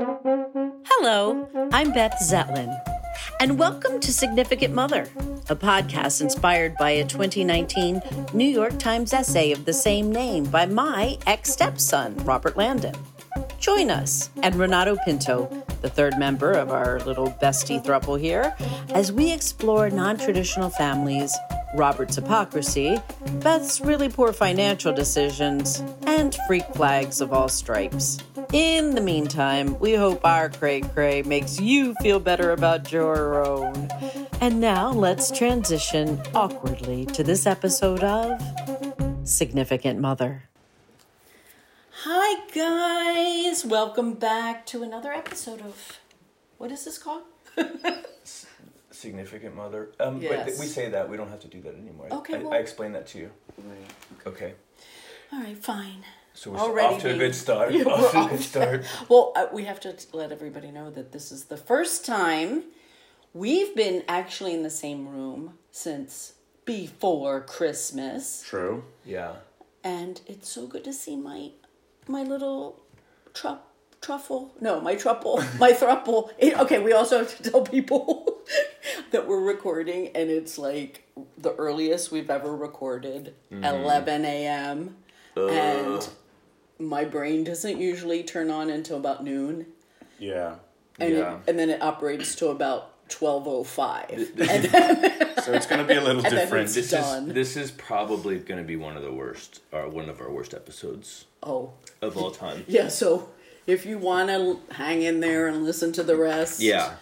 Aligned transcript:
Hello, 0.00 1.46
I'm 1.72 1.92
Beth 1.92 2.16
Zetlin, 2.22 2.74
and 3.38 3.58
welcome 3.58 4.00
to 4.00 4.10
Significant 4.10 4.72
Mother, 4.72 5.06
a 5.50 5.54
podcast 5.54 6.22
inspired 6.22 6.74
by 6.78 6.92
a 6.92 7.04
2019 7.04 8.00
New 8.32 8.48
York 8.48 8.78
Times 8.78 9.12
essay 9.12 9.52
of 9.52 9.66
the 9.66 9.74
same 9.74 10.10
name 10.10 10.44
by 10.44 10.64
my 10.64 11.18
ex 11.26 11.50
stepson, 11.52 12.16
Robert 12.24 12.56
Landon. 12.56 12.94
Join 13.58 13.90
us 13.90 14.30
and 14.42 14.54
Renato 14.54 14.96
Pinto, 15.04 15.50
the 15.82 15.90
third 15.90 16.18
member 16.18 16.52
of 16.52 16.70
our 16.70 17.00
little 17.00 17.32
bestie 17.42 17.84
thruple 17.84 18.18
here, 18.18 18.56
as 18.94 19.12
we 19.12 19.30
explore 19.30 19.90
non 19.90 20.16
traditional 20.16 20.70
families, 20.70 21.36
Robert's 21.74 22.16
hypocrisy, 22.16 22.98
Beth's 23.42 23.82
really 23.82 24.08
poor 24.08 24.32
financial 24.32 24.94
decisions, 24.94 25.84
and 26.06 26.34
freak 26.46 26.64
flags 26.72 27.20
of 27.20 27.34
all 27.34 27.50
stripes. 27.50 28.18
In 28.52 28.96
the 28.96 29.00
meantime, 29.00 29.78
we 29.78 29.94
hope 29.94 30.24
our 30.24 30.48
cray 30.48 30.80
cray 30.80 31.22
makes 31.22 31.60
you 31.60 31.94
feel 32.02 32.18
better 32.18 32.50
about 32.50 32.90
your 32.90 33.46
own. 33.46 33.88
And 34.40 34.60
now 34.60 34.90
let's 34.90 35.30
transition 35.30 36.20
awkwardly 36.34 37.06
to 37.06 37.22
this 37.22 37.46
episode 37.46 38.02
of 38.02 38.40
Significant 39.22 40.00
Mother. 40.00 40.42
Hi, 42.02 42.46
guys. 42.52 43.64
Welcome 43.64 44.14
back 44.14 44.66
to 44.66 44.82
another 44.82 45.12
episode 45.12 45.60
of 45.60 46.00
what 46.58 46.72
is 46.72 46.84
this 46.84 46.98
called? 46.98 47.22
Significant 48.90 49.54
mother. 49.54 49.90
Um, 50.00 50.14
But 50.16 50.22
Yes. 50.22 50.46
th- 50.46 50.58
we 50.58 50.66
say 50.66 50.88
that. 50.90 51.08
We 51.08 51.16
don't 51.16 51.28
have 51.30 51.40
to 51.40 51.48
do 51.48 51.60
that 51.62 51.74
anymore. 51.74 52.08
Okay, 52.10 52.34
I, 52.34 52.38
well- 52.38 52.52
I 52.54 52.56
explained 52.56 52.94
that 52.96 53.06
to 53.08 53.18
you. 53.18 53.30
Okay. 54.26 54.54
All 55.32 55.40
right, 55.40 55.56
fine. 55.56 56.04
So 56.40 56.52
we're 56.52 56.58
Already 56.58 56.94
off 56.94 57.02
to 57.02 57.10
a 57.14 57.18
good 57.18 57.34
start. 57.34 57.74
Yeah, 57.74 57.84
off 57.84 58.12
to 58.12 58.24
a 58.24 58.28
good 58.30 58.40
start. 58.40 58.86
Well, 59.10 59.34
uh, 59.36 59.48
we 59.52 59.64
have 59.66 59.78
to 59.80 59.94
let 60.14 60.32
everybody 60.32 60.70
know 60.70 60.88
that 60.88 61.12
this 61.12 61.30
is 61.30 61.44
the 61.44 61.58
first 61.58 62.06
time 62.06 62.62
we've 63.34 63.76
been 63.76 64.04
actually 64.08 64.54
in 64.54 64.62
the 64.62 64.70
same 64.70 65.06
room 65.06 65.58
since 65.70 66.32
before 66.64 67.42
Christmas, 67.42 68.42
True. 68.48 68.84
Yeah. 69.04 69.32
and 69.84 70.22
it's 70.26 70.48
so 70.48 70.66
good 70.66 70.82
to 70.84 70.94
see 70.94 71.14
my 71.14 71.50
my 72.08 72.22
little 72.22 72.80
tru- 73.34 73.58
truffle. 74.00 74.54
No, 74.62 74.80
my 74.80 74.94
truffle, 74.94 75.44
my 75.58 75.72
thruple. 75.72 76.30
It, 76.38 76.58
okay, 76.58 76.78
we 76.78 76.94
also 76.94 77.18
have 77.18 77.36
to 77.36 77.50
tell 77.50 77.60
people 77.64 78.40
that 79.10 79.28
we're 79.28 79.44
recording, 79.44 80.08
and 80.14 80.30
it's 80.30 80.56
like 80.56 81.06
the 81.36 81.54
earliest 81.56 82.10
we've 82.10 82.30
ever 82.30 82.56
recorded, 82.56 83.34
eleven 83.50 84.24
a.m. 84.24 84.96
and 85.36 86.08
my 86.80 87.04
brain 87.04 87.44
doesn't 87.44 87.78
usually 87.78 88.22
turn 88.22 88.50
on 88.50 88.70
until 88.70 88.96
about 88.96 89.22
noon 89.22 89.66
Yeah. 90.18 90.56
and 90.98 91.14
Yeah. 91.14 91.34
it, 91.36 91.40
and 91.48 91.58
then 91.58 91.70
it 91.70 91.82
operates 91.82 92.34
to 92.36 92.48
about 92.48 93.08
twelve 93.08 93.46
oh 93.46 93.64
five. 93.64 94.32
So 95.40 95.54
it's 95.54 95.64
going 95.66 95.80
to 95.80 95.86
be 95.86 95.94
a 95.94 96.02
little 96.02 96.20
different. 96.38 96.68
This 96.68 96.90
done. 96.90 97.28
is 97.28 97.34
this 97.34 97.56
is 97.56 97.70
probably 97.70 98.38
going 98.38 98.60
to 98.60 98.66
be 98.66 98.76
one 98.76 98.96
of 98.98 99.02
the 99.02 99.12
worst, 99.12 99.60
or 99.72 99.88
one 99.88 100.08
of 100.10 100.20
our 100.20 100.30
worst 100.30 100.52
episodes 100.52 101.24
Oh, 101.42 101.72
of 102.02 102.16
all 102.18 102.30
time. 102.30 102.64
yeah. 102.68 102.88
So 102.88 103.30
if 103.66 103.86
you 103.86 103.96
want 103.98 104.28
to 104.28 104.60
hang 104.74 105.00
in 105.02 105.20
there 105.20 105.46
and 105.48 105.64
listen 105.64 105.92
to 105.92 106.02
the 106.02 106.16
rest, 106.16 106.60
Yeah. 106.60 106.94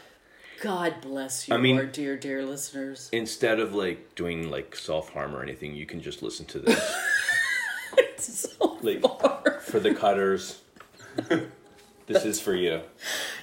God 0.63 0.95
bless 1.03 1.49
you, 1.49 1.55
I 1.55 1.59
mean- 1.59 1.79
our 1.79 1.85
dear, 1.85 2.17
dear 2.17 2.45
listeners. 2.45 3.09
Instead 3.13 3.59
of 3.61 3.75
like 3.75 4.15
doing 4.15 4.51
like 4.51 4.77
self 4.77 5.13
harm 5.13 5.35
or 5.35 5.43
anything, 5.43 5.75
you 5.75 5.85
can 5.87 6.01
just 6.01 6.23
listen 6.23 6.47
to 6.47 6.59
this 6.61 6.97
It's 7.99 8.51
so 8.59 8.79
like 8.83 9.01
far. 9.03 9.38
For 9.69 9.81
the 9.81 9.95
cutters. 9.95 10.61
this 12.07 12.25
is 12.25 12.41
for 12.41 12.55
you. 12.55 12.81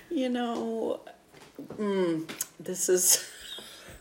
You 0.09 0.29
know, 0.29 1.01
mm, 1.77 2.29
this 2.59 2.89
is 2.89 3.29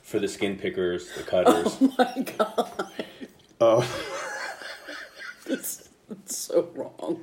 For 0.03 0.19
the 0.19 0.28
skin 0.28 0.56
pickers, 0.58 1.11
the 1.12 1.22
cutters. 1.22 1.77
Oh 1.81 1.94
my 1.98 2.22
God. 2.36 2.92
Oh. 3.60 4.00
This 5.47 5.88
is 6.10 6.37
so 6.37 6.69
wrong, 6.75 7.22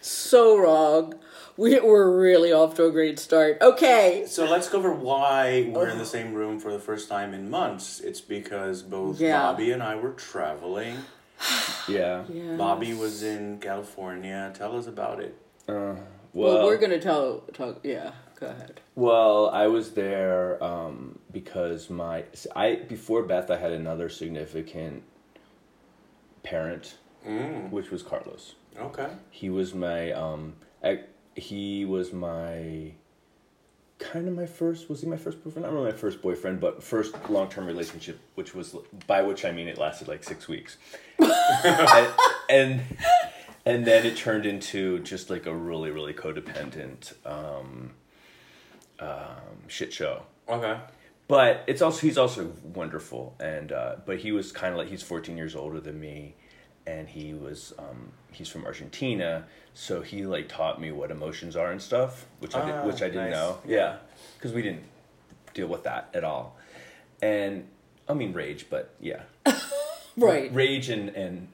so 0.00 0.58
wrong. 0.58 1.14
We 1.56 1.78
were 1.80 2.18
really 2.18 2.50
off 2.52 2.74
to 2.76 2.86
a 2.86 2.90
great 2.90 3.18
start. 3.18 3.58
Okay, 3.60 4.24
So 4.26 4.46
let's 4.46 4.68
go 4.68 4.78
over 4.78 4.92
why 4.92 5.70
we're 5.72 5.88
in 5.90 5.98
the 5.98 6.06
same 6.06 6.32
room 6.32 6.58
for 6.58 6.72
the 6.72 6.78
first 6.78 7.08
time 7.08 7.34
in 7.34 7.50
months. 7.50 8.00
It's 8.00 8.20
because 8.20 8.82
both 8.82 9.20
Yeah. 9.20 9.38
Bobby 9.38 9.70
and 9.70 9.82
I 9.82 9.94
were 9.96 10.12
traveling. 10.12 10.96
Yeah. 11.88 12.24
yeah. 12.32 12.56
Bobby 12.56 12.94
was 12.94 13.22
in 13.22 13.58
California. 13.58 14.52
Tell 14.54 14.76
us 14.76 14.86
about 14.86 15.20
it. 15.20 15.34
Uh, 15.68 15.94
Well, 16.32 16.64
we're 16.66 16.78
gonna 16.78 16.98
tell 17.00 17.40
talk. 17.52 17.80
Yeah, 17.84 18.12
go 18.40 18.46
ahead. 18.46 18.80
Well, 18.94 19.50
I 19.50 19.66
was 19.66 19.92
there 19.92 20.62
um, 20.62 21.18
because 21.30 21.90
my 21.90 22.24
I 22.56 22.76
before 22.76 23.22
Beth, 23.22 23.50
I 23.50 23.56
had 23.58 23.72
another 23.72 24.08
significant 24.08 25.02
parent, 26.42 26.98
Mm, 27.26 27.70
which 27.70 27.90
was 27.90 28.02
Carlos. 28.02 28.54
okay. 28.78 29.08
He 29.30 29.48
was 29.50 29.74
my 29.74 30.10
um, 30.12 30.54
I, 30.82 31.00
he 31.36 31.84
was 31.84 32.12
my 32.12 32.94
kind 34.02 34.28
of 34.28 34.34
my 34.34 34.46
first 34.46 34.88
was 34.88 35.00
he 35.00 35.06
my 35.06 35.16
first 35.16 35.42
boyfriend? 35.42 35.64
Not 35.64 35.72
really 35.72 35.90
my 35.92 35.96
first 35.96 36.20
boyfriend, 36.22 36.60
but 36.60 36.82
first 36.82 37.14
long 37.30 37.48
term 37.48 37.66
relationship, 37.66 38.18
which 38.34 38.54
was 38.54 38.74
by 39.06 39.22
which 39.22 39.44
I 39.44 39.52
mean 39.52 39.68
it 39.68 39.78
lasted 39.78 40.08
like 40.08 40.24
six 40.24 40.48
weeks, 40.48 40.76
and, 41.18 42.10
and 42.50 42.80
and 43.64 43.84
then 43.84 44.04
it 44.04 44.16
turned 44.16 44.44
into 44.46 44.98
just 45.00 45.30
like 45.30 45.46
a 45.46 45.54
really 45.54 45.90
really 45.90 46.12
codependent 46.12 47.14
um, 47.26 47.92
um, 49.00 49.68
shit 49.68 49.92
show 49.92 50.22
Okay. 50.48 50.76
but 51.28 51.62
it's 51.66 51.80
also 51.82 52.00
he's 52.00 52.18
also 52.18 52.52
wonderful 52.74 53.34
and 53.40 53.72
uh, 53.72 53.96
but 54.04 54.18
he 54.18 54.32
was 54.32 54.52
kind 54.52 54.72
of 54.72 54.78
like 54.78 54.88
he's 54.88 55.02
14 55.02 55.36
years 55.36 55.54
older 55.56 55.80
than 55.80 55.98
me 56.00 56.34
and 56.86 57.08
he 57.08 57.32
was 57.34 57.72
um, 57.78 58.10
he's 58.32 58.48
from 58.48 58.64
argentina 58.64 59.44
so 59.74 60.02
he 60.02 60.26
like 60.26 60.48
taught 60.48 60.80
me 60.80 60.90
what 60.90 61.10
emotions 61.10 61.54
are 61.56 61.70
and 61.70 61.80
stuff 61.80 62.26
which 62.40 62.54
i 62.54 62.60
Ah, 62.60 62.66
did, 62.82 62.92
which 62.92 63.02
i 63.02 63.06
didn't 63.06 63.30
nice. 63.30 63.32
know. 63.32 63.58
Yeah. 63.66 63.96
Because 64.36 64.52
we 64.52 64.62
didn't 64.62 64.82
deal 65.54 65.68
with 65.68 65.84
that 65.84 66.08
at 66.14 66.24
all. 66.24 66.56
And 67.22 67.68
i 68.08 68.14
mean 68.14 68.32
rage 68.32 68.66
but 68.70 68.94
yeah. 69.00 69.22
Right. 70.16 70.52
rage 70.54 70.88
and 70.90 71.08
and 71.10 71.48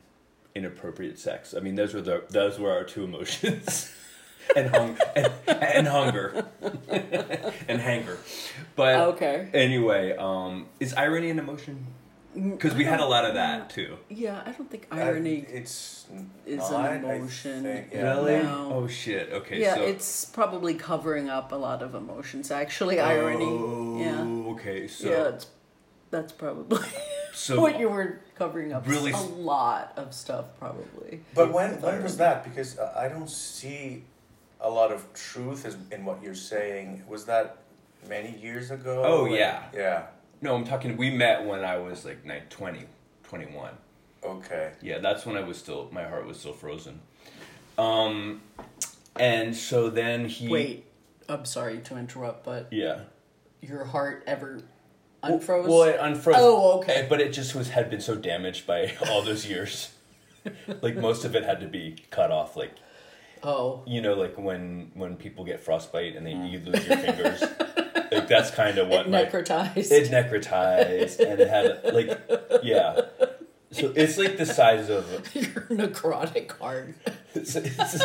inappropriate 0.55 1.19
sex. 1.19 1.55
I 1.57 1.61
mean 1.61 1.75
those 1.77 1.95
were 1.95 2.01
the 2.01 2.25
those 2.31 2.59
were 2.59 2.73
our 2.73 2.85
two 2.85 3.05
emotions. 3.05 3.93
And 4.57 4.71
hung 4.71 4.97
and, 5.15 5.31
and 5.47 5.87
hunger. 5.87 6.47
And 7.69 7.81
hanger. 7.83 8.17
But 8.77 8.95
Okay. 9.13 9.51
anyway 9.53 10.17
um 10.17 10.69
is 10.81 10.95
irony 10.95 11.29
an 11.31 11.39
emotion 11.39 11.87
because 12.53 12.75
we 12.75 12.85
had 12.85 13.01
a 13.01 13.05
lot 13.05 13.25
of 13.25 13.35
that 13.35 13.71
too 13.71 13.97
Yeah, 14.09 14.43
I 14.47 14.51
don't 14.53 14.71
think 14.71 14.87
irony. 14.91 15.45
Uh, 15.47 15.59
it's 15.59 16.07
is 16.47 16.71
not, 16.71 16.93
an 16.93 17.05
emotion. 17.05 17.63
think, 17.63 17.89
yeah. 17.93 18.03
really 18.15 18.43
No. 18.43 18.71
oh 18.75 18.87
shit 18.87 19.33
okay 19.33 19.61
yeah, 19.61 19.75
so 19.75 19.83
it's 19.83 20.25
probably 20.25 20.75
covering 20.75 21.29
up 21.29 21.53
a 21.53 21.57
lot 21.57 21.83
of 21.83 21.95
emotions. 21.95 22.51
Actually, 22.51 22.99
irony. 23.01 23.53
Yeah. 24.05 24.21
oh, 24.21 24.53
okay 24.53 24.87
so 24.89 25.09
yeah, 25.11 25.29
it's 25.35 25.47
that's 26.11 26.33
probably 26.33 26.81
so 27.35 27.61
what 27.61 27.79
you 27.79 27.89
were 27.89 28.21
covering 28.35 28.73
up. 28.73 28.87
Really 28.89 29.13
a 29.13 29.17
s- 29.17 29.29
lot 29.31 29.93
of 29.97 30.15
stuff, 30.15 30.47
probably. 30.59 31.21
But 31.35 31.53
when 31.53 31.81
when 31.83 32.03
was 32.03 32.17
that? 32.17 32.45
Because 32.45 32.79
uh, 32.79 32.95
I 32.97 33.09
don't 33.09 33.29
see 33.29 34.05
a 34.61 34.71
lot 34.71 34.91
of 34.91 35.01
truth 35.13 35.63
in 35.93 36.05
what 36.05 36.23
you're 36.23 36.35
saying. 36.53 37.03
Was 37.09 37.27
that 37.27 37.59
many 38.09 38.33
years 38.39 38.71
ago? 38.71 39.03
Oh, 39.05 39.27
And- 39.27 39.35
yeah. 39.35 39.63
Yeah. 39.75 40.07
No 40.41 40.55
i'm 40.55 40.65
talking 40.65 40.97
we 40.97 41.11
met 41.11 41.45
when 41.45 41.65
i 41.65 41.77
was 41.77 42.05
like 42.05 42.25
nine, 42.25 42.43
20 42.51 42.85
21 43.25 43.71
Okay. 44.25 44.73
Yeah, 44.83 44.99
that's 44.99 45.25
when 45.25 45.37
I 45.37 45.43
was 45.43 45.57
still 45.57 45.89
my 45.93 46.05
heart 46.05 46.27
was 46.27 46.39
still 46.41 46.53
frozen. 46.53 47.01
Um 47.77 48.43
and 49.17 49.55
so 49.55 49.91
then 49.91 50.27
he 50.27 50.49
Wait, 50.49 50.87
I'm 51.29 51.45
sorry 51.45 51.79
to 51.79 51.97
interrupt, 51.97 52.45
but 52.45 52.69
Yeah. 52.73 53.03
your 53.61 53.85
heart 53.85 54.25
ever 54.27 54.61
unfroze? 55.23 55.69
Well, 55.69 55.83
it 55.85 55.99
unfroze. 55.99 56.35
Oh, 56.37 56.79
okay. 56.81 57.07
But 57.09 57.21
it 57.21 57.33
just 57.33 57.55
was 57.55 57.71
had 57.71 57.91
been 57.91 58.01
so 58.01 58.15
damaged 58.15 58.67
by 58.67 58.93
all 59.09 59.23
those 59.23 59.47
years. 59.47 59.93
like 60.83 60.97
most 60.97 61.25
of 61.25 61.35
it 61.37 61.45
had 61.45 61.61
to 61.61 61.67
be 61.69 61.97
cut 62.11 62.31
off 62.31 62.57
like 62.57 62.73
oh, 63.43 63.83
you 63.87 64.01
know 64.01 64.15
like 64.15 64.37
when 64.39 64.91
when 64.95 65.17
people 65.17 65.45
get 65.45 65.61
frostbite 65.61 66.17
and 66.17 66.27
then 66.27 66.47
you 66.47 66.59
lose 66.59 66.87
your 66.87 66.97
fingers. 66.97 67.43
like 68.31 68.45
that's 68.45 68.51
kind 68.51 68.79
of 68.79 68.89
what 68.89 69.07
it 69.07 69.11
my 69.11 69.25
necrotized. 69.25 69.91
it 69.91 70.11
necrotized 70.11 71.21
and 71.21 71.41
it 71.41 71.49
had 71.49 71.95
like 71.95 72.63
yeah. 72.63 73.01
So 73.71 73.93
it's 73.95 74.17
like 74.17 74.39
the 74.39 74.47
size 74.47 74.89
of 74.89 75.07
your 75.35 75.63
necrotic 75.71 76.53
heart 76.59 76.95
it's, 77.35 77.55
it's, 77.57 78.05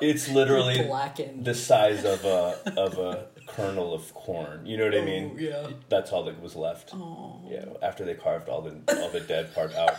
it's 0.00 0.28
literally 0.28 0.82
blackened. 0.82 1.44
the 1.44 1.54
size 1.54 2.04
of 2.04 2.24
a 2.24 2.78
of 2.78 2.98
a 2.98 3.26
kernel 3.46 3.94
of 3.94 4.12
corn. 4.14 4.64
You 4.66 4.76
know 4.76 4.84
what 4.84 4.94
I 4.94 5.04
mean? 5.04 5.32
Oh, 5.34 5.38
yeah. 5.38 5.68
That's 5.88 6.12
all 6.12 6.24
that 6.24 6.40
was 6.40 6.54
left. 6.54 6.90
Oh. 6.94 7.40
Yeah, 7.48 7.64
after 7.82 8.04
they 8.04 8.14
carved 8.14 8.48
all 8.48 8.62
the 8.62 9.00
all 9.00 9.10
the 9.10 9.20
dead 9.20 9.54
part 9.54 9.74
out. 9.74 9.96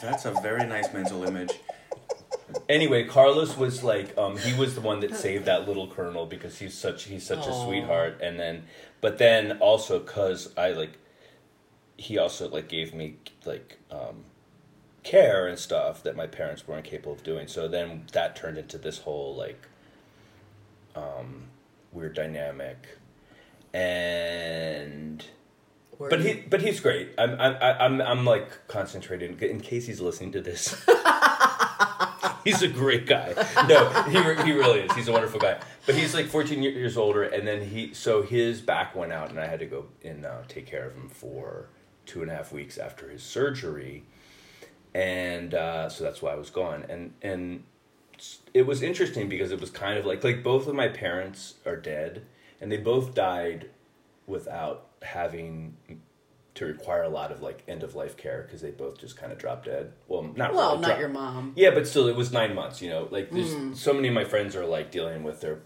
That's 0.00 0.24
a 0.24 0.32
very 0.42 0.66
nice 0.66 0.92
mental 0.92 1.24
image. 1.24 1.52
Anyway, 2.68 3.04
Carlos 3.04 3.56
was 3.56 3.82
like, 3.82 4.16
um, 4.16 4.36
he 4.36 4.58
was 4.58 4.74
the 4.74 4.80
one 4.80 5.00
that 5.00 5.14
saved 5.14 5.44
that 5.46 5.66
little 5.66 5.88
kernel 5.88 6.26
because 6.26 6.58
he's 6.58 6.74
such 6.74 7.04
he's 7.04 7.26
such 7.26 7.46
a 7.46 7.52
sweetheart. 7.64 8.20
And 8.22 8.38
then, 8.38 8.64
but 9.00 9.18
then 9.18 9.58
also 9.58 9.98
because 9.98 10.52
I 10.56 10.70
like, 10.70 10.98
he 11.96 12.18
also 12.18 12.48
like 12.48 12.68
gave 12.68 12.94
me 12.94 13.16
like 13.44 13.78
um, 13.90 14.24
care 15.02 15.46
and 15.46 15.58
stuff 15.58 16.02
that 16.02 16.16
my 16.16 16.26
parents 16.26 16.66
weren't 16.66 16.84
capable 16.84 17.12
of 17.12 17.22
doing. 17.22 17.48
So 17.48 17.68
then 17.68 18.06
that 18.12 18.36
turned 18.36 18.58
into 18.58 18.78
this 18.78 18.98
whole 18.98 19.34
like 19.34 19.66
um, 20.94 21.44
weird 21.92 22.14
dynamic, 22.14 22.98
and 23.72 25.24
but 25.98 26.20
he 26.20 26.34
but 26.48 26.62
he's 26.62 26.80
great. 26.80 27.10
I'm 27.18 27.40
I'm 27.40 27.56
I'm 27.60 28.02
I'm 28.02 28.24
like 28.24 28.66
concentrated 28.68 29.42
in 29.42 29.60
case 29.60 29.86
he's 29.86 30.00
listening 30.00 30.32
to 30.32 30.40
this. 30.40 30.84
he's 32.44 32.62
a 32.62 32.68
great 32.68 33.06
guy. 33.06 33.34
No, 33.68 33.88
he 34.04 34.12
he 34.44 34.52
really 34.52 34.80
is. 34.80 34.92
He's 34.92 35.08
a 35.08 35.12
wonderful 35.12 35.40
guy. 35.40 35.58
But 35.86 35.94
he's 35.94 36.14
like 36.14 36.26
14 36.26 36.62
years 36.62 36.96
older, 36.96 37.22
and 37.22 37.46
then 37.46 37.62
he 37.68 37.94
so 37.94 38.22
his 38.22 38.60
back 38.60 38.94
went 38.94 39.12
out, 39.12 39.30
and 39.30 39.38
I 39.38 39.46
had 39.46 39.60
to 39.60 39.66
go 39.66 39.86
and 40.04 40.24
uh, 40.24 40.42
take 40.48 40.66
care 40.66 40.84
of 40.86 40.94
him 40.94 41.08
for 41.08 41.68
two 42.06 42.22
and 42.22 42.30
a 42.30 42.34
half 42.34 42.52
weeks 42.52 42.78
after 42.78 43.08
his 43.08 43.22
surgery, 43.22 44.04
and 44.94 45.54
uh, 45.54 45.88
so 45.88 46.04
that's 46.04 46.22
why 46.22 46.32
I 46.32 46.36
was 46.36 46.50
gone. 46.50 46.84
And 46.88 47.12
and 47.22 47.64
it 48.54 48.66
was 48.66 48.82
interesting 48.82 49.28
because 49.28 49.50
it 49.50 49.60
was 49.60 49.70
kind 49.70 49.98
of 49.98 50.06
like 50.06 50.22
like 50.24 50.42
both 50.42 50.66
of 50.66 50.74
my 50.74 50.88
parents 50.88 51.54
are 51.66 51.76
dead, 51.76 52.24
and 52.60 52.70
they 52.70 52.76
both 52.76 53.14
died 53.14 53.70
without 54.26 54.86
having 55.02 55.76
to 56.54 56.66
require 56.66 57.02
a 57.02 57.08
lot 57.08 57.32
of 57.32 57.40
like 57.42 57.62
end 57.66 57.82
of 57.82 57.94
life 57.94 58.16
care 58.16 58.42
because 58.42 58.60
they 58.60 58.70
both 58.70 58.98
just 58.98 59.16
kind 59.16 59.32
of 59.32 59.38
dropped 59.38 59.66
dead. 59.66 59.92
Well, 60.08 60.22
not 60.36 60.54
well, 60.54 60.72
really, 60.76 60.88
not 60.88 60.98
your 60.98 61.08
mom. 61.08 61.52
Yeah, 61.56 61.70
but 61.70 61.86
still, 61.86 62.08
it 62.08 62.16
was 62.16 62.32
nine 62.32 62.54
months. 62.54 62.82
You 62.82 62.90
know, 62.90 63.08
like 63.10 63.30
there's 63.30 63.52
hmm. 63.52 63.72
so 63.74 63.92
many 63.92 64.08
of 64.08 64.14
my 64.14 64.24
friends 64.24 64.54
are 64.54 64.66
like 64.66 64.90
dealing 64.90 65.22
with 65.22 65.40
their 65.40 65.60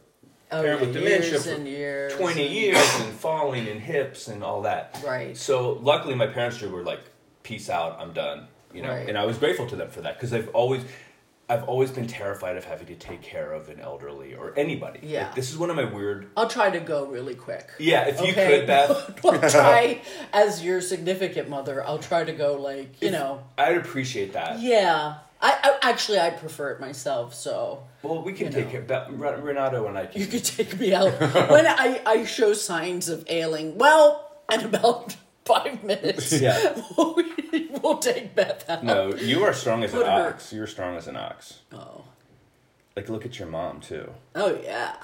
Oh, 0.52 0.62
parent 0.62 0.80
yeah, 0.80 0.86
with 0.86 0.94
dementia 0.94 1.30
years 1.30 1.44
for 1.46 1.52
and 1.54 1.66
years. 1.66 2.14
twenty 2.14 2.46
and- 2.46 2.54
years 2.54 3.00
and 3.00 3.12
falling 3.12 3.66
and 3.66 3.80
hips 3.80 4.28
and 4.28 4.44
all 4.44 4.62
that. 4.62 5.02
Right. 5.04 5.36
So 5.36 5.72
luckily, 5.82 6.14
my 6.14 6.28
parents 6.28 6.60
were 6.62 6.84
like, 6.84 7.00
"Peace 7.42 7.68
out, 7.68 7.98
I'm 8.00 8.12
done." 8.12 8.46
You 8.72 8.82
know, 8.82 8.90
Right. 8.90 9.08
and 9.08 9.18
I 9.18 9.24
was 9.24 9.38
grateful 9.38 9.66
to 9.66 9.76
them 9.76 9.88
for 9.90 10.02
that 10.02 10.14
because 10.14 10.32
I've 10.32 10.48
always. 10.50 10.82
I've 11.48 11.64
always 11.64 11.92
been 11.92 12.08
terrified 12.08 12.56
of 12.56 12.64
having 12.64 12.88
to 12.88 12.96
take 12.96 13.22
care 13.22 13.52
of 13.52 13.68
an 13.68 13.78
elderly 13.78 14.34
or 14.34 14.52
anybody. 14.58 14.98
Yeah. 15.02 15.26
Like, 15.26 15.34
this 15.36 15.50
is 15.50 15.56
one 15.56 15.70
of 15.70 15.76
my 15.76 15.84
weird. 15.84 16.28
I'll 16.36 16.48
try 16.48 16.70
to 16.70 16.80
go 16.80 17.06
really 17.06 17.34
quick. 17.36 17.70
Yeah, 17.78 18.08
if 18.08 18.20
you 18.20 18.32
Okay. 18.32 18.58
could, 18.58 18.66
Beth, 18.66 19.20
I'll 19.24 19.50
try 19.50 20.00
as 20.32 20.64
your 20.64 20.80
significant 20.80 21.48
mother. 21.48 21.84
I'll 21.86 21.98
try 22.00 22.24
to 22.24 22.32
go 22.32 22.54
like 22.60 23.00
you 23.00 23.10
know. 23.12 23.42
I'd 23.56 23.76
appreciate 23.76 24.32
that. 24.32 24.58
Yeah, 24.58 25.18
I, 25.40 25.76
I 25.82 25.90
actually 25.90 26.18
I 26.18 26.30
prefer 26.30 26.70
it 26.72 26.80
myself. 26.80 27.32
So 27.34 27.84
Well, 28.02 28.22
we 28.22 28.32
can 28.32 28.50
take 28.52 28.66
know. 28.66 28.70
care. 28.72 28.82
Beth, 28.82 29.08
Renato 29.10 29.86
and 29.86 29.96
I 29.96 30.06
can. 30.06 30.20
you 30.20 30.26
could 30.26 30.44
take 30.44 30.78
me 30.80 30.92
out 30.94 31.12
when 31.50 31.66
I 31.66 32.00
I 32.04 32.24
show 32.24 32.54
signs 32.54 33.08
of 33.08 33.24
ailing. 33.28 33.78
Well, 33.78 34.22
in 34.52 34.64
about 34.64 35.14
five 35.46 35.82
minutes, 35.84 36.32
Yeah. 36.40 36.82
we'll, 36.96 37.16
we'll 37.82 37.98
take 37.98 38.34
Beth 38.34 38.68
out. 38.68 38.84
no, 38.84 39.14
you 39.14 39.42
are 39.44 39.52
strong 39.52 39.84
as 39.84 39.92
an 39.94 40.00
Put 40.00 40.06
her- 40.06 40.28
ox. 40.28 40.52
You're 40.52 40.66
strong 40.66 40.96
as 40.96 41.06
an 41.06 41.16
ox. 41.16 41.60
Oh, 41.72 42.04
Like, 42.96 43.08
look 43.08 43.24
at 43.24 43.38
your 43.38 43.48
mom 43.48 43.80
too. 43.80 44.10
oh 44.34 44.58
yeah, 44.62 44.96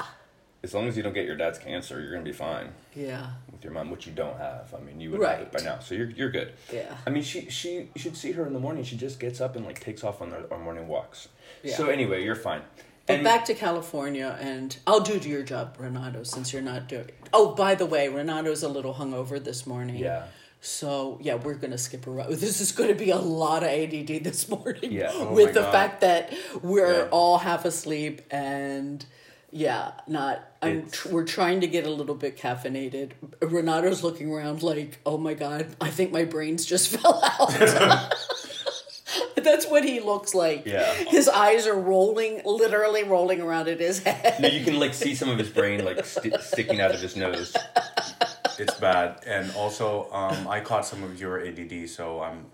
As 0.62 0.74
long 0.74 0.86
as 0.88 0.96
you 0.96 1.02
don't 1.02 1.12
get 1.14 1.26
your 1.26 1.36
dad's 1.36 1.58
cancer, 1.58 2.00
you're 2.00 2.12
gonna 2.12 2.24
be 2.24 2.32
fine 2.32 2.70
yeah, 2.94 3.26
with 3.50 3.64
your 3.64 3.72
mom, 3.72 3.90
which 3.90 4.06
you 4.06 4.12
don't 4.12 4.36
have. 4.38 4.74
I 4.74 4.80
mean, 4.84 5.00
you 5.00 5.10
would 5.12 5.22
have 5.26 5.40
it 5.40 5.52
by 5.52 5.60
now, 5.60 5.78
so 5.78 5.94
you're 5.94 6.10
you're 6.10 6.30
good. 6.30 6.52
yeah. 6.72 6.94
I 7.06 7.10
mean, 7.10 7.22
she 7.22 7.48
she 7.48 7.88
you 7.94 8.00
should 8.02 8.16
see 8.16 8.32
her 8.32 8.46
in 8.46 8.52
the 8.52 8.60
morning. 8.60 8.84
She 8.84 8.96
just 8.96 9.18
gets 9.18 9.40
up 9.40 9.56
and 9.56 9.64
like 9.64 9.80
takes 9.80 10.04
off 10.04 10.20
on 10.20 10.30
their, 10.30 10.44
our 10.52 10.58
morning 10.58 10.88
walks. 10.88 11.28
Yeah. 11.62 11.76
So 11.76 11.88
anyway, 11.88 12.22
you're 12.24 12.34
fine. 12.36 12.62
And 13.14 13.24
back 13.24 13.44
to 13.46 13.54
California, 13.54 14.36
and 14.40 14.76
I'll 14.86 15.00
do 15.00 15.18
your 15.18 15.42
job, 15.42 15.76
Renato, 15.78 16.22
since 16.22 16.52
you're 16.52 16.62
not 16.62 16.88
doing. 16.88 17.10
Oh, 17.32 17.54
by 17.54 17.74
the 17.74 17.86
way, 17.86 18.08
Renato's 18.08 18.62
a 18.62 18.68
little 18.68 18.94
hungover 18.94 19.42
this 19.42 19.66
morning. 19.66 19.96
yeah, 19.96 20.24
So 20.60 21.18
yeah, 21.22 21.34
we're 21.34 21.54
gonna 21.54 21.78
skip 21.78 22.06
around. 22.06 22.30
This 22.40 22.60
is 22.60 22.72
gonna 22.72 22.94
be 22.94 23.10
a 23.10 23.16
lot 23.18 23.62
of 23.62 23.68
ADD 23.70 24.22
this 24.24 24.48
morning. 24.48 24.92
Yeah. 24.92 25.10
Oh 25.12 25.32
with 25.38 25.54
the 25.54 25.60
God. 25.62 25.72
fact 25.72 26.00
that 26.02 26.32
we're 26.62 27.02
Yeah. 27.04 27.08
all 27.10 27.38
half 27.38 27.64
asleep 27.64 28.22
and 28.30 29.04
yeah, 29.54 29.92
not. 30.06 30.42
I'm. 30.62 30.88
Tr- 30.88 31.08
we're 31.10 31.26
trying 31.26 31.60
to 31.60 31.66
get 31.66 31.84
a 31.86 31.90
little 31.90 32.14
bit 32.14 32.38
caffeinated. 32.38 33.10
Renato's 33.42 34.02
looking 34.02 34.32
around 34.32 34.62
like, 34.62 34.98
oh 35.04 35.18
my 35.18 35.34
god, 35.34 35.66
I 35.78 35.90
think 35.90 36.10
my 36.10 36.24
brains 36.24 36.64
just 36.64 36.88
fell 36.96 37.20
out. 37.22 38.14
That's 39.42 39.66
what 39.66 39.84
he 39.84 40.00
looks 40.00 40.34
like. 40.34 40.66
Yeah. 40.66 40.92
His 40.92 41.28
eyes 41.28 41.66
are 41.66 41.78
rolling, 41.78 42.42
literally 42.44 43.04
rolling 43.04 43.40
around 43.40 43.68
in 43.68 43.78
his 43.78 44.02
head. 44.02 44.40
no, 44.40 44.48
you 44.48 44.64
can 44.64 44.78
like 44.78 44.94
see 44.94 45.14
some 45.14 45.28
of 45.28 45.38
his 45.38 45.48
brain 45.48 45.84
like 45.84 46.04
sti 46.04 46.30
sticking 46.40 46.80
out 46.80 46.92
of 46.94 47.00
his 47.00 47.16
nose. 47.16 47.54
It's 48.58 48.74
bad, 48.74 49.22
and 49.26 49.50
also 49.56 50.10
um, 50.12 50.46
I 50.46 50.60
caught 50.60 50.84
some 50.86 51.02
of 51.02 51.18
your 51.20 51.44
ADD, 51.44 51.88
so 51.88 52.20
I'm 52.22 52.46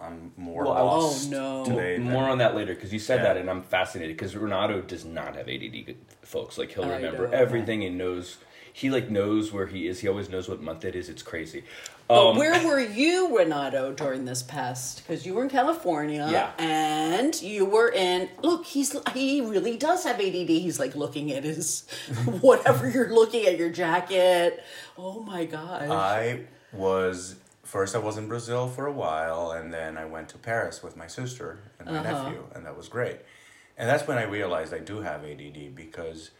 I'm 0.00 0.32
more 0.36 0.64
Well, 0.64 0.72
I 0.72 0.80
lost 0.80 1.28
Oh, 1.34 1.64
no. 1.64 1.64
today. 1.64 1.98
than- 1.98 2.04
More 2.10 2.24
on 2.28 2.38
that 2.38 2.54
later 2.54 2.74
because 2.74 2.92
you 2.92 2.98
said 2.98 3.16
Yeah. 3.18 3.24
that 3.24 3.36
and 3.36 3.50
I'm 3.50 3.62
fascinated 3.62 4.16
because 4.16 4.34
Renato 4.34 4.80
does 4.80 5.04
not 5.04 5.36
have 5.36 5.46
ADD, 5.48 5.96
folks. 6.22 6.56
Like 6.56 6.70
he'll 6.72 6.88
remember 6.88 7.28
everything 7.34 7.84
and 7.84 7.98
knows. 7.98 8.38
He 8.72 8.90
like 8.90 9.10
knows 9.10 9.52
where 9.52 9.66
he 9.66 9.86
is. 9.88 10.00
He 10.00 10.08
always 10.08 10.28
knows 10.28 10.48
what 10.48 10.60
month 10.62 10.84
it 10.84 10.94
is. 10.94 11.08
It's 11.08 11.22
crazy. 11.22 11.64
But 12.08 12.30
Um, 12.30 12.36
where 12.38 12.66
were 12.66 12.80
you, 12.80 13.36
Renato, 13.38 13.92
during 13.92 14.24
this 14.24 14.42
past? 14.42 15.02
Because 15.06 15.24
you 15.24 15.34
were 15.34 15.44
in 15.44 15.48
California, 15.50 16.26
Yeah. 16.30 16.50
and 16.58 17.40
you 17.40 17.64
were 17.64 17.88
in. 17.90 18.28
Look, 18.42 18.64
he's 18.66 18.96
he 19.14 19.40
really 19.40 19.76
does 19.76 20.04
have 20.04 20.18
ADD. 20.20 20.48
He's 20.60 20.78
like 20.80 20.94
looking 20.96 21.30
at 21.32 21.44
his 21.44 21.86
whatever 22.40 22.88
you're 22.88 23.12
looking 23.14 23.46
at 23.46 23.58
your 23.58 23.70
jacket. 23.70 24.62
Oh 24.98 25.20
my 25.22 25.44
gosh! 25.44 25.88
I 25.88 26.40
was 26.72 27.36
first. 27.62 27.94
I 27.94 27.98
was 27.98 28.16
in 28.18 28.26
Brazil 28.28 28.68
for 28.68 28.86
a 28.86 28.92
while, 28.92 29.52
and 29.52 29.72
then 29.72 29.96
I 29.96 30.04
went 30.04 30.28
to 30.30 30.38
Paris 30.38 30.82
with 30.82 30.96
my 30.96 31.06
sister 31.06 31.58
and 31.78 31.88
my 31.88 31.98
Uh-huh. 31.98 32.24
nephew, 32.24 32.44
and 32.54 32.66
that 32.66 32.76
was 32.76 32.88
great. 32.88 33.18
And 33.78 33.88
that's 33.88 34.06
when 34.06 34.18
I 34.18 34.24
realized 34.24 34.74
I 34.74 34.78
do 34.80 35.00
have 35.00 35.24
ADD 35.24 35.74
because 35.74 36.30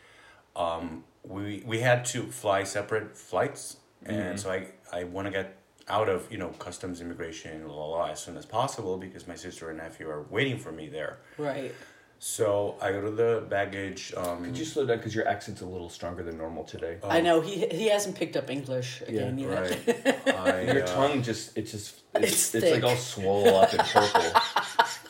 um, 0.57 1.05
we 1.25 1.63
we 1.67 1.81
had 1.81 2.05
to 2.07 2.25
fly 2.31 2.65
separate 2.65 3.17
flights, 3.17 3.77
and 4.05 4.39
so 4.39 4.51
I 4.51 4.69
I 4.93 5.05
want 5.05 5.27
to 5.27 5.31
get 5.31 5.57
out 5.89 6.09
of 6.09 6.31
you 6.31 6.39
know 6.39 6.49
customs 6.59 7.01
immigration 7.01 7.67
la, 7.69 7.75
la, 7.75 7.87
la, 7.87 8.11
as 8.11 8.21
soon 8.21 8.37
as 8.37 8.47
possible 8.47 8.97
because 8.97 9.27
my 9.27 9.35
sister 9.35 9.71
and 9.71 9.79
nephew 9.79 10.09
are 10.09 10.23
waiting 10.31 10.59
for 10.59 10.73
me 10.73 10.89
there. 10.89 11.19
right. 11.39 11.75
So 12.23 12.77
I 12.83 12.93
go 12.93 13.01
to 13.01 13.11
the 13.11 13.47
baggage. 13.49 14.13
Um, 14.15 14.45
Could 14.45 14.59
you 14.59 14.67
slow 14.67 14.85
down 14.85 14.99
because 14.99 15.15
your 15.15 15.27
accent's 15.27 15.63
a 15.63 15.67
little 15.67 15.89
stronger 15.89 16.23
than 16.23 16.37
normal 16.37 16.65
today. 16.65 16.99
I 17.03 17.23
know 17.23 17.41
he 17.41 17.67
he 17.69 17.89
hasn't 17.89 18.15
picked 18.15 18.37
up 18.37 18.51
English 18.51 19.03
again 19.07 19.39
yet. 19.39 19.49
right. 19.49 20.19
I, 20.37 20.61
Your 20.61 20.83
uh, 20.83 20.87
tongue 20.87 21.23
just 21.23 21.57
it's 21.57 21.73
just 21.73 22.03
It's 22.17 22.55
it's, 22.55 22.55
it's, 22.57 22.73
like 22.73 22.85
all 22.85 22.97
swole 22.97 23.57
up 23.57 23.73
and 23.73 23.81
purple. 23.81 24.23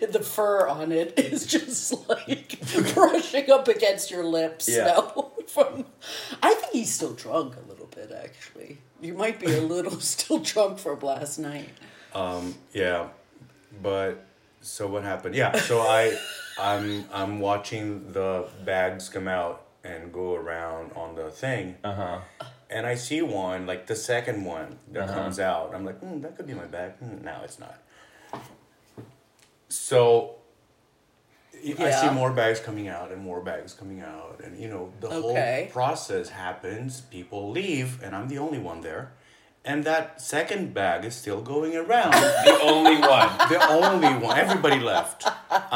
the 0.10 0.20
fur 0.20 0.66
on 0.68 0.92
it 0.92 1.18
is 1.18 1.46
just 1.46 2.08
like 2.08 2.58
brushing 2.94 3.50
up 3.50 3.68
against 3.68 4.10
your 4.10 4.24
lips. 4.24 4.68
Yeah. 4.68 4.84
No, 4.86 5.32
from 5.46 5.86
I 6.42 6.54
think 6.54 6.72
he's 6.72 6.92
still 6.94 7.12
drunk 7.14 7.56
a 7.56 7.68
little 7.68 7.86
bit. 7.86 8.10
Actually, 8.12 8.78
you 9.00 9.14
might 9.14 9.38
be 9.40 9.52
a 9.54 9.60
little 9.62 9.98
still 10.00 10.38
drunk 10.38 10.78
from 10.78 11.00
last 11.00 11.38
night. 11.38 11.70
Um. 12.14 12.54
Yeah, 12.72 13.08
but 13.82 14.24
so 14.60 14.86
what 14.86 15.02
happened? 15.04 15.34
Yeah, 15.34 15.56
so 15.56 15.80
I, 15.80 16.16
I'm 16.58 17.04
I'm 17.12 17.40
watching 17.40 18.12
the 18.12 18.46
bags 18.64 19.08
come 19.08 19.28
out 19.28 19.62
and 19.84 20.12
go 20.12 20.34
around 20.34 20.92
on 20.96 21.14
the 21.14 21.30
thing, 21.30 21.76
Uh 21.84 21.94
huh. 21.94 22.18
and 22.70 22.86
I 22.86 22.94
see 22.96 23.22
one 23.22 23.66
like 23.66 23.86
the 23.86 23.94
second 23.94 24.44
one 24.44 24.78
that 24.92 25.04
Uh-huh. 25.10 25.14
comes 25.14 25.38
out. 25.38 25.72
I'm 25.74 25.84
like, 25.84 26.00
hmm, 26.00 26.20
that 26.22 26.36
could 26.36 26.46
be 26.46 26.54
my 26.54 26.64
bag. 26.66 26.92
Hmm, 26.98 27.22
no, 27.24 27.40
it's 27.44 27.58
not. 27.60 27.78
So. 29.90 30.32
I 31.54 31.88
Yeah. 31.88 32.00
see 32.00 32.10
more 32.10 32.32
bags 32.32 32.60
coming 32.60 32.86
out 32.88 33.10
and 33.12 33.20
more 33.30 33.40
bags 33.40 33.72
coming 33.72 34.00
out, 34.00 34.40
and 34.44 34.52
you 34.62 34.68
know 34.72 34.84
the 35.00 35.08
Okay. 35.08 35.62
whole 35.62 35.72
process 35.78 36.28
happens. 36.44 36.90
People 37.16 37.50
leave, 37.50 37.88
and 38.02 38.10
I'm 38.16 38.28
the 38.28 38.38
only 38.46 38.58
one 38.70 38.80
there, 38.82 39.04
and 39.64 39.78
that 39.84 40.20
second 40.20 40.74
bag 40.74 41.04
is 41.08 41.14
still 41.22 41.40
going 41.54 41.74
around. 41.76 42.12
The 42.50 42.58
only 42.74 42.98
one. 43.16 43.30
the 43.54 43.60
only 43.78 44.12
one. 44.28 44.36
Everybody 44.44 44.80
left. 44.92 45.18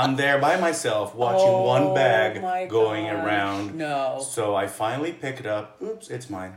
I'm 0.01 0.17
there 0.23 0.39
by 0.39 0.55
myself 0.67 1.07
watching 1.15 1.55
Oh 1.63 1.75
one 1.75 1.87
bag 1.95 2.33
going 2.69 3.05
gosh, 3.07 3.19
around. 3.25 3.63
no. 3.77 4.01
So 4.37 4.43
I 4.63 4.67
finally 4.83 5.13
pick 5.25 5.37
it 5.43 5.47
up. 5.57 5.67
Oops, 5.83 6.07
it's 6.17 6.29
mine. 6.29 6.55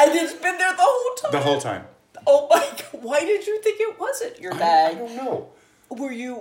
And 0.00 0.08
it's 0.20 0.34
been 0.44 0.56
there 0.62 0.74
the 0.82 0.86
whole 0.92 1.14
time. 1.20 1.32
The 1.36 1.40
whole 1.48 1.60
time. 1.70 1.84
oh 2.26 2.46
my 2.54 2.64
god! 2.78 2.84
Why 3.08 3.20
did 3.30 3.42
you 3.48 3.56
think 3.64 3.76
it 3.88 3.92
wasn't 4.04 4.34
your 4.44 4.52
I, 4.54 4.90
I 4.90 4.94
don't 4.94 5.16
know. 5.22 5.36
Were 6.02 6.12
you? 6.24 6.34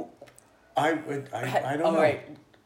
I 0.80 0.94
would. 0.94 1.30
I, 1.34 1.74
I 1.74 1.78
don't 1.78 1.86
All 1.88 1.92
know. 1.94 2.02
right, 2.02 2.22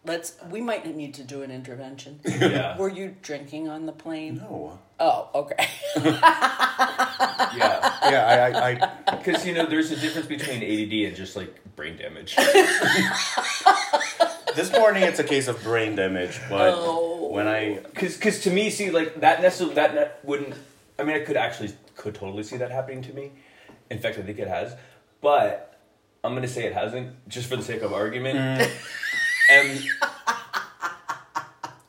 let's. 0.05 0.35
We 0.49 0.61
might 0.61 0.85
need 0.95 1.13
to 1.15 1.23
do 1.23 1.41
an 1.43 1.51
intervention. 1.51 2.19
Yeah. 2.25 2.77
Were 2.77 2.89
you 2.89 3.15
drinking 3.21 3.69
on 3.69 3.85
the 3.85 3.91
plane? 3.91 4.37
No. 4.37 4.79
Oh, 4.99 5.29
okay. 5.35 5.67
Yeah. 5.95 7.79
Yeah, 8.09 8.51
I, 8.53 8.71
I, 8.71 8.89
I 9.07 9.15
because 9.17 9.45
you 9.45 9.53
know 9.53 9.65
there's 9.65 9.91
a 9.91 9.95
difference 9.95 10.27
between 10.27 10.57
ADD 10.63 10.93
and 11.07 11.15
just 11.15 11.35
like 11.35 11.51
brain 11.75 11.97
damage. 11.97 12.35
This 14.55 14.71
morning 14.71 15.01
it's 15.01 15.17
a 15.17 15.23
case 15.23 15.47
of 15.47 15.63
brain 15.63 15.95
damage, 15.95 16.39
but 16.47 16.75
Oh. 16.77 17.29
when 17.31 17.47
I 17.47 17.79
Because 17.91 18.15
because 18.15 18.39
to 18.41 18.51
me, 18.51 18.69
see 18.69 18.91
like 18.91 19.19
that 19.21 19.41
necessarily 19.41 19.73
that 19.75 19.95
ne- 19.95 20.11
wouldn't. 20.23 20.53
I 20.99 21.03
mean, 21.03 21.15
I 21.15 21.21
could 21.25 21.37
actually 21.37 21.71
could 21.95 22.13
totally 22.13 22.43
see 22.43 22.57
that 22.57 22.69
happening 22.69 23.01
to 23.03 23.13
me. 23.13 23.31
In 23.89 23.97
fact, 23.97 24.19
I 24.19 24.21
think 24.21 24.37
it 24.37 24.47
has, 24.47 24.75
but 25.21 25.72
I'm 26.23 26.33
gonna 26.33 26.47
say 26.47 26.65
it 26.65 26.73
hasn't 26.73 27.27
just 27.27 27.49
for 27.49 27.55
the 27.55 27.63
sake 27.63 27.81
of 27.81 27.93
argument. 27.93 28.39
Mm. 28.39 28.71
And 29.49 29.83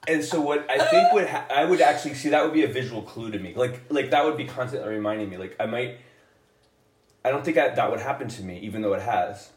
and 0.09 0.25
so 0.25 0.41
what 0.41 0.69
I 0.69 0.79
think 0.91 1.13
would 1.13 1.29
ha- 1.29 1.47
I 1.55 1.65
would 1.65 1.81
actually 1.81 2.15
see 2.15 2.31
that 2.31 2.43
would 2.43 2.53
be 2.53 2.65
a 2.65 2.69
visual 2.69 3.03
clue 3.03 3.31
to 3.31 3.39
me. 3.39 3.55
Like 3.55 3.83
like 3.91 4.11
that 4.11 4.25
would 4.25 4.37
be 4.37 4.45
constantly 4.45 4.89
reminding 4.89 5.31
me. 5.31 5.37
Like 5.37 5.57
I 5.61 5.67
might. 5.67 5.99
I 7.25 7.31
don't 7.31 7.45
think 7.45 7.55
that, 7.55 7.77
that 7.77 7.91
would 7.91 8.01
happen 8.01 8.29
to 8.29 8.43
me, 8.43 8.59
even 8.59 8.83
though 8.83 8.93
it 8.93 9.01
has. 9.01 9.51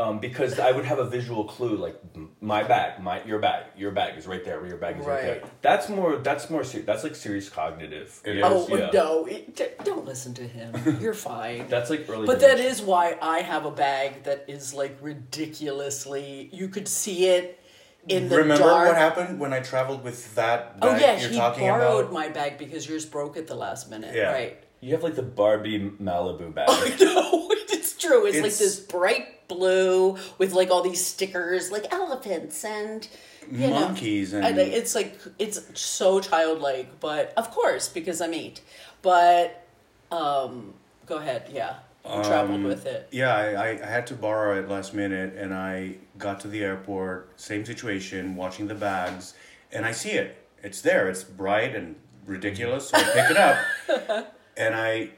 Um, 0.00 0.18
because 0.18 0.58
I 0.58 0.72
would 0.72 0.86
have 0.86 0.98
a 0.98 1.04
visual 1.04 1.44
clue, 1.44 1.76
like 1.76 2.00
my 2.40 2.62
bag, 2.62 3.02
my 3.02 3.22
your 3.24 3.38
bag, 3.38 3.66
your 3.76 3.90
bag 3.90 4.16
is 4.16 4.26
right 4.26 4.42
there, 4.42 4.66
your 4.66 4.78
bag 4.78 4.98
is 4.98 5.04
right, 5.04 5.20
there. 5.20 5.42
That's 5.60 5.90
more. 5.90 6.16
That's 6.16 6.48
more. 6.48 6.64
Ser- 6.64 6.80
that's 6.80 7.04
like 7.04 7.14
serious 7.14 7.50
cognitive. 7.50 8.18
It 8.24 8.36
you 8.36 8.40
know? 8.40 8.62
is. 8.62 8.70
Oh 8.70 8.76
Yeah. 8.76 8.90
no! 8.94 9.26
It, 9.26 9.84
don't 9.84 10.06
listen 10.06 10.32
to 10.34 10.42
him. 10.42 10.72
You're 11.02 11.12
fine. 11.12 11.68
That's 11.68 11.90
like 11.90 12.06
early. 12.08 12.26
But 12.26 12.40
that 12.40 12.56
dementia. 12.56 12.86
why 12.86 13.18
I 13.20 13.40
have 13.40 13.66
a 13.66 13.70
bag 13.70 14.22
that 14.22 14.46
is 14.48 14.72
like 14.72 14.96
ridiculously. 15.02 16.48
You 16.50 16.68
could 16.68 16.88
see 16.88 17.26
it 17.26 17.60
in 18.08 18.30
the 18.30 18.38
remember 18.38 18.64
dark. 18.64 18.88
what 18.88 18.96
happened 18.96 19.38
when 19.38 19.52
I 19.52 19.60
traveled 19.60 20.02
with 20.02 20.34
that 20.34 20.76
Oh 20.80 20.96
yeah, 20.96 21.20
you're 21.20 21.28
he 21.28 21.36
talking 21.36 21.64
borrowed 21.68 22.04
about. 22.06 22.12
my 22.14 22.28
bag 22.28 22.56
because 22.56 22.88
yours 22.88 23.04
broke 23.04 23.36
at 23.36 23.46
the 23.46 23.54
last 23.54 23.90
minute. 23.90 24.14
Yeah. 24.14 24.32
Right. 24.32 24.64
You 24.80 24.92
have 24.92 25.02
like 25.02 25.14
the 25.14 25.22
Barbie 25.22 25.78
Malibu 26.00 26.54
bag. 26.54 26.66
I 26.70 26.96
know 27.04 27.48
it's 27.52 27.96
true. 27.96 28.26
It's, 28.26 28.36
like 28.36 28.54
this 28.54 28.80
bright 28.80 29.48
blue 29.48 30.16
with 30.38 30.52
like 30.52 30.70
all 30.70 30.82
these 30.82 31.04
stickers, 31.04 31.70
like 31.70 31.92
elephants 31.92 32.64
and 32.64 33.06
you 33.50 33.68
know. 33.68 33.80
Monkeys 33.80 34.32
and- 34.32 34.44
I 34.44 34.50
it's 34.50 34.94
like 34.94 35.18
it's 35.38 35.60
so 35.80 36.20
childlike, 36.20 37.00
but 37.00 37.32
of 37.36 37.50
course 37.50 37.88
because 37.88 38.20
I'm 38.20 38.34
eight. 38.34 38.60
But 39.02 39.66
um, 40.10 40.74
go 41.06 41.16
ahead. 41.16 41.50
Yeah, 41.52 41.76
you 42.04 42.22
traveled 42.24 42.64
with 42.64 42.86
it. 42.86 43.08
Yeah, 43.10 43.34
I 43.34 43.70
I 43.82 43.86
had 43.86 44.06
to 44.08 44.14
borrow 44.14 44.58
it 44.58 44.68
last 44.68 44.94
minute, 44.94 45.34
and 45.36 45.52
I 45.54 45.96
got 46.18 46.40
to 46.40 46.48
the 46.48 46.62
airport. 46.64 47.38
Same 47.40 47.64
situation, 47.64 48.36
watching 48.36 48.66
the 48.66 48.74
bags, 48.74 49.34
and 49.72 49.84
I 49.84 49.92
see 49.92 50.10
it. 50.12 50.36
It's 50.62 50.80
there. 50.82 51.08
It's 51.08 51.24
bright 51.24 51.74
and 51.74 51.96
ridiculous. 52.26 52.88
So 52.88 52.98
I 52.98 53.02
pick 53.04 53.30
it 53.30 53.36
up, 53.36 54.34
and 54.60 54.74
I 54.76 55.10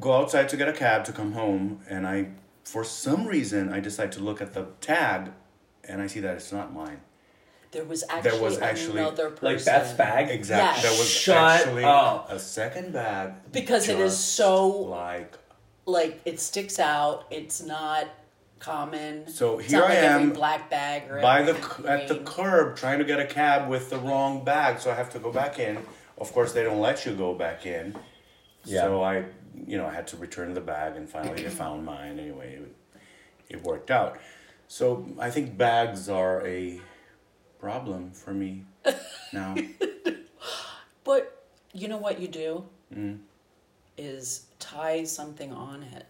go 0.00 0.12
outside 0.14 0.48
to 0.50 0.56
get 0.56 0.68
a 0.68 0.72
cab 0.72 1.04
to 1.06 1.12
come 1.12 1.32
home. 1.32 1.80
And 1.88 2.06
I, 2.06 2.28
for 2.64 2.84
some 2.84 3.26
reason, 3.26 3.72
I 3.72 3.80
decide 3.80 4.12
to 4.12 4.20
look 4.20 4.40
at 4.42 4.52
the 4.52 4.66
tag, 4.80 5.30
and 5.84 6.02
I 6.02 6.06
see 6.06 6.20
that 6.20 6.34
it's 6.34 6.52
not 6.52 6.72
mine. 6.74 7.00
There 7.72 7.84
was 7.84 8.02
actually, 8.08 8.40
was 8.40 8.58
actually- 8.58 9.00
another 9.00 9.30
person. 9.30 9.44
like 9.56 9.64
Beth's 9.64 9.92
bag. 9.92 10.28
Exactly. 10.28 10.66
Yes. 10.74 10.82
There 10.82 10.98
was 10.98 11.08
Shut 11.08 11.36
actually 11.60 11.84
up. 11.84 12.30
a 12.30 12.38
second 12.40 12.92
bag 12.92 13.34
because 13.52 13.88
it 13.88 14.00
is 14.00 14.18
so 14.18 14.66
like 14.68 15.38
like 15.86 16.20
it 16.24 16.40
sticks 16.40 16.80
out. 16.80 17.26
It's 17.30 17.62
not 17.62 18.08
common. 18.58 19.28
So 19.28 19.60
It's 19.60 19.70
here 19.70 19.80
not 19.80 19.90
I 19.90 19.94
like 19.94 19.98
every 20.02 20.22
am 20.24 20.32
black 20.32 20.68
bag 20.68 21.08
or 21.10 21.20
by 21.22 21.42
the 21.42 21.52
every 21.52 21.62
c- 21.84 21.88
at 21.88 22.08
the 22.08 22.16
curb 22.18 22.76
trying 22.76 22.98
to 22.98 23.04
get 23.04 23.20
a 23.20 23.24
cab 23.26 23.68
with 23.68 23.88
the 23.88 23.98
wrong 23.98 24.44
bag, 24.44 24.80
so 24.80 24.90
I 24.90 24.94
have 24.94 25.10
to 25.10 25.20
go 25.20 25.30
back 25.32 25.60
in. 25.60 25.78
Of 26.18 26.32
course, 26.32 26.52
they 26.52 26.64
don't 26.64 26.80
let 26.80 27.06
you 27.06 27.14
go 27.14 27.34
back 27.34 27.66
in. 27.66 27.94
Yeah. 28.64 28.82
So 28.82 29.02
I, 29.02 29.24
you 29.66 29.76
know, 29.78 29.86
I 29.86 29.92
had 29.94 30.06
to 30.08 30.16
return 30.16 30.54
the 30.54 30.60
bag, 30.60 30.96
and 30.96 31.08
finally 31.08 31.42
they 31.42 31.48
found 31.50 31.84
mine. 31.84 32.18
Anyway, 32.18 32.58
it, 32.62 32.76
it 33.48 33.62
worked 33.64 33.90
out. 33.90 34.18
So 34.68 35.06
I 35.18 35.30
think 35.30 35.56
bags 35.58 36.08
are 36.08 36.46
a 36.46 36.80
problem 37.58 38.12
for 38.12 38.32
me 38.32 38.64
now. 39.32 39.56
But 41.04 41.44
you 41.72 41.88
know 41.88 41.98
what 41.98 42.20
you 42.20 42.28
do 42.28 42.64
Mm. 42.94 43.20
is 43.96 44.46
tie 44.58 45.04
something 45.04 45.52
on 45.52 45.84
it. 45.84 46.06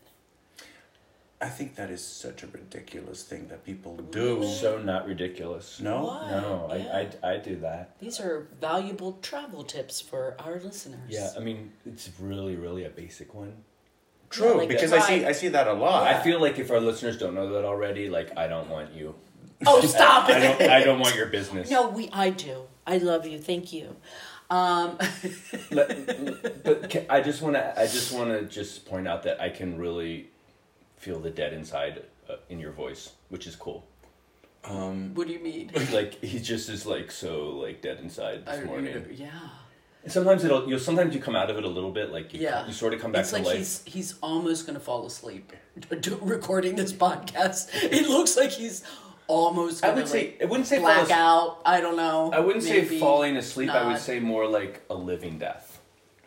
I 1.42 1.48
think 1.48 1.74
that 1.76 1.90
is 1.90 2.04
such 2.04 2.42
a 2.42 2.46
ridiculous 2.48 3.22
thing 3.22 3.48
that 3.48 3.64
people 3.64 3.96
do. 3.96 4.44
So 4.44 4.78
not 4.82 5.06
ridiculous. 5.06 5.80
No, 5.80 6.04
What? 6.04 6.30
No, 6.30 6.68
Yeah. 6.70 7.08
I, 7.22 7.28
I 7.28 7.32
I 7.32 7.36
do 7.38 7.56
that. 7.56 7.98
These 7.98 8.20
are 8.20 8.46
valuable 8.60 9.12
travel 9.22 9.64
tips 9.64 10.00
for 10.02 10.36
our 10.38 10.60
listeners. 10.60 11.08
Yeah, 11.08 11.30
I 11.36 11.40
mean 11.40 11.72
it's 11.86 12.10
really 12.20 12.56
really 12.56 12.84
a 12.84 12.90
basic 12.90 13.32
one. 13.34 13.54
true 14.28 14.54
like 14.58 14.68
because 14.68 14.92
I 14.92 15.00
see 15.00 15.24
I 15.24 15.32
see 15.32 15.48
that 15.48 15.66
a 15.66 15.72
lot. 15.72 16.06
I 16.06 16.22
feel 16.22 16.40
like 16.40 16.58
if 16.58 16.70
our 16.70 16.80
listeners 16.80 17.16
don't 17.18 17.34
know 17.34 17.48
that 17.54 17.64
already, 17.64 18.10
like 18.10 18.36
I 18.36 18.46
don't 18.46 18.68
want 18.68 18.92
you. 18.92 19.14
Oh, 19.66 19.80
stop 19.82 20.28
I 20.28 20.36
it! 20.38 20.58
don't. 20.58 20.70
I 20.70 20.84
don't 20.84 21.00
want 21.00 21.16
your 21.16 21.26
business. 21.26 21.70
No, 21.70 21.88
we. 21.90 22.08
I 22.12 22.30
do. 22.30 22.62
I 22.86 22.96
love 22.98 23.26
you. 23.26 23.38
Thank 23.38 23.72
you. 23.72 23.96
Um, 24.50 24.98
Let- 25.70 26.64
but 26.64 26.90
ca- 26.90 27.06
I 27.08 27.20
just 27.20 27.40
want 27.42 27.54
to. 27.56 27.78
I 27.80 27.86
just 27.86 28.12
want 28.12 28.30
to 28.30 28.44
just 28.46 28.84
point 28.86 29.06
out 29.08 29.22
that 29.24 29.40
I 29.40 29.48
can 29.50 29.78
really 29.78 30.28
feel 31.00 31.18
the 31.18 31.30
dead 31.30 31.52
inside 31.52 31.94
uh, 32.28 32.36
in 32.48 32.58
your 32.60 32.72
voice, 32.72 33.02
which 33.30 33.46
is 33.46 33.56
cool. 33.56 33.80
what 34.62 35.26
do 35.26 35.32
you 35.32 35.40
mean? 35.50 35.70
Like 35.98 36.12
he 36.22 36.38
just 36.38 36.68
is 36.68 36.84
like 36.94 37.10
so 37.10 37.32
like 37.64 37.80
dead 37.82 37.98
inside 38.06 38.46
this 38.46 38.58
I- 38.60 38.64
morning. 38.64 39.04
yeah. 39.26 39.30
And 40.02 40.10
sometimes 40.10 40.44
it'll. 40.44 40.64
You 40.64 40.72
know, 40.76 40.78
sometimes 40.78 41.14
you 41.14 41.20
come 41.20 41.36
out 41.36 41.50
of 41.50 41.56
it 41.58 41.64
a 41.64 41.68
little 41.78 41.90
bit. 42.00 42.10
Like 42.16 42.32
you, 42.32 42.40
Yeah. 42.40 42.66
you 42.66 42.72
sort 42.72 42.94
of 42.94 43.00
come 43.02 43.12
back 43.12 43.20
It's 43.20 43.30
to 43.30 43.36
like 43.36 43.44
life. 43.46 43.56
he's 43.58 43.82
he's 43.94 44.14
almost 44.22 44.66
gonna 44.66 44.80
fall 44.80 45.04
asleep 45.06 45.52
do, 46.00 46.18
recording 46.22 46.74
this 46.76 46.92
podcast. 46.92 47.68
It 47.98 48.08
looks 48.08 48.34
like 48.36 48.50
he's 48.50 48.82
almost 49.26 49.84
I 49.84 49.88
gonna 49.88 50.00
would 50.00 50.08
say. 50.08 50.22
like 50.24 50.42
I 50.42 50.44
wouldn't 50.46 50.68
say 50.68 50.76
fall 50.76 50.86
black 50.86 51.02
asleep. 51.02 51.18
out. 51.18 51.60
I 51.66 51.80
don't 51.82 51.96
know. 52.04 52.30
I 52.32 52.40
wouldn't 52.40 52.64
Maybe 52.64 52.88
say 52.88 52.98
falling 52.98 53.36
asleep. 53.36 53.70
I 53.70 53.86
would 53.88 53.98
say 53.98 54.20
more 54.20 54.46
like 54.48 54.74
a 54.88 54.94
living 54.94 55.38
death, 55.38 55.66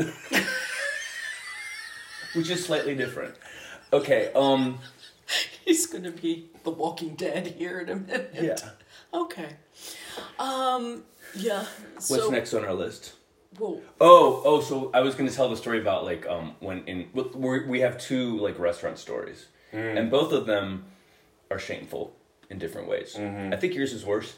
which 2.36 2.50
is 2.50 2.64
slightly 2.66 2.96
different. 2.96 3.36
Okay. 3.94 4.32
Um. 4.36 4.80
he's 5.66 5.86
gonna 5.86 6.12
be 6.12 6.50
the 6.64 6.72
Walking 6.72 7.16
Dead 7.16 7.48
here 7.48 7.80
in 7.80 7.90
a 7.90 7.96
minute. 7.96 8.34
Yeah. 8.40 8.58
Okay. 9.14 9.56
Um. 10.40 11.04
Yeah. 11.36 11.66
What's 11.94 12.08
so, 12.08 12.30
next 12.30 12.54
on 12.54 12.66
our 12.66 12.74
list? 12.74 13.14
Whoa. 13.58 13.82
Oh, 14.02 14.42
oh, 14.46 14.62
so 14.62 14.90
I 14.96 15.02
was 15.02 15.14
going 15.14 15.30
to 15.30 15.36
tell 15.36 15.48
the 15.48 15.56
story 15.56 15.80
about 15.80 16.06
like 16.06 16.28
um 16.28 16.56
when 16.60 16.84
in 16.86 17.10
we 17.14 17.66
we 17.66 17.80
have 17.82 17.98
two 18.00 18.38
like 18.40 18.58
restaurant 18.58 18.98
stories, 18.98 19.48
and 19.72 20.10
both 20.10 20.32
of 20.32 20.46
them 20.46 20.86
are 21.52 21.60
shameful 21.60 22.16
in 22.50 22.58
different 22.58 22.88
ways. 22.88 23.16
I 23.16 23.56
think 23.56 23.76
yours 23.76 23.94
is 23.94 24.06
worse. 24.06 24.36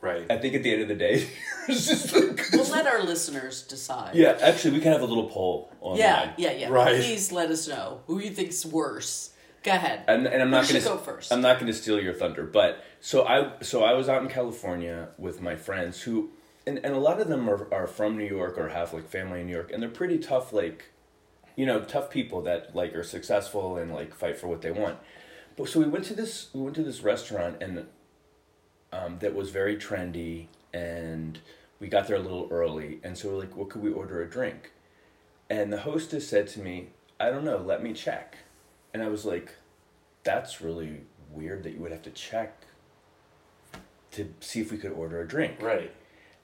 Right. 0.00 0.26
I 0.30 0.38
think 0.38 0.54
at 0.54 0.62
the 0.62 0.72
end 0.72 0.82
of 0.82 0.88
the 0.88 0.94
day, 0.94 1.26
yours 1.68 2.12
like, 2.14 2.44
We'll 2.52 2.70
let 2.70 2.86
our 2.86 3.02
listeners 3.02 3.62
decide. 3.62 4.14
yeah. 4.14 4.38
Actually, 4.40 4.74
we 4.74 4.80
can 4.80 4.92
have 4.92 5.02
a 5.02 5.06
little 5.06 5.28
poll 5.28 5.72
online. 5.80 5.98
Yeah. 6.00 6.32
Yeah. 6.36 6.52
Yeah. 6.52 6.68
Right. 6.68 6.96
Please 6.96 7.32
let 7.32 7.50
us 7.50 7.68
know 7.68 8.00
who 8.06 8.20
you 8.20 8.30
think's 8.30 8.64
worse. 8.66 9.30
Go 9.62 9.72
ahead. 9.72 10.04
And, 10.08 10.26
and 10.26 10.42
I'm 10.42 10.50
not 10.50 10.66
going 10.68 10.80
to 10.80 10.88
go 10.88 10.96
first? 10.96 11.30
I'm 11.32 11.42
not 11.42 11.58
going 11.60 11.66
to 11.70 11.76
steal 11.76 12.00
your 12.00 12.14
thunder, 12.14 12.44
but 12.44 12.82
so 13.00 13.26
I 13.26 13.60
so 13.62 13.84
I 13.84 13.92
was 13.92 14.08
out 14.08 14.22
in 14.22 14.28
California 14.28 15.08
with 15.18 15.40
my 15.42 15.54
friends 15.56 16.00
who 16.02 16.30
and, 16.66 16.78
and 16.78 16.94
a 16.94 16.98
lot 16.98 17.20
of 17.20 17.28
them 17.28 17.48
are, 17.48 17.72
are 17.72 17.86
from 17.86 18.16
New 18.16 18.24
York 18.26 18.56
or 18.56 18.68
have 18.70 18.92
like 18.94 19.08
family 19.08 19.40
in 19.40 19.46
New 19.46 19.52
York 19.52 19.70
and 19.70 19.82
they're 19.82 19.90
pretty 19.90 20.18
tough 20.18 20.52
like 20.54 20.92
you 21.56 21.66
know 21.66 21.80
tough 21.82 22.10
people 22.10 22.40
that 22.42 22.74
like 22.74 22.94
are 22.94 23.02
successful 23.02 23.76
and 23.76 23.92
like 23.92 24.14
fight 24.14 24.38
for 24.38 24.46
what 24.48 24.62
they 24.62 24.70
want. 24.70 24.98
But 25.56 25.68
so 25.68 25.80
we 25.80 25.86
went 25.86 26.06
to 26.06 26.14
this 26.14 26.48
we 26.54 26.62
went 26.62 26.76
to 26.76 26.82
this 26.82 27.02
restaurant 27.02 27.62
and 27.62 27.86
um, 28.92 29.18
that 29.20 29.34
was 29.34 29.50
very 29.50 29.76
trendy 29.76 30.46
and 30.72 31.38
we 31.80 31.88
got 31.88 32.06
there 32.06 32.16
a 32.16 32.20
little 32.20 32.48
early 32.50 33.00
and 33.02 33.16
so 33.16 33.28
we're 33.28 33.38
like 33.38 33.56
what 33.56 33.68
could 33.70 33.82
we 33.82 33.90
order 33.90 34.22
a 34.22 34.28
drink 34.28 34.72
and 35.48 35.72
the 35.72 35.78
hostess 35.80 36.28
said 36.28 36.46
to 36.48 36.60
me 36.60 36.88
i 37.18 37.30
don't 37.30 37.44
know 37.44 37.56
let 37.58 37.82
me 37.82 37.92
check 37.92 38.36
and 38.94 39.02
i 39.02 39.08
was 39.08 39.24
like 39.24 39.54
that's 40.24 40.60
really 40.60 41.00
weird 41.30 41.62
that 41.62 41.72
you 41.72 41.78
would 41.80 41.90
have 41.92 42.02
to 42.02 42.10
check 42.10 42.62
to 44.12 44.32
see 44.40 44.60
if 44.60 44.72
we 44.72 44.78
could 44.78 44.92
order 44.92 45.20
a 45.20 45.26
drink 45.28 45.60
Right. 45.60 45.92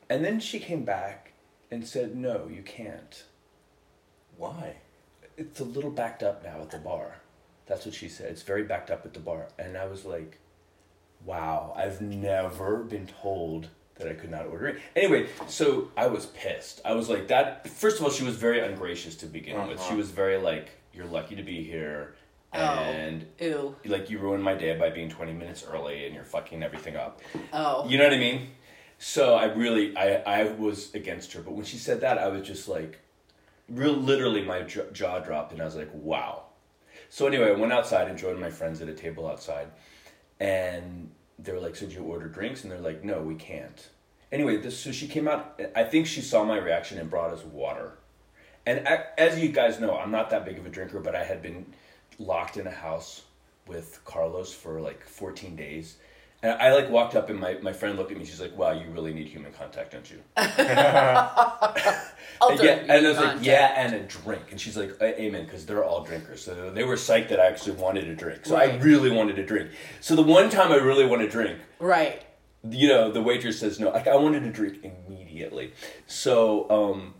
and 0.08 0.24
then 0.24 0.40
she 0.40 0.58
came 0.58 0.84
back 0.84 1.32
and 1.70 1.86
said 1.86 2.16
no 2.16 2.48
you 2.52 2.62
can't 2.62 3.24
Why? 4.36 4.76
it's 5.36 5.60
a 5.60 5.64
little 5.64 5.90
backed 5.90 6.22
up 6.22 6.42
now 6.42 6.62
at 6.62 6.70
the 6.70 6.78
bar. 6.78 7.16
That's 7.66 7.84
what 7.84 7.94
she 7.94 8.08
said. 8.08 8.30
It's 8.30 8.40
very 8.42 8.62
backed 8.62 8.90
up 8.90 9.04
at 9.04 9.12
the 9.12 9.20
bar. 9.20 9.48
And 9.58 9.76
I 9.76 9.84
was 9.84 10.06
like, 10.06 10.38
wow, 11.30 11.74
I've 11.76 12.00
never 12.00 12.78
been 12.84 13.06
told 13.22 13.68
that 13.96 14.08
I 14.08 14.12
could 14.14 14.30
not 14.30 14.46
order 14.46 14.68
it. 14.68 14.78
Anyway, 14.94 15.28
so 15.48 15.90
I 15.96 16.06
was 16.06 16.26
pissed. 16.26 16.80
I 16.84 16.92
was 16.92 17.08
like, 17.08 17.28
that. 17.28 17.68
First 17.68 17.98
of 17.98 18.04
all, 18.04 18.10
she 18.10 18.24
was 18.24 18.36
very 18.36 18.60
ungracious 18.60 19.16
to 19.16 19.26
begin 19.26 19.66
with. 19.68 19.78
She 19.80 19.86
Uh-huh. 19.88 19.96
was 19.96 20.10
very 20.10 20.38
like, 20.38 20.68
you're 20.94 21.06
lucky 21.06 21.34
to 21.36 21.42
be 21.42 21.62
here. 21.64 22.14
Oh. 22.52 22.58
And 22.58 23.26
Ew. 23.40 23.74
like, 23.86 24.08
you 24.08 24.18
ruined 24.18 24.42
my 24.44 24.54
day 24.54 24.76
by 24.78 24.90
being 24.90 25.08
20 25.10 25.32
minutes 25.32 25.64
early 25.70 26.06
and 26.06 26.14
you're 26.14 26.24
fucking 26.24 26.62
everything 26.62 26.96
up. 26.96 27.20
Oh. 27.52 27.86
You 27.88 27.98
know 27.98 28.04
what 28.04 28.12
I 28.14 28.18
mean? 28.18 28.48
So 28.98 29.34
I 29.34 29.46
really, 29.46 29.96
I, 29.96 30.16
I 30.26 30.44
was 30.52 30.94
against 30.94 31.32
her. 31.32 31.42
But 31.42 31.52
when 31.54 31.64
she 31.64 31.76
said 31.76 32.00
that, 32.02 32.18
I 32.18 32.28
was 32.28 32.46
just 32.46 32.68
like, 32.68 33.00
real 33.68 33.94
literally 33.94 34.42
my 34.42 34.60
jaw 34.62 35.18
dropped 35.18 35.52
and 35.52 35.60
I 35.60 35.64
was 35.64 35.74
like, 35.74 35.90
wow. 35.92 36.44
So 37.08 37.26
anyway, 37.26 37.48
I 37.48 37.52
went 37.52 37.72
outside 37.72 38.08
and 38.08 38.16
joined 38.18 38.38
my 38.40 38.50
friends 38.50 38.80
at 38.80 38.88
a 38.88 38.94
table 38.94 39.26
outside, 39.28 39.68
and 40.40 41.10
they 41.38 41.52
were 41.52 41.60
like, 41.60 41.76
"So 41.76 41.86
did 41.86 41.94
you 41.94 42.02
order 42.02 42.28
drinks?" 42.28 42.62
And 42.62 42.72
they're 42.72 42.78
like, 42.78 43.04
"No, 43.04 43.20
we 43.20 43.34
can't." 43.34 43.88
Anyway, 44.32 44.56
this, 44.56 44.78
so 44.78 44.92
she 44.92 45.06
came 45.06 45.28
out. 45.28 45.60
I 45.74 45.84
think 45.84 46.06
she 46.06 46.20
saw 46.20 46.44
my 46.44 46.58
reaction 46.58 46.98
and 46.98 47.08
brought 47.08 47.32
us 47.32 47.44
water. 47.44 47.98
And 48.66 48.86
as 49.16 49.38
you 49.38 49.50
guys 49.50 49.78
know, 49.78 49.96
I'm 49.96 50.10
not 50.10 50.30
that 50.30 50.44
big 50.44 50.58
of 50.58 50.66
a 50.66 50.68
drinker, 50.68 50.98
but 50.98 51.14
I 51.14 51.22
had 51.22 51.40
been 51.40 51.66
locked 52.18 52.56
in 52.56 52.66
a 52.66 52.72
house 52.72 53.22
with 53.66 54.00
Carlos 54.04 54.52
for 54.52 54.80
like 54.80 55.04
14 55.04 55.54
days. 55.54 55.96
And 56.42 56.52
I 56.52 56.74
like 56.74 56.90
walked 56.90 57.14
up 57.16 57.30
and 57.30 57.40
my, 57.40 57.54
my 57.62 57.72
friend 57.72 57.96
looked 57.96 58.12
at 58.12 58.18
me. 58.18 58.24
She's 58.24 58.40
like, 58.40 58.56
"Wow, 58.56 58.72
you 58.72 58.88
really 58.90 59.12
need 59.14 59.26
human 59.26 59.52
contact, 59.52 59.92
don't 59.92 60.10
you?" 60.10 60.18
And 62.38 62.60
yeah, 62.62 62.84
and 62.88 63.06
I 63.06 63.08
was 63.08 63.18
like, 63.18 63.38
"Yeah, 63.40 63.72
and 63.76 63.94
a 63.94 64.02
drink." 64.02 64.42
And 64.50 64.60
she's 64.60 64.76
like, 64.76 64.90
"Amen," 65.00 65.44
because 65.46 65.64
they're 65.64 65.82
all 65.84 66.04
drinkers. 66.04 66.44
So 66.44 66.70
they 66.70 66.84
were 66.84 66.96
psyched 66.96 67.28
that 67.30 67.40
I 67.40 67.46
actually 67.46 67.76
wanted 67.76 68.08
a 68.08 68.14
drink. 68.14 68.44
So 68.44 68.56
I 68.56 68.76
really 68.76 69.10
wanted 69.10 69.38
a 69.38 69.44
drink. 69.46 69.70
So 70.00 70.14
the 70.14 70.22
one 70.22 70.50
time 70.50 70.70
I 70.70 70.76
really 70.76 71.06
want 71.06 71.22
to 71.22 71.28
drink, 71.28 71.58
Right. 71.78 72.22
you 72.68 72.88
know, 72.88 73.10
the 73.10 73.22
waitress 73.22 73.58
says 73.60 73.80
no. 73.80 73.88
Like 73.90 74.06
I 74.06 74.16
wanted 74.16 74.40
to 74.40 74.50
drink 74.50 74.84
immediately. 74.84 75.72
So, 76.06 76.68
um, 76.70 77.14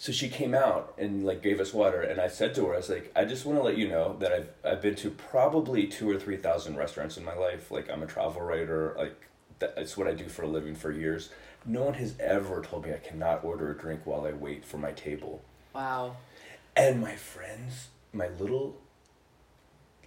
so 0.00 0.12
she 0.12 0.30
came 0.30 0.54
out 0.54 0.94
and 0.96 1.26
like 1.26 1.42
gave 1.42 1.60
us 1.60 1.74
water, 1.74 2.00
and 2.00 2.18
I 2.22 2.28
said 2.28 2.54
to 2.54 2.64
her, 2.64 2.72
I 2.72 2.78
was 2.78 2.88
like, 2.88 3.12
I 3.14 3.26
just 3.26 3.44
want 3.44 3.58
to 3.58 3.62
let 3.62 3.76
you 3.76 3.86
know 3.86 4.16
that 4.20 4.32
I've 4.32 4.48
I've 4.64 4.80
been 4.80 4.94
to 4.94 5.10
probably 5.10 5.86
two 5.86 6.08
or 6.08 6.18
three 6.18 6.38
thousand 6.38 6.76
restaurants 6.78 7.18
in 7.18 7.24
my 7.24 7.34
life. 7.34 7.70
Like 7.70 7.90
I'm 7.90 8.02
a 8.02 8.06
travel 8.06 8.40
writer. 8.40 8.94
Like 8.96 9.14
that's 9.58 9.98
what 9.98 10.06
I 10.08 10.14
do 10.14 10.26
for 10.26 10.44
a 10.44 10.48
living 10.48 10.74
for 10.74 10.90
years. 10.90 11.28
No 11.66 11.82
one 11.82 11.92
has 11.94 12.14
ever 12.18 12.62
told 12.62 12.86
me 12.86 12.94
I 12.94 12.96
cannot 12.96 13.44
order 13.44 13.70
a 13.72 13.76
drink 13.76 14.06
while 14.06 14.24
I 14.24 14.32
wait 14.32 14.64
for 14.64 14.78
my 14.78 14.92
table. 14.92 15.42
Wow. 15.74 16.16
And 16.74 16.98
my 17.02 17.14
friends, 17.16 17.88
my 18.14 18.28
little, 18.38 18.78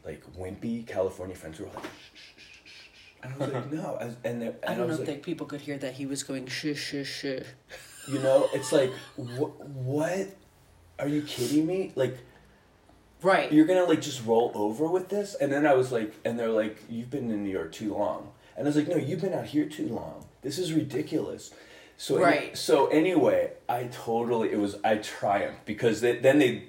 like 0.04 0.24
wimpy 0.36 0.88
California 0.88 1.36
friends 1.36 1.60
were 1.60 1.68
like, 1.68 1.84
shh, 1.84 1.88
shh, 2.16 2.32
shh, 2.56 2.64
shh, 2.66 2.72
shh. 2.72 3.10
and 3.22 3.34
I 3.36 3.38
was 3.38 3.54
like, 3.54 3.72
no. 3.80 3.98
I 4.02 4.06
was- 4.06 4.16
And, 4.24 4.42
and 4.42 4.56
I 4.68 4.74
don't 4.74 4.88
was 4.88 4.98
know 4.98 5.04
like, 5.04 5.08
think 5.14 5.24
people 5.24 5.46
could 5.46 5.62
hear 5.62 5.78
that 5.78 5.94
he 5.94 6.08
was 6.08 6.24
going 6.24 6.48
shh 6.48 6.76
shh 6.76 7.06
shush. 7.06 7.44
You 8.08 8.20
know, 8.20 8.50
it's 8.54 8.72
like, 8.72 8.92
wh- 9.16 9.60
what? 9.76 10.28
Are 11.00 11.08
you 11.08 11.22
kidding 11.22 11.66
me? 11.66 11.92
Like, 11.96 12.18
Right. 13.22 13.52
you're 13.52 13.66
gonna 13.66 13.86
like 13.86 14.02
just 14.02 14.26
roll 14.26 14.52
over 14.54 14.86
with 14.88 15.10
this? 15.10 15.34
And 15.36 15.52
then 15.52 15.66
I 15.66 15.74
was 15.74 15.92
like, 15.92 16.14
and 16.26 16.38
they're 16.38 16.50
like, 16.50 16.84
you've 16.90 17.10
been 17.10 17.32
in 17.32 17.44
New 17.44 17.50
York 17.52 17.72
too 17.72 17.94
long. 17.94 18.32
And 18.58 18.68
I 18.68 18.70
was 18.70 18.76
like, 18.76 18.88
no, 18.88 18.98
you've 18.98 19.22
been 19.22 19.34
out 19.34 19.46
here 19.46 19.66
too 19.66 19.88
long. 19.88 20.26
This 20.42 20.60
is 20.60 20.74
ridiculous. 20.74 21.52
So 21.98 22.20
Right. 22.20 22.58
So 22.58 22.88
anyway, 22.88 23.52
I 23.70 23.86
totally 23.86 24.52
it 24.52 24.60
was 24.60 24.76
I 24.84 24.98
triumphed 24.98 25.66
because 25.66 26.02
they, 26.02 26.18
then 26.18 26.40
they. 26.40 26.66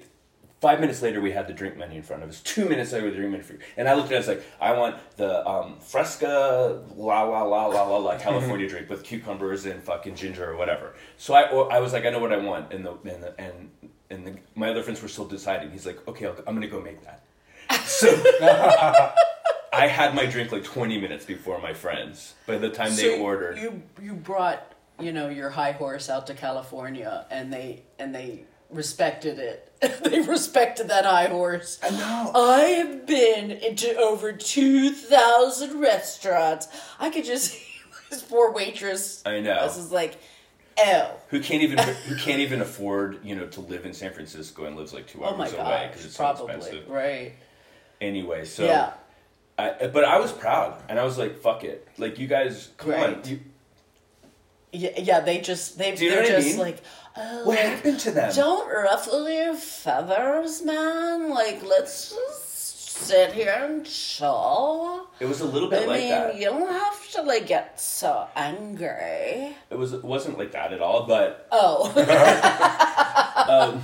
Five 0.61 0.79
minutes 0.79 1.01
later, 1.01 1.21
we 1.21 1.31
had 1.31 1.47
the 1.47 1.53
drink 1.53 1.77
menu 1.77 1.97
in 1.97 2.03
front 2.03 2.23
of 2.23 2.29
us. 2.29 2.39
Two 2.41 2.67
minutes 2.67 2.91
later, 2.93 3.09
the 3.09 3.15
drink 3.17 3.31
menu, 3.31 3.43
for- 3.43 3.57
and 3.77 3.87
I 3.87 3.93
looked 3.93 4.07
at 4.07 4.13
it. 4.13 4.15
I 4.15 4.19
was 4.19 4.27
like, 4.27 4.43
"I 4.59 4.71
want 4.73 4.95
the 5.17 5.45
um, 5.47 5.77
Fresca 5.79 6.81
la 6.95 7.23
la 7.23 7.43
la 7.43 7.67
la 7.67 7.83
la 7.83 7.97
la 7.97 8.17
California 8.27 8.67
drink 8.67 8.89
with 8.89 9.03
cucumbers 9.03 9.65
and 9.65 9.83
fucking 9.83 10.15
ginger 10.15 10.49
or 10.49 10.55
whatever." 10.55 10.95
So 11.17 11.33
I, 11.33 11.41
I 11.75 11.79
was 11.79 11.93
like, 11.93 12.05
"I 12.05 12.09
know 12.09 12.19
what 12.19 12.31
I 12.31 12.37
want," 12.37 12.73
and 12.73 12.85
the 12.85 12.91
and 12.91 13.23
the, 13.23 13.39
and 13.39 13.69
and 14.09 14.27
the, 14.27 14.35
my 14.55 14.69
other 14.69 14.81
friends 14.81 15.01
were 15.01 15.07
still 15.09 15.27
deciding. 15.27 15.71
He's 15.71 15.85
like, 15.85 16.07
"Okay, 16.07 16.25
I'll, 16.25 16.35
I'm 16.47 16.55
gonna 16.55 16.67
go 16.67 16.81
make 16.81 17.03
that." 17.03 17.21
So 17.85 18.07
I 19.73 19.87
had 19.87 20.15
my 20.15 20.25
drink 20.25 20.51
like 20.51 20.63
20 20.63 20.99
minutes 21.01 21.25
before 21.25 21.59
my 21.59 21.73
friends. 21.73 22.33
By 22.47 22.57
the 22.57 22.69
time 22.69 22.95
they 22.95 23.19
ordered, 23.19 23.57
You 23.57 23.81
you 24.01 24.13
brought 24.13 24.73
you 24.99 25.11
know 25.11 25.27
your 25.29 25.49
high 25.49 25.73
horse 25.73 26.09
out 26.09 26.27
to 26.27 26.33
California, 26.33 27.25
and 27.29 27.51
they 27.51 27.83
and 27.99 28.15
they 28.15 28.45
respected 28.69 29.39
it. 29.39 29.71
they 30.03 30.21
respected 30.21 30.89
that 30.89 31.05
high 31.05 31.27
horse. 31.27 31.79
I 31.83 31.89
know. 31.89 32.31
I 32.33 32.59
have 32.59 33.05
been 33.05 33.51
into 33.51 33.95
over 33.97 34.33
two 34.33 34.91
thousand 34.91 35.79
restaurants. 35.79 36.67
I 36.99 37.09
could 37.09 37.25
just 37.25 37.51
see 37.53 37.65
this 38.09 38.21
poor 38.21 38.51
waitress. 38.51 39.21
I 39.25 39.39
know. 39.39 39.63
This 39.63 39.77
is 39.77 39.91
like, 39.91 40.17
oh. 40.79 41.11
who 41.29 41.41
can't 41.41 41.63
even 41.63 41.77
who 41.77 42.15
can't 42.15 42.39
even 42.39 42.61
afford 42.61 43.19
you 43.23 43.35
know 43.35 43.47
to 43.47 43.61
live 43.61 43.85
in 43.85 43.93
San 43.93 44.13
Francisco 44.13 44.65
and 44.65 44.75
lives 44.75 44.93
like 44.93 45.07
two 45.07 45.23
oh 45.23 45.35
hours 45.35 45.53
Oh 45.57 45.61
away 45.61 45.87
because 45.89 46.05
it's 46.05 46.15
so 46.15 46.29
expensive. 46.31 46.89
right. 46.89 47.33
Anyway, 48.01 48.45
so 48.45 48.65
yeah. 48.65 48.93
I, 49.57 49.87
but 49.87 50.03
I 50.03 50.19
was 50.19 50.33
proud 50.33 50.81
and 50.89 50.99
I 50.99 51.03
was 51.05 51.17
like, 51.17 51.39
"Fuck 51.39 51.63
it!" 51.63 51.87
Like 51.97 52.19
you 52.19 52.27
guys, 52.27 52.71
come 52.77 52.93
on. 52.93 53.21
You, 53.23 53.39
Yeah, 54.75 54.91
yeah, 54.97 55.19
they 55.21 55.39
just 55.39 55.77
they 55.77 55.91
they're 55.95 56.17
what 56.21 56.25
I 56.25 56.29
just 56.29 56.47
mean? 56.47 56.57
like, 56.57 56.81
oh, 57.15 57.45
what 57.45 57.55
like, 57.57 57.65
happened 57.65 57.99
to 58.01 58.11
them? 58.11 58.33
don't 58.35 58.67
ruffle 58.69 59.29
your 59.29 59.55
feathers, 59.55 60.61
man. 60.63 61.29
Like, 61.29 61.63
let's 61.63 62.09
just 62.11 62.89
sit 62.89 63.33
here 63.33 63.55
and 63.63 63.85
chill. 63.85 65.07
It 65.19 65.25
was 65.25 65.41
a 65.41 65.45
little 65.45 65.67
I 65.73 65.79
bit 65.79 65.87
like 65.87 65.99
mean, 66.01 66.09
that. 66.09 66.35
you 66.37 66.45
don't 66.45 66.69
have 66.71 67.11
to 67.11 67.21
like 67.21 67.47
get 67.47 67.79
so 67.79 68.27
angry. 68.35 69.55
It 69.69 69.77
was 69.77 69.93
it 69.93 70.03
wasn't 70.03 70.37
like 70.37 70.51
that 70.53 70.73
at 70.73 70.81
all. 70.81 71.05
But 71.05 71.47
Oh, 71.51 71.85
um, 73.49 73.81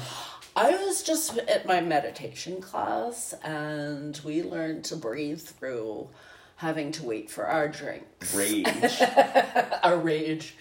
I 0.55 0.71
was 0.71 1.03
just 1.03 1.37
at 1.37 1.65
my 1.65 1.79
meditation 1.81 2.61
class, 2.61 3.33
and 3.43 4.19
we 4.25 4.43
learned 4.43 4.83
to 4.85 4.95
breathe 4.97 5.41
through 5.41 6.09
having 6.57 6.91
to 6.91 7.03
wait 7.03 7.29
for 7.31 7.47
our 7.47 7.67
drinks, 7.67 8.35
rage. 8.35 8.67
our 9.83 9.97
rage. 9.97 10.55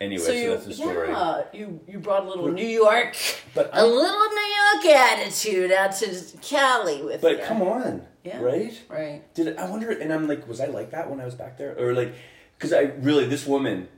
Anyway, 0.00 0.20
So 0.22 0.26
so, 0.28 0.32
you, 0.32 0.50
that's 0.50 0.66
the 0.66 0.74
story. 0.74 1.08
yeah, 1.08 1.42
you 1.52 1.80
you 1.88 1.98
brought 1.98 2.24
a 2.24 2.28
little 2.28 2.48
New 2.52 2.66
York, 2.66 3.16
But 3.54 3.66
a 3.68 3.76
I'm- 3.78 3.90
little 3.90 4.28
New 4.28 4.54
York 4.84 4.96
attitude 4.96 5.72
out 5.72 5.92
to 5.96 6.22
Cali 6.40 7.02
with 7.02 7.20
But 7.20 7.38
you. 7.38 7.44
come 7.44 7.62
on, 7.62 8.06
Yeah. 8.22 8.40
right? 8.40 8.80
right? 8.88 9.34
Did 9.34 9.56
I 9.58 9.68
wonder? 9.68 9.90
And 9.90 10.12
I'm 10.12 10.28
like, 10.28 10.46
was 10.46 10.60
I 10.60 10.66
like 10.66 10.90
that 10.92 11.10
when 11.10 11.20
I 11.20 11.24
was 11.24 11.34
back 11.34 11.58
there, 11.58 11.74
or 11.76 11.94
like, 11.94 12.14
because 12.56 12.72
I 12.72 12.82
really 13.00 13.26
this 13.26 13.44
woman 13.46 13.88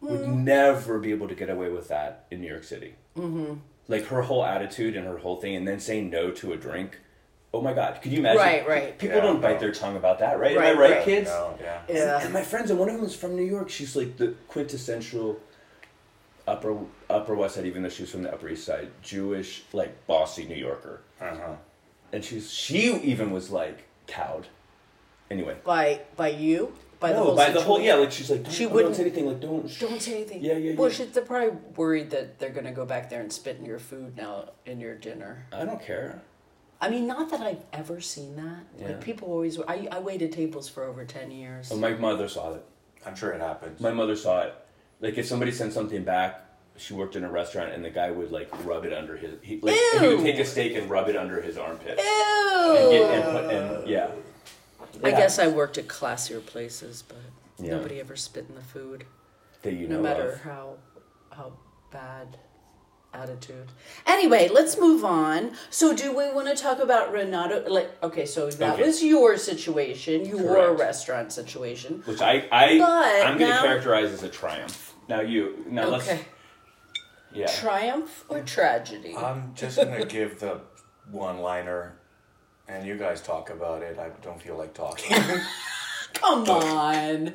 would 0.00 0.20
Mm. 0.22 0.42
never 0.44 0.98
be 0.98 1.10
able 1.12 1.28
to 1.28 1.34
get 1.34 1.50
away 1.50 1.68
with 1.70 1.88
that 1.88 2.26
in 2.30 2.40
New 2.40 2.48
York 2.48 2.64
City. 2.64 2.94
Mm-hmm. 3.16 3.54
Like 3.88 4.06
her 4.06 4.22
whole 4.22 4.44
attitude 4.44 4.96
and 4.96 5.06
her 5.06 5.18
whole 5.18 5.40
thing, 5.40 5.54
and 5.56 5.66
then 5.68 5.78
saying 5.80 6.10
no 6.10 6.30
to 6.32 6.52
a 6.52 6.56
drink. 6.56 7.00
Oh 7.54 7.62
my 7.62 7.72
God! 7.72 8.00
Could 8.02 8.12
you 8.12 8.18
imagine? 8.18 8.38
Right, 8.42 8.68
right. 8.68 8.98
People 8.98 9.16
Yeah, 9.16 9.22
don't 9.22 9.40
bite 9.40 9.54
no. 9.54 9.60
their 9.60 9.72
tongue 9.72 9.96
about 9.96 10.18
that, 10.18 10.38
right? 10.38 10.54
Right, 10.56 10.68
Am 10.70 10.76
I 10.76 10.80
right, 10.80 10.90
right. 10.96 11.04
kids? 11.04 11.28
No, 11.30 11.56
yeah. 11.60 11.80
Yeah. 11.88 12.20
And 12.22 12.32
my 12.32 12.42
friends, 12.42 12.70
and 12.70 12.78
one 12.78 12.88
of 12.90 12.96
them 12.96 13.04
is 13.04 13.14
from 13.16 13.36
New 13.36 13.42
York. 13.44 13.70
She's 13.70 13.96
like 13.96 14.18
the 14.18 14.34
quintessential 14.48 15.40
upper 16.46 16.76
Upper 17.08 17.34
West 17.34 17.54
Side, 17.54 17.64
even 17.64 17.82
though 17.82 17.88
she 17.88 18.02
was 18.02 18.10
from 18.10 18.22
the 18.22 18.32
Upper 18.32 18.48
East 18.50 18.64
Side, 18.64 18.90
Jewish, 19.02 19.62
like 19.72 20.06
bossy 20.06 20.44
New 20.46 20.56
Yorker. 20.56 21.00
Uh 21.20 21.34
huh. 21.36 21.54
And 22.12 22.22
she's 22.24 22.50
she 22.52 22.92
even 22.96 23.30
was 23.30 23.50
like 23.50 23.84
cowed. 24.06 24.46
Anyway, 25.30 25.56
By 25.64 26.00
by 26.16 26.28
you? 26.28 26.72
By 27.00 27.12
the 27.12 27.18
whole 27.18 27.36
by 27.36 27.50
the 27.50 27.60
whole 27.62 27.80
yeah, 27.80 27.94
like 27.94 28.10
she's 28.12 28.30
like 28.30 28.42
don't, 28.42 28.52
She 28.52 28.64
don't 28.64 28.72
wouldn't- 28.74 28.96
say 28.96 29.02
anything, 29.02 29.26
like 29.26 29.40
don't. 29.40 29.78
Don't 29.78 30.02
say 30.02 30.14
anything. 30.16 30.42
Yeah, 30.44 30.56
yeah, 30.56 30.74
Well, 30.74 30.90
she's, 30.90 31.06
they're 31.12 31.22
probably 31.24 31.50
worried 31.76 32.10
that 32.10 32.38
they're 32.38 32.50
gonna 32.50 32.72
go 32.72 32.84
back 32.84 33.08
there 33.08 33.20
and 33.20 33.32
spit 33.32 33.56
in 33.58 33.64
your 33.64 33.78
food 33.78 34.16
now 34.16 34.50
in 34.66 34.80
your 34.80 34.96
dinner. 34.96 35.46
I 35.52 35.64
don't 35.64 35.80
care. 35.80 36.20
I 36.80 36.88
mean, 36.90 37.06
not 37.06 37.30
that 37.30 37.40
I've 37.40 37.64
ever 37.72 38.00
seen 38.00 38.36
that. 38.36 38.64
Yeah. 38.78 38.88
Like 38.88 39.00
people 39.00 39.28
always. 39.28 39.58
I 39.60 39.88
I 39.90 39.98
waited 39.98 40.32
tables 40.32 40.68
for 40.68 40.84
over 40.84 41.04
ten 41.04 41.30
years. 41.30 41.70
Oh, 41.72 41.76
my 41.76 41.92
mother 41.94 42.28
saw 42.28 42.54
it. 42.54 42.64
I'm 43.04 43.16
sure 43.16 43.30
it 43.32 43.40
happens. 43.40 43.80
My 43.80 43.90
mother 43.92 44.16
saw 44.16 44.42
it. 44.42 44.54
Like 45.00 45.18
if 45.18 45.26
somebody 45.26 45.50
sent 45.52 45.72
something 45.72 46.04
back, 46.04 46.44
she 46.76 46.94
worked 46.94 47.16
in 47.16 47.24
a 47.24 47.30
restaurant, 47.30 47.72
and 47.72 47.84
the 47.84 47.90
guy 47.90 48.10
would 48.10 48.30
like 48.30 48.48
rub 48.64 48.84
it 48.84 48.92
under 48.92 49.16
his. 49.16 49.32
He, 49.42 49.58
like, 49.60 49.74
he 50.00 50.06
would 50.08 50.20
take 50.20 50.38
a 50.38 50.44
steak 50.44 50.76
and 50.76 50.88
rub 50.88 51.08
it 51.08 51.16
under 51.16 51.40
his 51.42 51.58
armpit. 51.58 51.98
Ew. 51.98 52.76
And 52.78 52.90
get 52.90 53.14
and 53.14 53.24
put 53.24 53.54
and 53.54 53.88
yeah. 53.88 54.10
I 55.04 55.08
It 55.08 55.16
guess 55.16 55.38
I 55.38 55.48
worked 55.48 55.78
at 55.78 55.86
classier 55.88 56.44
places, 56.44 57.02
but 57.02 57.18
Yeah. 57.58 57.72
nobody 57.76 57.98
ever 58.00 58.14
spit 58.16 58.46
in 58.48 58.54
the 58.54 58.62
food, 58.62 59.04
that 59.62 59.74
you 59.74 59.88
no 59.88 59.96
know 59.96 60.02
matter 60.02 60.30
of. 60.32 60.40
how 60.42 60.76
how 61.30 61.52
bad 61.90 62.38
attitude. 63.22 63.68
Anyway, 64.06 64.48
let's 64.48 64.78
move 64.78 65.04
on. 65.04 65.52
So, 65.70 65.94
do 65.94 66.10
we 66.16 66.30
want 66.32 66.48
to 66.48 66.54
talk 66.54 66.78
about 66.78 67.12
Renato? 67.12 67.68
Like, 67.68 67.90
okay, 68.02 68.24
so 68.26 68.48
that 68.50 68.74
Okay. 68.74 68.82
was 68.86 69.02
your 69.02 69.36
situation, 69.36 70.24
your 70.24 70.38
Correct. 70.40 70.80
restaurant 70.80 71.32
situation. 71.32 72.02
which 72.06 72.20
I 72.20 72.46
I 72.52 72.78
But 72.78 73.26
I'm 73.26 73.38
gonna 73.38 73.60
characterize 73.60 74.12
as 74.12 74.22
a 74.22 74.28
triumph. 74.28 74.94
Now 75.08 75.20
you 75.20 75.64
now 75.68 75.88
let's 75.88 76.08
Okay, 76.08 76.20
yeah. 77.32 77.46
triumph 77.46 78.24
or 78.28 78.40
tragedy? 78.42 79.14
I'm 79.16 79.52
just 79.54 79.76
gonna 79.78 80.04
give 80.18 80.38
the 80.40 80.60
one 81.10 81.38
liner, 81.38 81.98
and 82.68 82.86
you 82.86 82.96
guys 82.96 83.20
talk 83.22 83.50
about 83.50 83.82
it. 83.82 83.98
I 83.98 84.10
don't 84.22 84.40
feel 84.40 84.56
like 84.56 84.74
talking. 84.74 85.16
Come 86.14 86.48
on, 86.50 87.34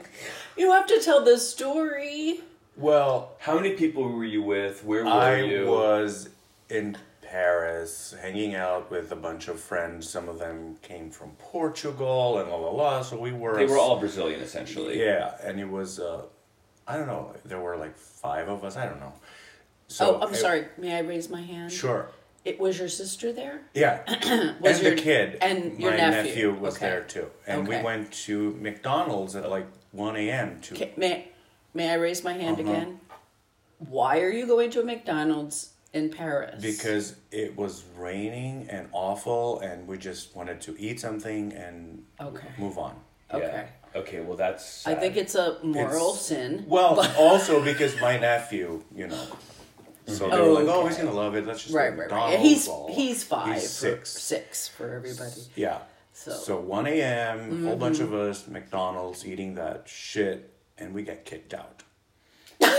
you 0.58 0.72
have 0.72 0.88
to 0.88 1.00
tell 1.00 1.24
the 1.24 1.38
story. 1.38 2.42
Well, 2.76 3.34
How 3.40 3.56
many 3.56 3.72
people 3.72 4.04
were 4.04 4.26
you 4.26 4.42
with? 4.44 4.84
Where 4.84 5.04
were 5.04 5.12
I 5.12 5.42
you? 5.42 5.66
I 5.66 5.70
was 5.70 6.30
in 6.70 6.98
Paris 7.22 8.16
hanging 8.22 8.56
out 8.56 8.90
with 8.92 9.12
a 9.12 9.16
bunch 9.16 9.48
of 9.48 9.60
friends. 9.60 10.10
Some 10.10 10.30
of 10.30 10.40
them 10.40 10.78
came 10.82 11.10
from 11.10 11.32
Portugal 11.40 12.38
and 12.40 12.50
la 12.50 12.56
la 12.58 12.70
la. 12.72 13.02
So 13.02 13.18
we 13.20 13.32
were. 13.32 13.56
They 13.56 13.66
were 13.66 13.78
all 13.78 14.00
Brazilian 14.00 14.42
essentially. 14.42 15.00
Yeah, 15.04 15.36
and 15.44 15.60
it 15.60 15.70
was. 15.70 16.00
Uh, 16.00 16.24
I 16.88 16.98
don't 16.98 17.08
know. 17.08 17.34
There 17.46 17.60
were 17.60 17.78
like 17.78 17.98
five 17.98 18.50
of 18.50 18.64
us. 18.64 18.76
I 18.76 18.86
don't 18.86 19.00
know. 19.00 19.14
So 19.88 20.18
oh, 20.20 20.26
I'm 20.26 20.34
it- 20.34 20.38
sorry. 20.38 20.66
May 20.78 20.96
I 20.96 21.00
raise 21.00 21.30
my 21.30 21.42
hand? 21.42 21.72
Sure. 21.72 22.10
It 22.46 22.60
was 22.60 22.78
your 22.78 22.90
sister 22.90 23.32
there? 23.32 23.62
Yeah, 23.74 24.02
Was 24.60 24.76
and 24.80 24.82
your- 24.84 24.96
the 24.96 25.02
kid 25.02 25.38
and 25.42 25.80
your 25.80 25.92
my 25.92 25.98
nephew. 25.98 26.54
was 26.54 26.76
Okay. 26.76 26.88
there 26.88 27.04
too, 27.04 27.32
and 27.48 27.66
we 27.66 27.82
went 27.82 28.12
to 28.26 28.52
McDonald's 28.60 29.34
at 29.38 29.50
like 29.50 29.66
one 29.92 30.18
a.m. 30.18 30.60
to. 30.62 30.76
Okay, 30.76 30.92
may, 30.98 31.30
may 31.74 31.90
I 31.90 31.96
raise 31.96 32.24
my 32.24 32.34
hand 32.34 32.60
Uh-huh. 32.60 32.70
again? 32.72 33.00
Why 33.80 34.20
are 34.22 34.30
you 34.30 34.46
going 34.48 34.70
to 34.72 34.82
a 34.82 34.86
McDonald's 34.86 35.74
in 35.94 36.10
Paris? 36.10 36.62
Because 36.62 37.16
it 37.32 37.58
was 37.58 37.84
raining 37.98 38.68
and 38.70 38.88
awful, 38.94 39.60
and 39.60 39.88
we 39.88 39.98
just 39.98 40.36
wanted 40.36 40.62
to 40.62 40.76
eat 40.80 41.00
something 41.00 41.52
and 41.54 42.04
Okay. 42.20 42.48
move 42.58 42.78
on. 42.78 42.96
Okay. 43.34 43.66
Yeah. 43.94 44.00
Okay. 44.00 44.22
Well, 44.22 44.38
that's. 44.38 44.86
I 44.88 44.96
think 44.96 45.18
it's 45.18 45.36
a 45.36 45.58
moral 45.64 46.10
It's- 46.12 46.22
sin. 46.28 46.66
Well, 46.68 47.00
also 47.18 47.64
because 47.64 48.00
my 48.00 48.18
nephew, 48.18 48.84
you 48.96 49.08
know, 49.08 49.26
so 50.08 50.30
they 50.30 50.40
were 50.40 50.48
like, 50.54 50.66
"Oh, 50.68 50.86
he's 50.88 50.98
gonna 50.98 51.12
love 51.14 51.36
it. 51.36 51.46
Let's 51.46 51.64
just 51.64 51.74
Right, 51.76 51.96
right, 51.98 52.12
right. 52.12 52.40
He's 52.40 52.66
blah, 52.68 52.78
blah, 52.78 52.86
blah." 52.88 52.96
he's 52.96 53.24
five. 53.24 53.54
He's 53.56 53.64
for- 53.80 53.88
six. 53.88 54.10
six 54.12 54.68
for 54.68 54.94
everybody. 54.94 55.42
Yeah. 55.56 55.80
So- 56.14 56.32
Mm-hmm. 56.32 56.44
So, 56.44 56.60
1 56.60 56.86
a.m., 56.88 57.66
whole 57.66 57.76
bunch 57.76 58.00
of 58.00 58.14
us, 58.14 58.48
McDonald's, 58.48 59.26
eating 59.26 59.56
that 59.56 59.88
shit, 59.88 60.53
and 60.78 60.94
we 60.94 61.04
get 61.04 61.26
kicked 61.26 61.54
out. 61.54 61.84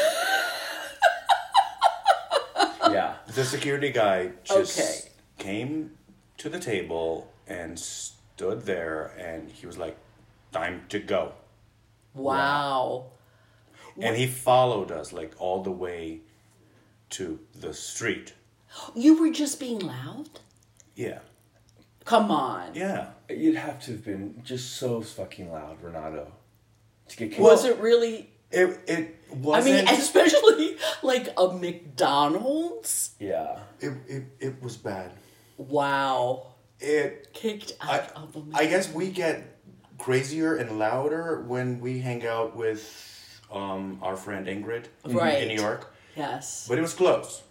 Yeah. 2.91 3.15
The 3.35 3.45
security 3.45 3.91
guy 3.91 4.33
just 4.45 4.79
Okay. 4.79 4.99
came 5.39 5.93
to 6.39 6.49
the 6.49 6.61
table 6.61 7.33
and 7.47 7.79
stood 7.79 8.63
there, 8.67 9.07
and 9.19 9.51
he 9.51 9.67
was 9.67 9.79
like, 9.79 9.97
"Time 10.53 10.85
to 10.91 10.99
go." 11.01 11.33
Wow. 12.15 13.07
And 14.01 14.17
he 14.17 14.27
followed 14.27 14.91
us 14.93 15.13
like 15.13 15.35
all 15.39 15.63
the 15.63 15.71
way 15.73 16.21
to 17.11 17.41
the 17.55 17.73
street. 17.75 18.35
You 18.95 19.19
were 19.21 19.31
just 19.31 19.59
being 19.59 19.79
loud? 19.81 20.29
Yeah. 20.95 21.21
Come 22.05 22.31
on. 22.31 22.75
Yeah. 22.75 23.11
You'd 23.31 23.57
have 23.57 23.81
to 23.85 23.93
have 23.93 24.05
been 24.05 24.43
just 24.45 24.75
so 24.77 25.01
fucking 25.01 25.51
loud, 25.51 25.81
Renato, 25.83 26.27
to 26.27 26.27
get 26.27 26.33
kicked. 26.33 26.44
Was 27.39 27.65
it 27.65 27.79
really? 27.79 28.31
It 28.51 28.79
it 28.87 29.17
I 29.31 29.35
wasn't. 29.37 29.89
I 29.89 29.93
mean, 29.93 30.01
especially 30.01 30.77
like 31.03 31.29
a 31.37 31.49
McDonald's? 31.53 33.11
Yeah. 33.19 33.59
it, 33.81 33.93
it 34.09 34.23
it 34.41 34.63
was 34.63 34.77
bad. 34.77 35.13
Wow. 35.57 36.55
It 36.81 37.33
Kicked 37.33 37.73
I, 37.81 38.01
out 38.01 38.13
of 38.17 38.37
a 38.37 38.57
I 38.57 38.67
guess 38.67 38.93
we 38.93 39.11
get 39.11 39.61
crazier 39.99 40.57
and 40.57 40.79
louder 40.79 41.41
when 41.47 41.81
we 41.81 42.01
hang 42.01 42.27
out 42.27 42.57
with 42.57 42.83
um, 43.53 43.99
our 44.03 44.17
friend 44.17 44.47
Ingrid 44.47 44.87
Right. 45.07 45.43
in 45.43 45.49
New 45.49 45.61
York. 45.63 45.95
Yes. 46.17 46.67
But 46.69 46.79
it 46.79 46.83
was 46.83 46.95
close. 46.95 47.44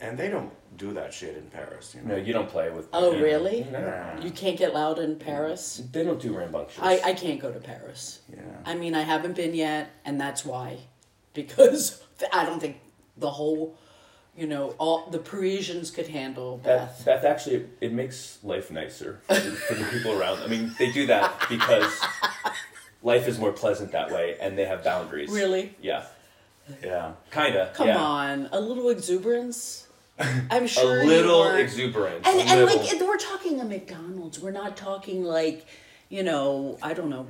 And 0.00 0.16
they 0.16 0.28
don't 0.28 0.52
do 0.76 0.92
that 0.92 1.12
shit 1.12 1.36
in 1.36 1.44
Paris. 1.50 1.94
You 1.94 2.02
know? 2.02 2.16
No, 2.16 2.22
you 2.22 2.32
don't 2.32 2.48
play 2.48 2.70
with. 2.70 2.88
Oh, 2.92 3.18
really? 3.18 3.66
Nah. 3.70 4.20
You 4.20 4.30
can't 4.30 4.56
get 4.56 4.72
loud 4.72 4.98
in 4.98 5.16
Paris? 5.16 5.82
They 5.92 6.04
don't 6.04 6.20
do 6.20 6.36
rambunctious. 6.36 6.80
I, 6.82 7.00
I 7.04 7.12
can't 7.14 7.40
go 7.40 7.50
to 7.50 7.58
Paris. 7.58 8.20
Yeah. 8.32 8.42
I 8.64 8.74
mean, 8.76 8.94
I 8.94 9.02
haven't 9.02 9.34
been 9.34 9.54
yet, 9.54 9.90
and 10.04 10.20
that's 10.20 10.44
why. 10.44 10.78
Because 11.34 12.02
I 12.32 12.44
don't 12.44 12.60
think 12.60 12.78
the 13.16 13.30
whole, 13.30 13.76
you 14.36 14.46
know, 14.46 14.70
all 14.78 15.10
the 15.10 15.18
Parisians 15.18 15.90
could 15.90 16.06
handle 16.06 16.58
That, 16.58 16.96
Beth. 16.98 17.04
that 17.04 17.24
actually 17.24 17.66
it 17.80 17.92
makes 17.92 18.38
life 18.44 18.70
nicer 18.70 19.20
for 19.26 19.34
the, 19.34 19.50
for 19.50 19.74
the 19.74 19.84
people 19.86 20.12
around. 20.12 20.38
I 20.42 20.46
mean, 20.46 20.74
they 20.78 20.92
do 20.92 21.06
that 21.06 21.44
because 21.48 22.00
life 23.02 23.26
is 23.26 23.36
more 23.40 23.50
pleasant 23.52 23.90
that 23.92 24.12
way, 24.12 24.36
and 24.40 24.56
they 24.56 24.64
have 24.64 24.84
boundaries. 24.84 25.30
Really? 25.30 25.74
Yeah. 25.82 26.04
Yeah. 26.84 27.12
Kinda. 27.32 27.72
Come 27.74 27.88
yeah. 27.88 27.98
on, 27.98 28.48
a 28.52 28.60
little 28.60 28.90
exuberance. 28.90 29.87
I'm 30.50 30.64
A 30.64 30.68
sure. 30.68 31.02
you 31.02 31.08
little 31.08 31.40
weren't- 31.40 31.60
exuberance. 31.60 32.26
And, 32.26 32.40
and 32.40 32.60
little. 32.64 32.76
like 32.82 33.00
we're 33.00 33.16
talking 33.18 33.60
a 33.60 33.64
McDonald's. 33.64 34.38
We're 34.40 34.50
not 34.50 34.76
talking 34.76 35.22
like, 35.24 35.66
you 36.08 36.22
know, 36.22 36.78
I 36.82 36.94
don't 36.94 37.10
know, 37.10 37.26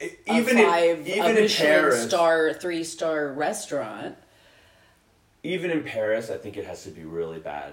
a 0.00 0.16
even 0.32 0.56
five, 0.58 1.00
in, 1.00 1.06
a 1.06 1.16
even 1.16 1.30
in 1.36 1.42
Michelin 1.42 1.68
Paris, 1.68 2.04
star, 2.06 2.52
three 2.54 2.84
star 2.84 3.32
restaurant. 3.32 4.16
even 5.42 5.70
in 5.70 5.82
Paris, 5.82 6.30
I 6.30 6.36
think 6.36 6.56
it 6.56 6.66
has 6.66 6.84
to 6.84 6.90
be 6.90 7.04
really 7.04 7.38
bad 7.40 7.72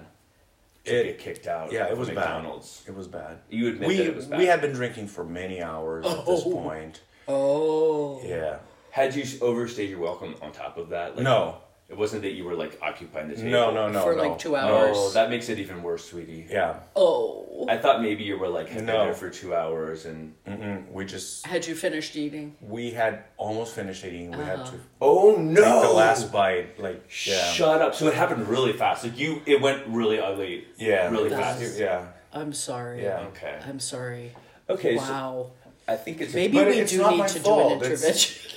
to 0.86 0.92
It- 1.00 1.04
get 1.04 1.20
kicked 1.20 1.48
out. 1.48 1.72
Yeah, 1.72 1.88
it 1.88 1.98
was 1.98 2.08
McDonald's. 2.08 2.82
bad. 2.82 2.94
It 2.94 2.98
was 2.98 3.08
bad. 3.08 3.38
You 3.50 3.68
admit 3.70 3.88
we, 3.90 3.98
that 3.98 4.06
it 4.08 4.16
was 4.16 4.26
bad. 4.26 4.40
We 4.40 4.46
had 4.48 4.62
been 4.62 4.74
drinking 4.74 5.08
for 5.08 5.24
many 5.24 5.62
hours 5.62 6.06
at 6.06 6.26
this 6.26 6.42
Oh. 6.46 6.52
point. 6.52 7.02
Oh. 7.28 8.22
Yeah. 8.24 8.58
Had 8.92 9.14
you 9.16 9.24
overstayed 9.42 9.90
your 9.90 10.00
welcome 10.00 10.36
on 10.42 10.52
top 10.52 10.78
of 10.78 10.90
that? 10.90 11.16
Like, 11.16 11.24
No. 11.26 11.58
It 11.88 11.96
wasn't 11.98 12.24
that 12.24 12.32
you 12.32 12.46
were 12.46 12.56
like 12.56 12.80
occupying 12.82 13.28
the 13.30 13.36
table. 13.36 13.52
No, 13.52 13.72
no, 13.72 13.88
no. 13.90 14.02
For 14.04 14.16
no. 14.16 14.24
like 14.30 14.40
two 14.40 14.56
hours. 14.56 14.96
Oh, 14.98 15.12
that 15.12 15.30
makes 15.30 15.50
it 15.50 15.60
even 15.60 15.84
worse, 15.84 16.04
sweetie. 16.10 16.48
Yeah. 16.50 16.80
Oh. 16.96 17.66
I 17.70 17.78
thought 17.78 18.02
maybe 18.02 18.24
you 18.24 18.40
were 18.40 18.48
like 18.48 18.68
had 18.70 18.78
been 18.78 18.86
No. 18.88 19.06
there 19.06 19.14
for 19.14 19.30
two 19.30 19.54
hours 19.54 20.06
and. 20.06 20.34
Mm-mm. 20.48 20.92
We 20.92 21.06
just, 21.06 21.46
Had 21.46 21.68
you 21.68 21.76
finished 21.76 22.16
eating? 22.16 22.56
we 22.60 22.90
had 22.92 23.26
almost 23.38 23.76
finished 23.76 24.04
eating. 24.04 24.32
We 24.32 24.44
had 24.44 24.60
Uh-huh. 24.62 24.72
to 24.72 24.78
Oh 25.00 25.36
no! 25.36 25.62
take 25.62 25.82
the 25.90 25.94
last 25.96 26.32
bite. 26.32 26.80
Like, 26.80 27.04
yeah. 27.26 27.52
Shut 27.52 27.82
up! 27.84 27.94
So 27.94 28.08
it 28.08 28.16
happened 28.16 28.48
really 28.48 28.74
fast. 28.74 29.04
Like 29.04 29.18
you, 29.20 29.42
it 29.46 29.62
went 29.62 29.86
really 29.88 30.20
ugly. 30.20 30.66
Yeah. 30.78 31.10
Really 31.12 31.30
That's- 31.30 31.60
fast. 31.62 31.80
Yeah. 31.80 32.08
I'm 32.34 32.52
sorry. 32.52 33.04
Yeah. 33.04 33.28
Okay. 33.30 33.60
I'm 33.68 33.80
sorry. 33.80 34.32
Okay. 34.70 34.98
So 34.98 35.04
Wow. 35.04 35.52
I 35.88 35.96
think 35.98 36.20
it's 36.20 36.34
Maybe 36.34 36.58
But 36.58 36.68
we 36.68 36.80
it's 36.80 36.92
do 36.92 36.98
not 36.98 37.16
need 37.16 37.28
to 37.28 37.40
fault. 37.42 37.70
do 37.80 37.86
an 37.86 37.92
It's- 37.92 38.04
intervention. 38.04 38.52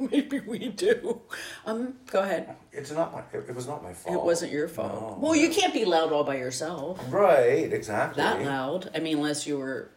Maybe 0.10 0.40
we 0.40 0.68
do. 0.68 1.20
Um, 1.66 1.94
go 2.10 2.20
ahead. 2.20 2.56
It's 2.72 2.90
not 2.90 3.12
my, 3.12 3.20
it, 3.38 3.44
it 3.48 3.54
was 3.54 3.66
not 3.66 3.82
my 3.82 3.92
fault. 3.92 4.16
It 4.16 4.22
wasn't 4.22 4.52
your 4.52 4.68
fault. 4.68 4.92
No. 4.92 5.18
well, 5.20 5.36
you 5.36 5.50
can't 5.50 5.72
be 5.74 5.84
loud 5.84 6.12
all 6.12 6.24
by 6.24 6.36
yourself. 6.36 7.00
Right, 7.10 7.72
exactly. 7.72 8.22
That 8.22 8.42
loud. 8.42 8.90
I 8.94 9.00
mean, 9.00 9.18
unless 9.18 9.46
you 9.46 9.58
were, 9.58 9.90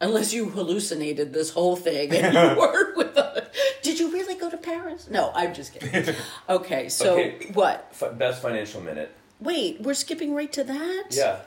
unless 0.00 0.32
you 0.32 0.48
hallucinated 0.48 1.32
this 1.32 1.50
whole 1.50 1.76
thing 1.76 2.10
and 2.12 2.34
you 2.34 2.40
were 2.60 2.94
with 2.96 3.16
a. 3.16 3.48
Did 3.82 3.98
you 3.98 4.12
really 4.12 4.34
go 4.34 4.48
to 4.50 4.56
Paris? 4.56 5.08
No, 5.10 5.30
I'm 5.34 5.52
just 5.54 5.74
kidding. 5.74 6.14
Okay, 6.48 6.88
so 6.88 7.14
Okay. 7.14 7.50
what? 7.54 7.88
Fi- 7.94 8.08
best 8.12 8.40
financial 8.42 8.80
minute. 8.80 9.10
Wait, 9.40 9.80
we're 9.80 9.94
skipping 9.94 10.34
right 10.34 10.52
to 10.52 10.64
that. 10.64 11.04
Yeah. 11.10 11.40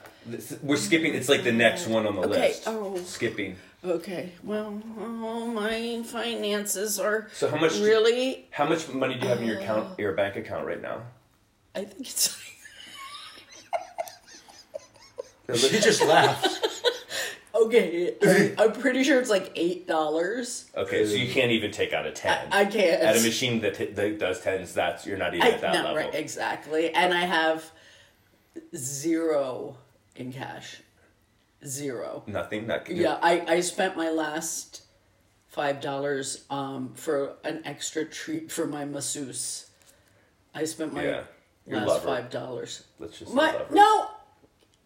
We're 0.62 0.76
skipping. 0.76 1.14
It's 1.14 1.28
like 1.28 1.44
the 1.44 1.52
next 1.52 1.86
one 1.86 2.06
on 2.06 2.16
the 2.16 2.22
Okay, 2.22 2.48
list. 2.48 2.62
oh. 2.66 2.96
Skipping. 3.04 3.56
Okay. 3.84 4.32
Well, 4.42 4.82
all 4.98 5.46
my 5.46 6.02
finances 6.04 6.98
are. 6.98 7.28
So 7.34 7.50
how 7.50 7.56
much- 7.58 7.78
Really? 7.78 8.46
How 8.50 8.66
much 8.66 8.88
money 8.88 9.14
do 9.16 9.20
you 9.22 9.28
have 9.28 9.40
in 9.40 9.46
your 9.46 9.58
account, 9.60 9.90
uh, 9.92 9.94
your 9.98 10.12
bank 10.12 10.36
account 10.36 10.66
right 10.66 10.80
now? 10.80 11.02
I 11.74 11.84
think 11.84 12.00
it's. 12.00 12.40
he 15.48 15.78
just 15.80 16.02
laughed. 16.02 16.60
Okay, 17.56 18.14
I- 18.20 18.52
I'm 18.58 18.72
pretty 18.72 19.04
sure 19.04 19.20
it's 19.20 19.30
like 19.30 19.52
eight 19.54 19.86
dollars. 19.86 20.68
Okay, 20.76 21.06
so 21.06 21.14
you 21.14 21.32
can't 21.32 21.52
even 21.52 21.70
take 21.70 21.92
out 21.92 22.04
a 22.04 22.10
ten. 22.10 22.48
I 22.50 22.64
can't. 22.64 23.00
At 23.00 23.16
a 23.16 23.20
machine 23.22 23.60
that, 23.60 23.74
t- 23.76 23.84
that 23.86 24.18
does 24.18 24.40
tens, 24.40 24.74
that's 24.74 25.06
you're 25.06 25.16
not 25.16 25.34
even 25.34 25.46
I, 25.46 25.50
at 25.52 25.60
that 25.60 25.72
no, 25.72 25.82
level. 25.84 25.96
right, 25.96 26.14
exactly. 26.16 26.92
And 26.92 27.14
I 27.14 27.20
have 27.20 27.70
zero 28.74 29.76
in 30.16 30.32
cash. 30.32 30.82
Zero. 31.66 32.22
Nothing. 32.26 32.66
Not, 32.66 32.88
Yeah, 32.90 33.18
I, 33.22 33.40
I 33.46 33.60
spent 33.60 33.96
my 33.96 34.10
last 34.10 34.82
five 35.48 35.80
dollars 35.80 36.44
um 36.50 36.92
for 36.94 37.34
an 37.44 37.62
extra 37.64 38.04
treat 38.04 38.50
for 38.50 38.66
my 38.66 38.84
masseuse. 38.84 39.70
I 40.54 40.64
spent 40.64 40.92
my 40.92 41.04
Yeah, 41.04 41.22
last 41.66 41.86
lover. 41.88 42.06
five 42.06 42.30
dollars. 42.30 42.84
Let's 42.98 43.18
just 43.18 43.32
My 43.34 43.54
no, 43.70 44.10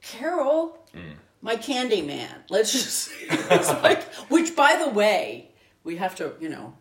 Carol, 0.03 0.79
Mm. 0.95 1.15
my 1.43 1.57
candy 1.57 2.03
man. 2.03 2.45
Let's 2.49 2.73
just 2.73 3.11
it's 3.23 3.69
like 3.83 4.03
which 4.31 4.55
by 4.57 4.77
the 4.83 4.91
way, 4.91 5.51
we 5.85 5.97
have 5.97 6.15
to 6.17 6.35
you 6.41 6.49
know, 6.49 6.75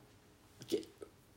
get, 0.67 0.85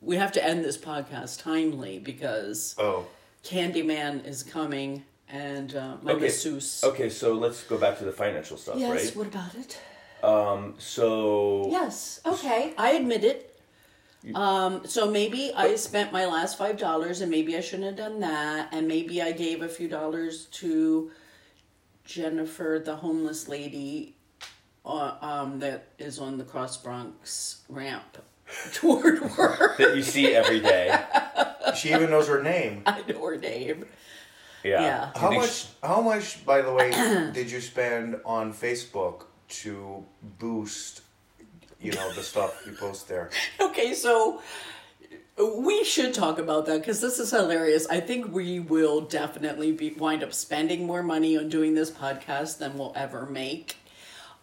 we 0.00 0.16
have 0.16 0.32
to 0.32 0.44
end 0.44 0.64
this 0.64 0.76
podcast 0.78 1.42
timely 1.42 1.98
because 1.98 2.74
Oh. 2.78 3.06
Candyman 3.42 4.26
is 4.26 4.42
coming 4.42 5.04
and 5.32 5.74
uh, 5.76 5.96
my 6.02 6.12
Okay. 6.12 6.26
masseuse. 6.26 6.82
Okay, 6.84 7.08
so 7.08 7.34
let's 7.34 7.62
go 7.64 7.78
back 7.78 7.98
to 7.98 8.04
the 8.04 8.12
financial 8.12 8.56
stuff, 8.56 8.76
Yes. 8.78 8.90
right? 8.90 9.16
What 9.16 9.26
about 9.28 9.54
it? 9.54 9.78
Um. 10.24 10.74
So. 10.78 11.68
Yes. 11.70 12.20
Okay. 12.26 12.74
I 12.76 12.92
admit 12.92 13.24
it. 13.24 13.46
Um, 14.34 14.86
so 14.86 15.10
maybe 15.10 15.50
I 15.56 15.76
spent 15.76 16.12
my 16.12 16.26
last 16.26 16.58
five 16.58 16.76
dollars, 16.76 17.22
and 17.22 17.30
maybe 17.30 17.56
I 17.56 17.60
shouldn't 17.60 17.86
have 17.86 17.96
done 17.96 18.20
that, 18.20 18.68
and 18.70 18.86
maybe 18.86 19.22
I 19.22 19.32
gave 19.32 19.62
a 19.62 19.68
few 19.68 19.88
dollars 19.88 20.44
to 20.60 21.10
Jennifer, 22.04 22.82
the 22.84 22.96
homeless 22.96 23.48
lady, 23.48 24.16
uh, 24.84 25.16
um, 25.22 25.58
that 25.60 25.86
is 25.98 26.18
on 26.18 26.36
the 26.36 26.44
Cross 26.44 26.78
Bronx 26.82 27.62
ramp 27.70 28.18
toward 28.74 29.22
work. 29.38 29.78
That 29.78 29.96
you 29.96 30.02
see 30.02 30.34
every 30.34 30.60
day. 30.60 30.98
She 31.76 31.90
even 31.94 32.10
knows 32.10 32.26
her 32.26 32.42
name. 32.42 32.82
I 32.84 33.02
know 33.06 33.24
her 33.24 33.36
name. 33.36 33.84
Yeah. 34.62 34.82
Yeah. 34.82 35.10
How 35.16 35.30
think 35.30 35.42
much? 35.42 35.66
How 35.82 36.00
much, 36.00 36.44
by 36.44 36.62
the 36.62 36.72
way, 36.72 36.90
did 37.34 37.50
you 37.50 37.60
spend 37.60 38.16
on 38.24 38.52
Facebook 38.52 39.24
to 39.62 40.04
boost, 40.38 41.02
you 41.80 41.92
know, 41.92 42.12
the 42.14 42.22
stuff 42.22 42.62
you 42.66 42.72
post 42.72 43.08
there? 43.08 43.30
Okay, 43.60 43.94
so 43.94 44.40
We 45.64 45.84
should 45.84 46.12
talk 46.12 46.38
about 46.38 46.66
that 46.66 46.80
because 46.80 47.00
this 47.00 47.18
is 47.18 47.30
hilarious. 47.30 47.86
I 47.88 48.00
think 48.00 48.30
we 48.32 48.60
will 48.60 49.00
definitely 49.00 49.72
be 49.72 49.90
wind 49.90 50.22
up 50.22 50.34
spending 50.34 50.86
more 50.86 51.02
money 51.02 51.38
on 51.38 51.48
doing 51.48 51.74
this 51.74 51.90
podcast 51.90 52.58
than 52.58 52.76
we'll 52.76 52.92
ever 52.94 53.24
make. 53.24 53.76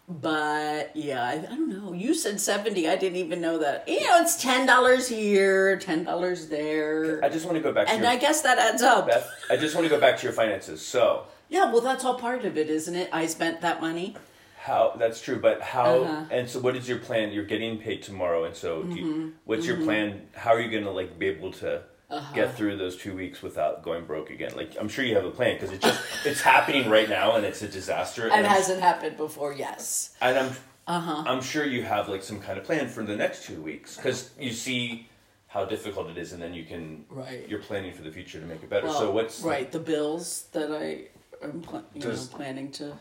But 0.08 0.92
yeah, 0.96 1.22
I, 1.22 1.32
I 1.34 1.36
don't 1.54 1.68
know. 1.68 1.92
You 1.92 2.14
said 2.14 2.40
seventy. 2.40 2.88
I 2.88 2.96
didn't 2.96 3.16
even 3.18 3.40
know 3.42 3.58
that. 3.58 3.86
You 3.86 4.00
know, 4.06 4.20
it's 4.22 4.40
ten 4.40 4.66
dollars 4.66 5.06
here, 5.06 5.76
ten 5.78 6.02
dollars 6.04 6.48
there, 6.48 7.22
I 7.22 7.28
just 7.28 7.44
want 7.44 7.56
to 7.58 7.62
go 7.62 7.72
back 7.72 7.86
to 7.88 7.92
and 7.92 8.02
your, 8.02 8.10
I 8.10 8.16
guess 8.16 8.40
that 8.42 8.58
adds 8.58 8.80
up. 8.82 9.06
Beth, 9.08 9.28
I 9.50 9.56
just 9.58 9.74
want 9.74 9.84
to 9.84 9.90
go 9.90 10.00
back 10.00 10.16
to 10.18 10.22
your 10.24 10.32
finances. 10.32 10.80
So 10.84 11.26
Yeah, 11.50 11.70
well, 11.70 11.82
that's 11.82 12.04
all 12.06 12.14
part 12.14 12.44
of 12.46 12.56
it, 12.56 12.70
isn't 12.70 12.94
it? 12.94 13.10
I 13.12 13.26
spent 13.26 13.60
that 13.60 13.82
money. 13.82 14.16
how 14.60 14.94
that's 14.98 15.20
true, 15.20 15.38
but 15.38 15.60
how 15.60 16.02
Uh-huh. 16.04 16.24
and 16.30 16.48
so 16.48 16.58
what 16.60 16.74
is 16.74 16.88
your 16.88 16.98
plan? 16.98 17.30
You're 17.32 17.44
getting 17.54 17.76
paid 17.78 18.02
tomorrow, 18.02 18.44
and 18.44 18.56
so 18.56 18.82
do 18.82 18.88
Mm-hmm. 18.88 18.96
you, 18.96 19.32
what's 19.44 19.66
your 19.66 19.76
plan? 19.86 20.22
How 20.34 20.52
are 20.54 20.60
you 20.60 20.70
going 20.70 20.84
to 20.84 20.90
like 21.00 21.18
be 21.18 21.26
able 21.26 21.52
to 21.62 21.82
Uh-huh. 22.10 22.34
get 22.34 22.56
through 22.56 22.76
those 22.78 22.96
two 22.96 23.14
weeks 23.14 23.42
without 23.42 23.82
going 23.82 24.04
broke 24.06 24.30
again? 24.30 24.52
Like 24.56 24.76
I'm 24.80 24.88
sure 24.88 25.04
you 25.04 25.14
have 25.14 25.26
a 25.26 25.30
plan 25.30 25.54
because 25.56 25.70
it 25.72 25.80
just 25.82 26.00
it's 26.24 26.40
happening 26.40 26.88
right 26.88 27.08
now 27.08 27.36
and 27.36 27.44
it's 27.44 27.60
a 27.62 27.68
disaster. 27.68 28.26
It 28.28 28.32
I'm- 28.32 28.44
hasn't 28.44 28.80
happened 28.80 29.16
before, 29.18 29.52
yes. 29.52 30.14
and 30.20 30.38
I'm 30.38 30.52
Uh-huh. 30.86 31.24
I'm 31.26 31.42
sure 31.42 31.66
you 31.66 31.82
have 31.82 32.08
like 32.08 32.22
some 32.22 32.40
kind 32.40 32.58
of 32.58 32.64
plan 32.64 32.88
for 32.88 33.02
the 33.02 33.14
next 33.16 33.44
two 33.44 33.60
weeks 33.60 33.96
because 33.96 34.30
you 34.38 34.52
see 34.52 35.06
how 35.48 35.64
difficult 35.66 36.08
it 36.08 36.16
is, 36.18 36.32
and 36.32 36.40
then 36.42 36.54
you 36.54 36.64
can 36.64 37.04
Right. 37.10 37.46
You're 37.48 37.60
planning 37.62 37.92
for 37.92 38.02
the 38.02 38.10
future 38.10 38.40
to 38.40 38.46
make 38.46 38.62
it 38.62 38.70
better. 38.70 38.86
Well, 38.86 38.98
so 39.00 39.10
what's 39.10 39.40
right 39.42 39.70
the 39.70 39.78
bills 39.80 40.46
that 40.52 40.70
I 40.72 41.08
am 41.44 41.60
pl- 41.60 41.84
you 41.94 42.00
Does- 42.00 42.30
know 42.30 42.36
planning 42.38 42.70
to? 42.72 42.96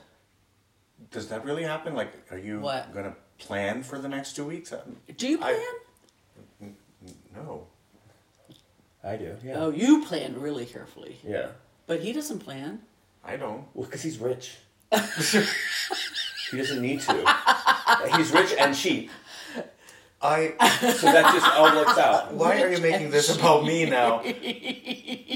Does 1.12 1.28
that 1.30 1.46
really 1.46 1.64
happen? 1.64 1.94
Like, 1.96 2.12
are 2.32 2.38
you 2.38 2.60
What? 2.60 2.94
gonna 2.94 3.16
plan 3.38 3.84
for 3.84 4.00
the 4.00 4.10
next 4.10 4.36
two 4.36 4.44
weeks? 4.46 4.74
Do 5.16 5.28
you 5.30 5.38
I- 5.42 5.54
plan? 6.60 6.76
No. 7.36 7.68
I 9.08 9.16
do? 9.16 9.38
Yeah. 9.44 9.54
Oh, 9.58 9.70
you 9.72 10.04
plan 10.06 10.40
really 10.40 10.66
carefully, 10.66 11.18
Yeah. 11.26 11.48
but 11.86 12.02
he 12.02 12.12
doesn't 12.12 12.40
plan. 12.40 12.80
I 13.24 13.38
don't. 13.38 13.64
Well, 13.74 13.86
because 13.86 14.04
he's 14.04 14.18
rich. 14.20 14.56
he 14.92 16.58
doesn't 16.58 16.82
need 16.82 17.02
to. 17.02 17.36
He's 18.18 18.32
rich 18.32 18.54
and 18.60 18.76
cheap, 18.76 19.10
I. 20.22 20.56
so 20.98 21.12
that 21.12 21.32
just 21.34 21.46
all 21.56 21.76
works 21.76 21.98
out. 21.98 22.34
Why 22.42 22.62
are 22.62 22.70
you 22.72 22.82
making 22.82 23.12
this 23.12 23.36
about 23.36 23.66
me 23.66 23.86
now? 23.90 24.20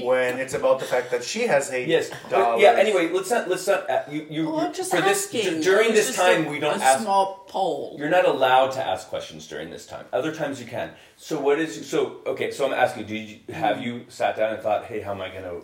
when 0.02 0.38
it's 0.40 0.54
about 0.54 0.80
the 0.80 0.84
fact 0.84 1.10
that 1.12 1.22
she 1.22 1.46
has 1.46 1.70
eight 1.70 1.86
Yes. 1.88 2.10
dollars. 2.28 2.60
yeah. 2.60 2.72
Anyway, 2.72 3.08
let's 3.12 3.30
not. 3.30 3.48
Let's 3.48 3.66
not. 3.66 3.88
uh, 3.88 4.02
You. 4.10 4.26
You. 4.28 4.50
Oh, 4.50 4.58
I'm 4.58 4.74
just 4.74 4.90
for 4.90 5.00
this 5.00 5.30
d- 5.30 5.60
during 5.62 5.90
It 5.90 5.94
this 5.94 6.06
just 6.08 6.18
time, 6.18 6.46
a- 6.46 6.50
we 6.50 6.58
don't 6.58 6.80
a 6.80 6.84
ask. 6.84 7.02
small 7.02 7.44
poll. 7.48 7.94
You're 7.98 8.08
not 8.10 8.26
allowed 8.26 8.72
to 8.72 8.84
ask 8.84 9.06
questions 9.08 9.46
during 9.46 9.70
this 9.70 9.86
time. 9.86 10.06
Other 10.12 10.34
times 10.34 10.60
you 10.60 10.66
can. 10.66 10.90
So 11.16 11.38
what 11.38 11.60
is 11.60 11.88
so 11.88 12.20
okay? 12.26 12.50
So 12.50 12.66
I'm 12.66 12.72
asking, 12.74 13.06
did 13.06 13.28
you 13.28 13.54
have 13.54 13.80
you 13.80 14.06
sat 14.08 14.36
down 14.36 14.52
and 14.54 14.62
thought, 14.62 14.86
hey, 14.86 15.00
how 15.00 15.12
am 15.12 15.20
I 15.20 15.28
going 15.28 15.44
to 15.44 15.62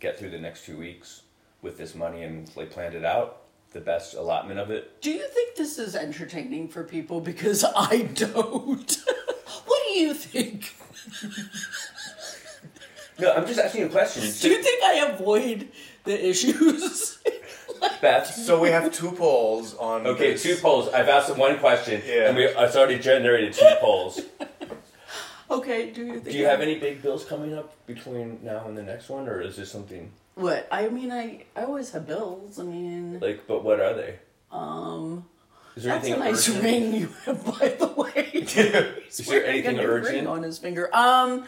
get 0.00 0.18
through 0.18 0.30
the 0.30 0.38
next 0.38 0.66
two 0.66 0.76
weeks 0.76 1.22
with 1.62 1.78
this 1.78 1.94
money 1.94 2.22
and 2.24 2.50
like 2.56 2.70
planned 2.70 2.94
it 2.94 3.04
out? 3.06 3.39
The 3.72 3.80
best 3.80 4.14
allotment 4.14 4.58
of 4.58 4.70
it. 4.70 5.00
Do 5.00 5.12
you 5.12 5.26
think 5.28 5.56
this 5.56 5.78
is 5.78 5.94
entertaining 5.94 6.68
for 6.68 6.82
people? 6.82 7.20
Because 7.20 7.64
I 7.64 8.02
don't. 8.14 8.96
what 9.66 9.80
do 9.88 9.94
you 9.94 10.12
think? 10.12 10.74
No, 13.20 13.32
I'm 13.32 13.46
just 13.46 13.60
asking 13.60 13.84
a 13.84 13.88
question. 13.88 14.22
Do 14.22 14.48
you 14.48 14.62
think 14.62 14.82
I 14.82 14.94
avoid 15.12 15.68
the 16.04 16.28
issues? 16.28 17.18
Beth? 18.00 18.26
So 18.26 18.60
we 18.60 18.70
have 18.70 18.92
two 18.92 19.12
polls 19.12 19.74
on. 19.76 20.06
Okay, 20.06 20.32
this. 20.32 20.42
two 20.42 20.56
polls. 20.56 20.88
I've 20.88 21.08
asked 21.08 21.34
one 21.36 21.58
question, 21.58 22.02
Yeah. 22.06 22.28
and 22.28 22.36
we 22.36 22.46
it's 22.46 22.76
already 22.76 22.98
generated 22.98 23.52
two 23.52 23.72
polls. 23.80 24.20
okay, 25.50 25.90
do 25.90 26.04
you 26.04 26.12
think? 26.14 26.24
Do 26.24 26.38
you 26.38 26.46
have 26.46 26.60
any 26.60 26.78
big 26.78 27.02
bills 27.02 27.24
coming 27.24 27.54
up 27.54 27.74
between 27.86 28.40
now 28.42 28.66
and 28.66 28.76
the 28.76 28.82
next 28.82 29.08
one, 29.08 29.28
or 29.28 29.40
is 29.40 29.56
this 29.56 29.70
something 29.70 30.10
What? 30.34 30.68
I 30.70 30.88
mean, 30.88 31.12
I 31.12 31.44
I 31.56 31.64
always 31.64 31.90
have 31.92 32.06
bills. 32.06 32.58
I 32.58 32.62
mean, 32.62 33.20
like? 33.20 33.46
But 33.46 33.62
what 33.64 33.80
are 33.80 33.94
they? 33.94 34.18
um, 34.52 35.24
Is 35.76 35.84
there 35.84 35.94
that's 35.94 36.06
a 36.08 36.10
anything 36.12 36.24
nice 36.32 36.48
urgent? 36.48 36.64
ring 36.64 36.94
you 36.94 37.08
have, 37.24 37.44
by 37.44 37.68
the 37.68 37.86
way. 37.88 38.30
Is 38.32 39.26
there 39.26 39.44
anything 39.52 39.78
a 39.78 39.82
ring 39.88 40.04
urgent? 40.04 40.26
on 40.28 40.42
his 40.42 40.58
finger? 40.58 40.88
Um, 40.94 41.44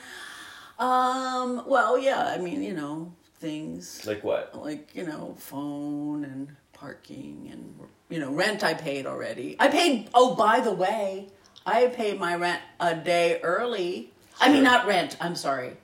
um. 0.79 1.64
Well, 1.66 1.99
yeah. 1.99 2.27
I 2.27 2.38
mean, 2.38 2.62
you 2.62 2.75
know, 2.75 3.12
things 3.38 4.05
Like 4.07 4.23
what? 4.25 4.55
like 4.61 4.90
you 4.95 5.05
know, 5.05 5.35
phone 5.38 6.25
and 6.25 6.55
parking 6.73 7.49
and 7.53 7.79
you 8.11 8.18
know, 8.18 8.31
rent. 8.33 8.62
I 8.64 8.75
paid 8.75 9.07
already. 9.07 9.57
I 9.59 9.68
paid. 9.68 10.11
Oh, 10.12 10.35
by 10.35 10.61
the 10.61 10.73
way, 10.73 11.29
I 11.64 11.87
paid 11.87 12.18
my 12.21 12.35
rent 12.37 12.61
a 12.81 12.95
day 12.95 13.40
early. 13.42 14.12
I 14.40 14.49
mean, 14.49 14.57
Sure. 14.64 14.64
not 14.64 14.87
rent. 14.87 15.16
I'm 15.21 15.37
sorry. 15.37 15.77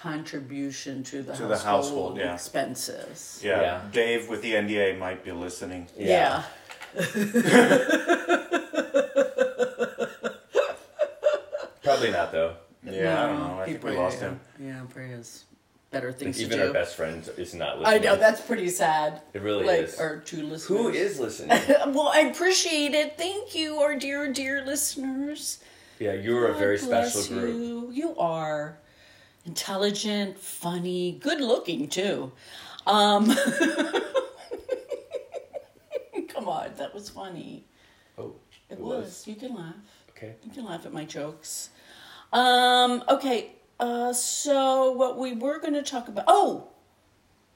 Contribution 0.00 1.02
to 1.04 1.22
the 1.22 1.32
To 1.34 1.42
the 1.42 1.48
household, 1.56 1.64
household, 1.84 2.18
yeah. 2.18 2.34
expenses. 2.34 3.40
Yeah, 3.44 3.60
Yeah. 3.60 3.80
Dave 3.92 4.28
with 4.28 4.42
the 4.42 4.52
NDA 4.54 4.96
might 4.98 5.24
be 5.24 5.32
listening. 5.32 5.88
Yeah. 5.96 6.44
Probably 11.82 12.10
not 12.10 12.32
though. 12.32 12.54
Yeah, 12.84 13.22
I 13.22 13.26
don't 13.26 13.38
know. 13.40 13.58
I 13.60 13.66
he 13.66 13.72
think 13.72 13.84
we 13.84 13.90
probably- 13.90 13.96
lost 14.04 14.20
him. 14.20 14.40
Yeah, 14.60 14.80
probably 14.90 15.10
has 15.10 15.44
better 15.90 16.08
Like, 16.08 16.18
things 16.18 16.40
even 16.42 16.58
to 16.58 16.66
our 16.68 16.72
best 16.72 16.96
friend 16.96 17.28
is 17.36 17.54
not 17.54 17.78
listening. 17.80 18.00
I 18.00 18.04
know 18.04 18.16
that's 18.16 18.40
pretty 18.40 18.68
sad. 18.68 19.20
It 19.32 19.42
really 19.42 19.64
like, 19.64 19.80
is. 19.80 19.98
Our 19.98 20.18
two 20.18 20.42
listeners. 20.42 20.64
Who 20.66 20.88
is 20.90 21.18
listening? 21.18 21.58
Well, 21.88 22.08
I 22.08 22.20
appreciate 22.20 22.94
it. 22.94 23.16
Thank 23.16 23.54
you, 23.54 23.78
our 23.80 23.96
dear, 23.96 24.30
dear 24.32 24.64
listeners. 24.64 25.58
Yeah, 25.98 26.12
you're 26.12 26.48
a 26.48 26.54
very 26.54 26.78
bless 26.78 27.14
special 27.14 27.36
group. 27.40 27.56
You. 27.56 27.90
you 27.92 28.16
are 28.18 28.78
intelligent, 29.48 30.38
funny, 30.38 31.12
good 31.12 31.40
looking 31.40 31.88
too. 31.88 32.30
Um, 32.86 33.26
come 36.28 36.48
on, 36.48 36.70
that 36.76 36.94
was 36.94 37.08
funny. 37.08 37.64
Oh, 38.18 38.34
It, 38.68 38.78
was. 38.78 39.26
You 39.26 39.34
can 39.34 39.54
laugh. 39.54 39.74
Okay. 40.10 40.34
You 40.44 40.50
can 40.50 40.66
laugh 40.66 40.84
at 40.84 40.92
my 40.92 41.04
jokes. 41.04 41.70
Um, 42.32 43.02
okay, 43.08 43.52
uh, 43.80 44.12
so 44.12 44.92
what 44.92 45.18
we 45.18 45.32
were 45.32 45.58
going 45.58 45.74
to 45.74 45.82
talk 45.82 46.08
about. 46.08 46.24
Oh! 46.28 46.68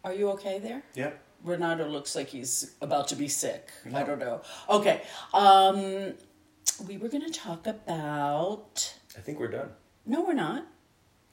Are 0.02 0.14
you 0.14 0.30
okay 0.30 0.58
there? 0.58 0.82
Yep. 0.94 1.22
Renato 1.44 1.86
looks 1.88 2.16
like 2.16 2.28
he's 2.28 2.74
about 2.80 3.06
to 3.08 3.16
be 3.16 3.28
sick. 3.28 3.70
I 3.94 4.02
don't 4.02 4.18
know. 4.18 4.40
Okay. 4.68 5.02
Um, 5.34 6.14
we 6.86 6.96
were 6.96 7.08
going 7.08 7.24
to 7.24 7.32
talk 7.32 7.66
about. 7.66 8.94
I 9.16 9.20
think 9.20 9.38
we're 9.38 9.48
done. 9.50 9.70
No, 10.06 10.22
we're 10.24 10.32
not. 10.32 10.66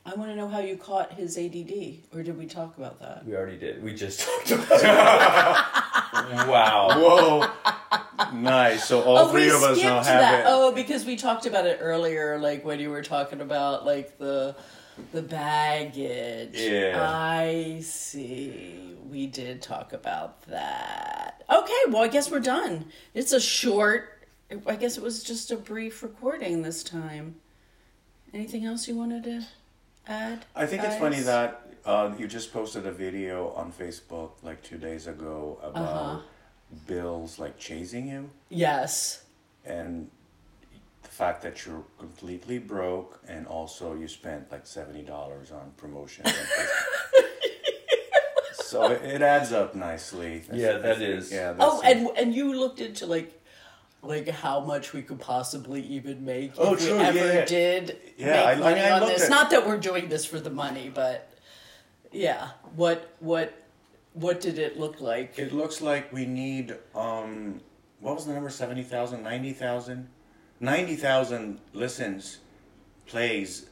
I 0.05 0.15
want 0.15 0.31
to 0.31 0.35
know 0.35 0.47
how 0.47 0.59
you 0.59 0.75
caught 0.75 1.13
his 1.13 1.37
ADD, 1.37 1.97
or 2.13 2.23
did 2.23 2.37
we 2.37 2.45
talk 2.45 2.77
about 2.77 2.99
that? 2.99 3.25
We 3.25 3.35
already 3.35 3.57
did. 3.57 3.83
We 3.83 3.93
just 3.93 4.19
talked 4.47 4.51
about 4.51 4.71
it. 4.71 4.83
wow. 6.47 6.89
Whoa. 6.95 8.31
nice. 8.33 8.85
So 8.85 9.01
all 9.01 9.17
oh, 9.17 9.27
three 9.27 9.43
we 9.43 9.49
of 9.49 9.61
us 9.61 9.77
skipped 9.77 9.83
now 9.83 9.95
have 9.97 10.05
that. 10.05 10.39
it. 10.41 10.45
Oh, 10.47 10.71
because 10.71 11.05
we 11.05 11.15
talked 11.15 11.45
about 11.45 11.65
it 11.65 11.79
earlier, 11.81 12.39
like 12.39 12.65
when 12.65 12.79
you 12.79 12.89
were 12.89 13.03
talking 13.03 13.41
about 13.41 13.85
like 13.85 14.17
the 14.17 14.55
the 15.11 15.21
baggage. 15.21 16.55
Yeah. 16.55 17.05
I 17.07 17.79
see. 17.81 18.95
We 19.09 19.27
did 19.27 19.61
talk 19.61 19.93
about 19.93 20.41
that. 20.43 21.43
Okay, 21.49 21.81
well, 21.87 22.03
I 22.03 22.07
guess 22.07 22.31
we're 22.31 22.39
done. 22.39 22.85
It's 23.13 23.31
a 23.31 23.39
short. 23.39 24.23
I 24.65 24.75
guess 24.75 24.97
it 24.97 25.03
was 25.03 25.23
just 25.23 25.51
a 25.51 25.55
brief 25.55 26.01
recording 26.01 26.63
this 26.63 26.83
time. 26.83 27.35
Anything 28.33 28.65
else 28.65 28.87
you 28.87 28.95
wanted 28.95 29.23
to 29.25 29.45
add? 30.09 30.45
I 30.55 30.65
think 30.65 30.83
it's 30.83 30.97
funny 30.97 31.19
that 31.21 31.61
uh, 31.85 32.11
you 32.17 32.27
just 32.27 32.51
posted 32.51 32.85
a 32.85 32.91
video 32.91 33.53
on 33.55 33.71
Facebook 33.71 34.31
like 34.43 34.61
two 34.63 34.77
days 34.77 35.07
ago 35.07 35.57
about 35.63 35.83
Uh-huh. 35.83 36.19
bills 36.87 37.39
like 37.39 37.57
chasing 37.57 38.07
you 38.09 38.29
Yes. 38.49 39.23
and 39.65 40.09
the 41.03 41.09
fact 41.09 41.41
that 41.43 41.65
you're 41.65 41.83
completely 41.97 42.59
broke 42.59 43.21
and 43.27 43.47
also 43.47 43.95
you 43.95 44.07
spent 44.07 44.51
like 44.51 44.67
seventy 44.67 45.01
dollars 45.03 45.51
on 45.51 45.71
promotion. 45.77 46.25
so 48.53 48.91
it, 48.91 49.01
it 49.03 49.21
adds 49.21 49.51
up 49.51 49.73
nicely. 49.75 50.43
Yeah, 50.53 50.77
that 50.77 51.01
is. 51.01 51.31
Yeah. 51.31 51.53
That's 51.53 51.63
Oh, 51.63 51.81
and 51.83 52.09
and 52.17 52.35
you 52.35 52.53
looked 52.59 52.79
into 52.81 53.05
like 53.05 53.38
like 54.01 54.27
how 54.29 54.59
much 54.61 54.93
we 54.93 55.01
could 55.01 55.19
possibly 55.19 55.81
even 55.81 56.23
make 56.25 56.53
Oh, 56.57 56.73
if 56.73 56.79
true, 56.79 56.97
we 56.97 57.03
ever 57.03 57.17
yeah, 57.17 57.33
yeah. 57.33 57.45
did 57.45 57.97
Yeah, 58.17 58.25
make 58.27 58.45
I- 58.45 58.55
money 58.55 58.81
I 58.81 58.91
on 58.99 59.07
this. 59.07 59.23
at- 59.25 59.29
Not 59.29 59.49
that 59.51 59.67
we're 59.67 59.77
doing 59.77 60.09
this 60.09 60.25
for 60.25 60.39
the 60.39 60.49
money, 60.49 60.89
but 60.93 61.29
yeah. 62.11 62.49
What 62.75 63.13
what 63.19 63.53
what 64.13 64.41
did 64.41 64.57
it 64.59 64.79
look 64.79 65.01
like? 65.01 65.37
It 65.37 65.53
looks 65.53 65.81
like 65.81 66.11
we 66.13 66.25
need 66.25 66.75
um 66.95 67.61
what 67.99 68.15
was 68.15 68.25
the 68.25 68.33
number 68.33 68.49
70,000 68.49 69.21
90,000 69.23 70.07
90,000 70.61 71.59
listens 71.73 72.39
plays 73.05 73.65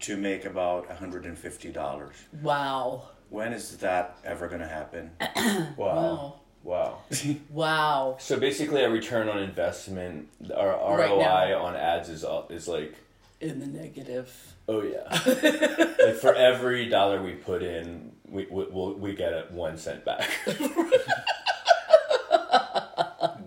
to 0.00 0.16
make 0.16 0.44
about 0.44 0.88
$150. 0.88 2.12
Wow. 2.42 3.08
When 3.30 3.52
is 3.52 3.76
that 3.78 4.18
ever 4.24 4.48
going 4.48 4.60
to 4.60 4.66
happen? 4.68 5.10
Wow. 5.76 5.94
Wow. 5.96 6.40
Wow. 6.64 6.98
Wow. 7.50 8.16
So 8.20 8.38
basically, 8.38 8.82
a 8.82 8.90
return 8.90 9.28
on 9.28 9.38
investment, 9.42 10.28
our 10.54 10.96
Right 10.96 11.10
ROI 11.10 11.18
now. 11.20 11.58
on 11.64 11.76
ads 11.76 12.08
is 12.08 12.24
up, 12.24 12.50
is 12.52 12.66
like 12.68 12.94
in 13.40 13.58
the 13.60 13.66
negative. 13.66 14.32
Oh 14.68 14.82
yeah. 14.82 15.08
like 16.06 16.14
for 16.16 16.34
every 16.34 16.88
dollar 16.88 17.22
we 17.22 17.32
put 17.32 17.62
in, 17.62 18.12
we 18.28 18.46
we 18.50 18.66
we'll, 18.70 18.94
we 18.94 19.14
get 19.14 19.32
it 19.32 19.50
one 19.50 19.76
cent 19.76 20.04
back. 20.04 20.28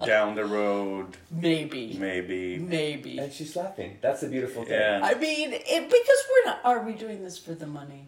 Down 0.06 0.36
the 0.36 0.46
road, 0.46 1.18
Maybe. 1.32 1.98
maybe. 2.00 2.60
Maybe. 2.60 3.18
and 3.18 3.34
she's 3.34 3.56
laughing. 3.56 3.98
That's 4.02 4.22
the 4.22 4.28
beautiful 4.28 4.64
thing. 4.64 4.74
Yeah. 4.74 5.00
I 5.04 5.16
mean, 5.16 5.52
it, 5.54 5.66
because 5.90 6.24
we're 6.30 6.46
not. 6.52 6.60
Are 6.64 6.84
we 6.84 6.94
doing 6.94 7.24
this 7.24 7.40
for 7.40 7.54
the 7.56 7.66
money? 7.66 8.08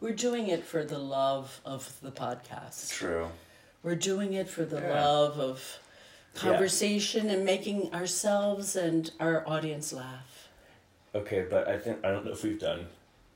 We're 0.00 0.14
doing 0.14 0.46
it 0.46 0.64
for 0.64 0.84
the 0.84 0.98
love 0.98 1.60
of 1.64 1.92
the 2.02 2.12
podcast. 2.12 2.90
True. 2.90 3.28
We're 3.82 3.94
doing 3.94 4.32
it 4.32 4.48
for 4.48 4.64
the 4.64 4.80
Yeah. 4.80 5.04
love 5.04 5.38
of 5.38 5.78
conversation 6.34 7.30
and 7.30 7.44
making 7.44 7.92
ourselves 7.94 8.76
and 8.76 9.10
our 9.20 9.48
audience 9.48 9.92
laugh. 9.92 10.48
Okay, 11.14 11.46
but 11.48 11.68
I 11.68 11.78
think 11.78 12.04
I 12.04 12.10
don't 12.10 12.24
know 12.24 12.32
if 12.32 12.42
we've 12.42 12.58
done 12.60 12.86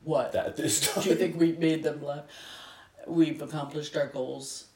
What? 0.05 0.33
that 0.33 0.57
this 0.57 0.81
time. 0.93 1.03
Do 1.05 1.11
you 1.11 1.17
think 1.17 1.39
we've 1.39 1.59
made 1.59 1.83
them 1.83 2.03
laugh? 2.05 2.25
We've 3.07 3.41
accomplished 3.43 3.97
our 3.97 4.07
goals. 4.07 4.67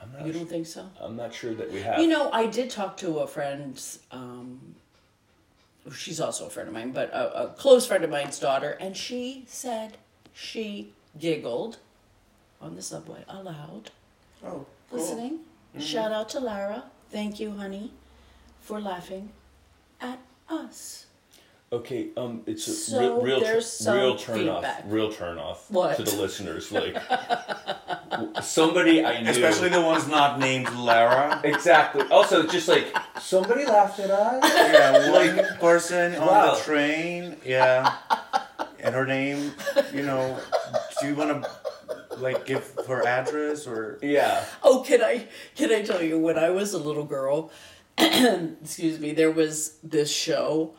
I'm 0.00 0.12
not. 0.12 0.26
You 0.26 0.32
don't 0.32 0.48
think 0.48 0.66
so? 0.66 0.88
I'm 1.00 1.14
not 1.16 1.32
sure 1.32 1.54
that 1.54 1.70
we 1.70 1.80
have. 1.82 2.00
You 2.00 2.08
know, 2.08 2.30
I 2.32 2.46
did 2.46 2.70
talk 2.70 2.96
to 2.98 3.18
a 3.20 3.26
friend. 3.26 3.80
Um, 4.10 4.74
she's 5.94 6.20
also 6.20 6.46
a 6.46 6.50
friend 6.50 6.68
of 6.68 6.74
mine, 6.74 6.90
but 6.92 7.10
a, 7.10 7.44
a 7.44 7.48
close 7.54 7.86
friend 7.86 8.02
of 8.02 8.10
mine's 8.10 8.38
daughter, 8.40 8.76
and 8.80 8.96
she 8.96 9.44
said 9.46 9.98
she 10.32 10.92
giggled 11.20 11.78
on 12.60 12.74
the 12.74 12.82
subway 12.82 13.24
aloud, 13.28 13.90
Oh, 14.44 14.66
listening. 14.92 15.40
Shout 15.78 16.12
out 16.12 16.28
to 16.30 16.40
Lara. 16.40 16.84
Thank 17.10 17.40
you, 17.40 17.52
honey, 17.52 17.92
for 18.60 18.80
laughing 18.80 19.30
at 20.00 20.18
us. 20.48 21.06
Okay, 21.72 22.08
um, 22.18 22.42
it's 22.44 22.68
a 22.68 22.72
So 22.72 22.98
real, 22.98 23.22
real, 23.22 23.40
there's 23.40 23.64
tur- 23.78 23.84
some 23.84 23.96
real 23.96 24.16
turn 24.16 24.38
feedback. 24.40 24.78
off, 24.80 24.82
real 24.86 25.10
turn 25.10 25.38
off 25.38 25.70
What? 25.70 25.96
to 25.96 26.02
the 26.02 26.16
listeners. 26.16 26.70
Like 26.70 26.98
somebody 28.42 29.02
I 29.04 29.22
knew, 29.22 29.30
Especially 29.30 29.70
the 29.70 29.80
ones 29.80 30.06
not 30.06 30.38
named 30.38 30.70
Lara. 30.74 31.40
exactly. 31.44 32.02
Also, 32.10 32.46
just 32.46 32.68
like 32.68 32.94
somebody 33.18 33.64
laughed 33.64 33.98
at 34.00 34.10
us. 34.10 34.44
Yeah, 34.54 35.10
one 35.12 35.56
person 35.58 36.14
on 36.16 36.26
Wow. 36.26 36.54
the 36.54 36.60
train. 36.60 37.36
Yeah, 37.44 37.96
and 38.80 38.94
her 38.94 39.06
name. 39.06 39.52
You 39.94 40.02
know, 40.02 40.38
do 41.00 41.06
you 41.08 41.14
want 41.14 41.42
to 41.42 41.50
like 42.18 42.46
give 42.46 42.72
her 42.88 43.06
address 43.06 43.66
or? 43.66 43.98
Yeah. 44.02 44.44
Oh, 44.62 44.84
can 44.86 45.02
I 45.02 45.26
can 45.56 45.72
I 45.72 45.82
tell 45.82 46.02
you 46.02 46.18
when 46.18 46.38
I 46.38 46.50
was 46.50 46.72
a 46.74 46.78
little 46.78 47.04
girl, 47.04 47.50
excuse 47.98 48.98
me, 49.00 49.12
there 49.12 49.30
was 49.30 49.76
this 49.82 50.10
show 50.10 50.74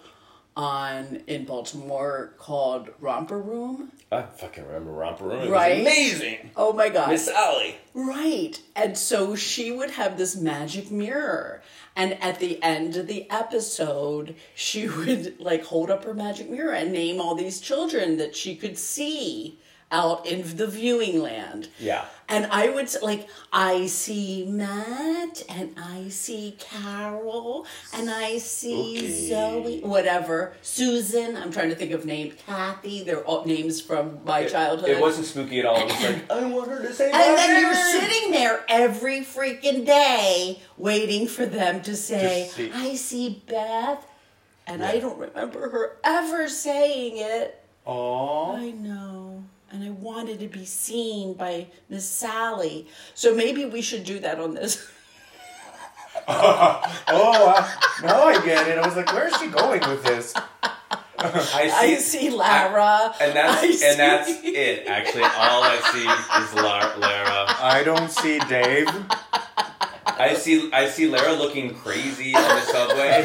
on 0.56 1.24
in 1.26 1.46
Baltimore 1.46 2.34
called 2.38 2.90
Romper 3.00 3.40
Room. 3.40 3.92
I 4.12 4.22
fucking 4.22 4.64
remember 4.68 4.92
Romper 4.92 5.24
Room. 5.26 5.42
It 5.48 5.50
Right? 5.50 5.80
was 5.84 5.88
amazing. 5.88 6.52
Oh 6.56 6.74
my 6.74 6.90
god. 6.90 7.10
Miss 7.10 7.26
Sally. 7.26 7.76
Right. 7.96 8.62
And 8.76 8.96
so 8.96 9.36
she 9.36 9.72
would 9.72 9.92
have 9.92 10.18
this 10.18 10.36
magic 10.36 10.92
mirror. 10.92 11.64
And 11.96 12.22
at 12.24 12.40
the 12.40 12.62
end 12.62 12.96
of 12.98 13.08
the 13.08 13.30
episode, 13.32 14.36
she 14.54 14.88
would 14.98 15.40
like 15.40 15.64
hold 15.66 15.90
up 15.90 16.04
her 16.04 16.14
magic 16.14 16.50
mirror 16.52 16.74
and 16.74 16.92
name 16.92 17.20
all 17.20 17.34
these 17.34 17.60
children 17.60 18.18
that 18.18 18.36
she 18.36 18.56
could 18.56 18.78
see 18.78 19.58
out 19.94 20.26
in 20.26 20.58
the 20.58 20.68
viewing 20.68 21.22
land. 21.22 21.70
Yeah. 21.80 22.06
And 22.28 22.48
I 22.48 22.70
would 22.70 22.90
like, 23.04 23.28
I 23.52 23.86
see 23.86 24.46
Matt, 24.50 25.44
and 25.50 25.76
I 25.78 26.10
see 26.10 26.56
Carol, 26.58 27.68
and 27.94 28.10
I 28.10 28.40
see 28.40 28.98
Okay. 28.98 29.30
Zoe, 29.30 29.80
whatever, 29.82 30.54
Susan. 30.62 31.38
I'm 31.38 31.52
trying 31.52 31.70
to 31.70 31.76
think 31.76 31.92
of 31.92 32.06
names. 32.06 32.34
Kathy. 32.48 33.04
They're 33.04 33.24
all 33.24 33.46
names 33.46 33.82
from 33.82 34.20
my 34.26 34.46
childhood. 34.46 34.90
It 34.90 35.00
wasn't 35.00 35.28
spooky 35.28 35.60
at 35.60 35.66
all. 35.66 35.78
It 35.78 35.86
was 35.86 36.04
like 36.04 36.32
I 36.32 36.46
want 36.46 36.70
her 36.72 36.82
to 36.82 36.94
say 36.94 37.12
And 37.12 37.38
then 37.38 37.62
you're 37.62 37.74
sitting 37.76 38.32
there 38.32 38.66
every 38.68 39.20
freaking 39.22 39.86
day 39.86 40.60
waiting 40.78 41.28
for 41.28 41.46
them 41.46 41.82
to 41.84 41.96
say, 41.96 42.50
see. 42.52 42.72
I 42.74 42.96
see 42.96 43.44
Beth. 43.48 44.08
And 44.66 44.84
I 44.84 44.98
don't 44.98 45.20
remember 45.20 45.70
her 45.70 45.98
ever 46.06 46.48
saying 46.48 47.18
it. 47.18 47.62
Oh. 47.86 48.56
I 48.56 48.72
know. 48.72 49.33
And 49.74 49.84
I 49.84 49.90
wanted 49.90 50.40
to 50.42 50.48
be 50.48 50.66
seen 50.66 51.34
by 51.34 51.66
Miss 51.90 52.08
Sally. 52.08 52.88
So 53.16 53.34
maybe 53.36 53.66
we 53.66 53.82
should 53.82 54.04
do 54.06 54.20
that 54.20 54.40
on 54.40 54.54
this. 54.54 54.88
Oh, 56.28 57.54
uh, 57.56 57.70
now 58.06 58.24
I 58.24 58.34
get 58.46 58.68
it. 58.68 58.78
I 58.78 58.86
was 58.86 58.96
like, 58.96 59.12
where 59.14 59.28
is 59.28 59.36
she 59.38 59.48
going 59.48 59.82
with 59.90 60.04
this? 60.04 60.34
I 61.18 61.72
I 61.74 61.96
see, 61.96 62.00
see 62.00 62.30
Lara. 62.30 63.14
and 63.20 63.36
that's 63.36 63.64
I 63.64 63.72
see- 63.72 63.88
and 63.88 64.00
that's 64.00 64.30
it. 64.44 64.88
Actually, 64.88 65.24
all 65.24 65.64
I 65.64 65.80
see 65.92 66.44
is 66.44 66.54
Lara. 66.64 66.98
Lara. 66.98 67.46
I 67.60 67.82
don't 67.84 68.10
see 68.12 68.40
Dave. 68.48 68.88
I 70.06 70.34
see 70.36 70.72
I 70.72 70.88
see 70.88 71.08
Lara 71.08 71.34
looking 71.34 71.74
crazy 71.76 72.36
on 72.36 72.44
the 72.44 72.62
subway. 72.62 73.22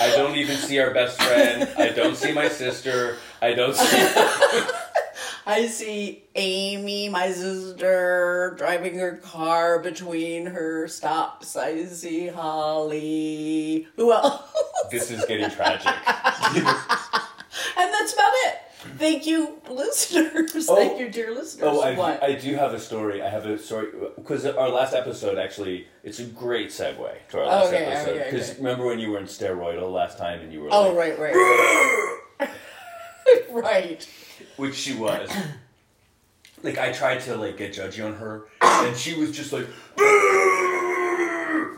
I 0.00 0.07
don't 0.18 0.36
even 0.36 0.56
see 0.56 0.78
our 0.80 0.92
best 0.92 1.20
friend. 1.22 1.70
I 1.78 1.90
don't 1.90 2.16
see 2.16 2.32
my 2.32 2.48
sister. 2.48 3.16
I 3.40 3.54
don't 3.54 3.74
see. 3.74 3.96
I 5.46 5.66
see 5.66 6.24
Amy, 6.34 7.08
my 7.08 7.30
sister, 7.32 8.54
driving 8.58 8.98
her 8.98 9.16
car 9.16 9.78
between 9.78 10.46
her 10.46 10.88
stops. 10.88 11.56
I 11.56 11.84
see 11.86 12.26
Holly. 12.26 13.86
Who 13.96 14.12
else? 14.12 14.42
This 14.90 15.10
is 15.10 15.24
getting 15.26 15.50
tragic. 15.50 15.86
And 17.76 17.92
that's 17.92 18.12
about 18.12 18.32
it. 18.46 18.58
Thank 18.98 19.26
you, 19.26 19.60
listeners. 19.70 20.68
Oh. 20.68 20.74
Thank 20.74 20.98
you, 20.98 21.08
dear 21.08 21.32
listeners. 21.32 21.68
Oh, 21.70 21.82
I? 21.82 22.18
I 22.20 22.34
do 22.34 22.56
have 22.56 22.74
a 22.74 22.80
story. 22.80 23.22
I 23.22 23.28
have 23.28 23.46
a 23.46 23.56
story 23.58 23.88
because 24.16 24.44
our 24.44 24.68
last 24.68 24.92
episode 24.92 25.38
actually 25.38 25.86
it's 26.02 26.18
a 26.18 26.24
great 26.24 26.70
segue 26.70 27.12
to 27.30 27.38
our 27.38 27.46
last 27.46 27.68
Okay, 27.68 27.84
episode. 27.84 28.24
Because 28.24 28.50
okay. 28.50 28.58
remember 28.58 28.86
when 28.86 28.98
you 28.98 29.10
were 29.10 29.18
in 29.18 29.26
steroidal 29.26 29.92
last 29.92 30.18
time 30.18 30.40
and 30.40 30.52
you 30.52 30.62
were 30.62 30.68
oh, 30.72 30.92
like, 30.92 31.16
right, 31.16 31.34
right. 32.40 32.50
right. 33.50 34.08
which 34.56 34.74
she 34.74 34.94
was. 34.94 35.30
like 36.62 36.78
I 36.78 36.92
tried 36.92 37.20
to 37.20 37.36
like 37.36 37.56
get 37.56 37.72
judgy 37.72 38.04
on 38.04 38.14
her, 38.14 38.46
and 38.60 38.96
she 38.96 39.14
was 39.14 39.30
just 39.30 39.52
like, 39.52 39.66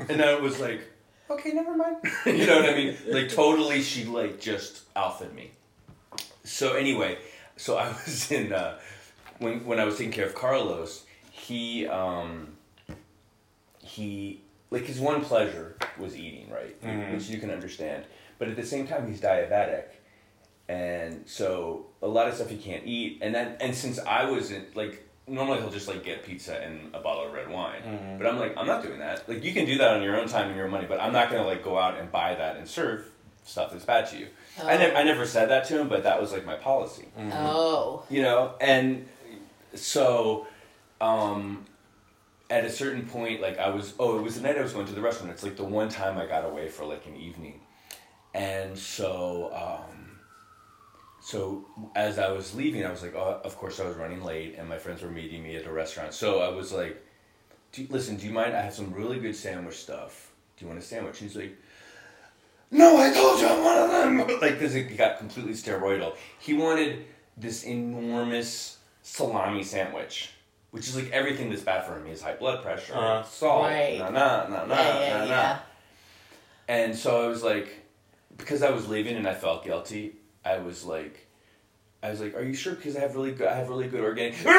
and 0.09 0.19
then 0.19 0.37
it 0.37 0.41
was 0.41 0.59
like, 0.59 0.81
okay, 1.29 1.51
never 1.51 1.77
mind. 1.77 1.97
you 2.27 2.47
know 2.47 2.61
what 2.61 2.71
I 2.71 2.75
mean? 2.75 2.97
Like 3.09 3.29
totally, 3.29 3.83
she 3.83 4.05
like 4.05 4.41
just 4.41 4.85
alphaed 4.97 5.35
me. 5.35 5.51
So 6.51 6.73
anyway, 6.75 7.19
so 7.57 7.77
I 7.77 7.89
was 8.07 8.31
in 8.31 8.53
uh, 8.53 8.79
when 9.39 9.65
when 9.65 9.79
I 9.81 9.85
was 9.85 9.97
taking 9.97 10.13
care 10.13 10.27
of 10.27 10.35
Carlos, 10.35 11.05
he 11.31 11.87
um 11.87 12.57
he 13.79 14.43
like 14.71 14.85
his 14.85 15.01
one 15.01 15.23
pleasure 15.23 15.77
was 15.99 16.17
eating, 16.17 16.51
right? 16.51 16.77
Which 17.15 17.29
you 17.29 17.39
can 17.39 17.51
understand. 17.51 18.05
But 18.39 18.49
at 18.49 18.57
the 18.57 18.65
same 18.67 18.87
time, 18.87 19.07
he's 19.09 19.21
diabetic. 19.21 19.85
And 20.69 21.23
so 21.27 21.87
a 22.03 22.07
lot 22.09 22.29
of 22.29 22.35
stuff 22.35 22.49
he 22.51 22.57
can't 22.57 22.85
eat. 22.85 23.19
And 23.23 23.35
then 23.35 23.57
and 23.61 23.75
since 23.75 23.99
i 23.99 24.29
wasn't 24.29 24.77
like 24.77 25.07
normally 25.27 25.59
he'll 25.61 25.71
just 25.71 25.89
like 25.89 26.03
get 26.05 26.25
pizza 26.25 26.57
and 26.61 26.95
a 26.95 27.01
bottle 27.01 27.27
of 27.27 27.33
red 27.33 27.49
wine. 27.49 27.83
But 28.19 28.27
i'm 28.27 28.39
like 28.39 28.55
i'm 28.57 28.67
not 28.67 28.83
doing 28.83 28.99
that. 29.01 29.29
Like 29.29 29.43
you 29.45 29.53
can 29.53 29.67
do 29.67 29.79
that 29.79 29.97
on 29.97 30.03
your 30.03 30.19
own 30.21 30.29
time 30.29 30.47
and 30.49 30.57
your 30.57 30.67
own 30.67 30.71
money 30.73 30.87
but 30.89 31.01
i'm 31.01 31.13
not 31.13 31.31
gonna 31.31 31.47
like 31.47 31.63
go 31.65 31.79
out 31.79 31.99
and 31.99 32.11
buy 32.13 32.35
that 32.35 32.57
and 32.57 32.69
serve 32.69 33.07
stuff 33.45 33.73
that's 33.73 33.85
bad 33.85 34.07
to 34.09 34.19
you. 34.19 34.29
I, 34.63 34.77
ne- 34.77 34.95
I 34.95 35.03
never 35.05 35.27
said 35.27 35.49
that 35.51 35.65
to 35.67 35.81
him 35.81 35.89
but 35.89 36.03
that 36.05 36.21
was 36.21 36.33
like 36.33 36.45
my 36.45 36.57
policy. 36.57 37.07
Oh. 37.19 38.05
you 38.11 38.23
know 38.23 38.55
and 38.61 39.07
so 39.75 40.47
um 41.01 41.65
at 42.51 42.65
a 42.65 42.71
certain 42.71 43.07
point 43.07 43.41
like 43.41 43.59
i 43.59 43.71
was 43.71 43.95
oh 43.99 44.19
it 44.19 44.23
was 44.23 44.35
the 44.35 44.43
night 44.43 44.59
i 44.59 44.63
was 44.63 44.73
going 44.73 44.87
to 44.87 44.93
the 44.93 45.01
restaurant. 45.01 45.33
It's 45.33 45.43
like 45.43 45.57
the 45.57 45.65
one 45.65 45.89
time 45.89 46.19
i 46.19 46.27
got 46.27 46.45
away 46.45 46.69
for 46.69 46.85
like 46.85 47.07
an 47.07 47.17
evening. 47.17 47.61
And 48.35 48.79
so 48.79 49.51
um 49.55 50.19
so 51.23 51.65
as 51.95 52.19
i 52.19 52.31
was 52.31 52.55
leaving 52.55 52.85
i 52.85 52.91
was 52.91 53.03
like 53.03 53.15
oh 53.15 53.41
of 53.45 53.57
course 53.57 53.79
i 53.81 53.85
was 53.85 53.97
running 53.97 54.23
late 54.25 54.57
and 54.59 54.69
my 54.69 54.79
friends 54.79 55.03
were 55.03 55.11
meeting 55.11 55.43
me 55.43 55.57
at 55.57 55.67
a 55.67 55.73
restaurant. 55.73 56.13
So 56.15 56.41
i 56.41 56.49
was 56.49 56.73
like 56.73 57.03
do 57.73 57.83
you, 57.83 57.89
listen 57.91 58.17
do 58.17 58.27
you 58.27 58.33
mind? 58.33 58.55
I 58.57 58.61
have 58.63 58.75
some 58.75 58.93
really 58.93 59.21
good 59.21 59.37
sandwich 59.37 59.77
stuff. 59.77 60.33
Do 60.57 60.65
you 60.65 60.69
want 60.69 60.81
a 60.81 60.85
sandwich? 60.85 61.19
He's 61.19 61.37
like 61.37 61.57
no, 62.71 62.97
I 62.99 63.13
told 63.13 63.41
you 63.41 63.47
I'm 63.49 63.65
one 63.65 63.79
of 63.79 63.91
them. 63.91 64.39
Like, 64.41 64.59
because 64.59 64.75
it 64.75 64.97
got 64.97 65.19
completely 65.19 65.53
steroidal. 65.55 66.17
He 66.39 66.55
wanted 66.55 67.05
this 67.37 67.65
enormous 67.65 68.79
salami 69.03 69.63
sandwich, 69.63 70.31
which 70.71 70.89
is 70.89 70.97
like 70.97 71.11
everything 71.11 71.51
that's 71.51 71.63
bad 71.63 71.85
for 71.87 71.97
him. 71.97 72.05
He 72.05 72.11
has 72.11 72.23
high 72.23 72.35
blood 72.37 72.63
pressure, 72.63 72.95
Uh-huh. 72.95 73.23
salt, 73.25 73.65
Right. 73.65 73.99
na 73.99 74.11
na 74.11 74.47
na 74.49 74.65
na 74.67 74.75
Yeah, 74.75 75.01
yeah, 75.01 75.19
na 75.19 75.25
yeah. 75.25 75.59
And 76.69 76.95
so 76.97 77.25
I 77.25 77.29
was 77.29 77.43
like, 77.43 77.69
because 78.37 78.63
I 78.63 78.71
was 78.71 78.89
leaving 78.89 79.17
and 79.17 79.27
I 79.27 79.35
felt 79.35 79.65
guilty. 79.65 80.17
I 80.45 80.59
was 80.59 80.85
like, 80.85 81.27
I 82.03 82.09
was 82.11 82.21
like, 82.21 82.35
"Are 82.35 82.43
you 82.43 82.55
sure? 82.55 82.75
Because 82.75 82.97
I 82.97 83.01
have 83.01 83.15
really 83.15 83.33
good, 83.33 83.47
I 83.49 83.57
have 83.57 83.69
really 83.69 83.89
good 83.89 84.01
organic. 84.01 84.35
I 84.47 84.51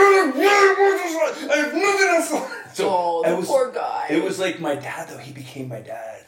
have 1.56 1.74
nothing 1.74 2.08
else." 2.08 2.52
So 2.78 2.88
Oh, 2.90 3.24
I 3.26 3.32
the 3.32 3.36
was, 3.38 3.48
poor 3.48 3.72
guy. 3.72 4.08
It 4.12 4.24
was 4.24 4.40
like 4.40 4.60
my 4.60 4.76
dad, 4.76 5.10
though. 5.10 5.18
He 5.18 5.32
became 5.34 5.68
my 5.70 5.80
dad. 5.82 6.26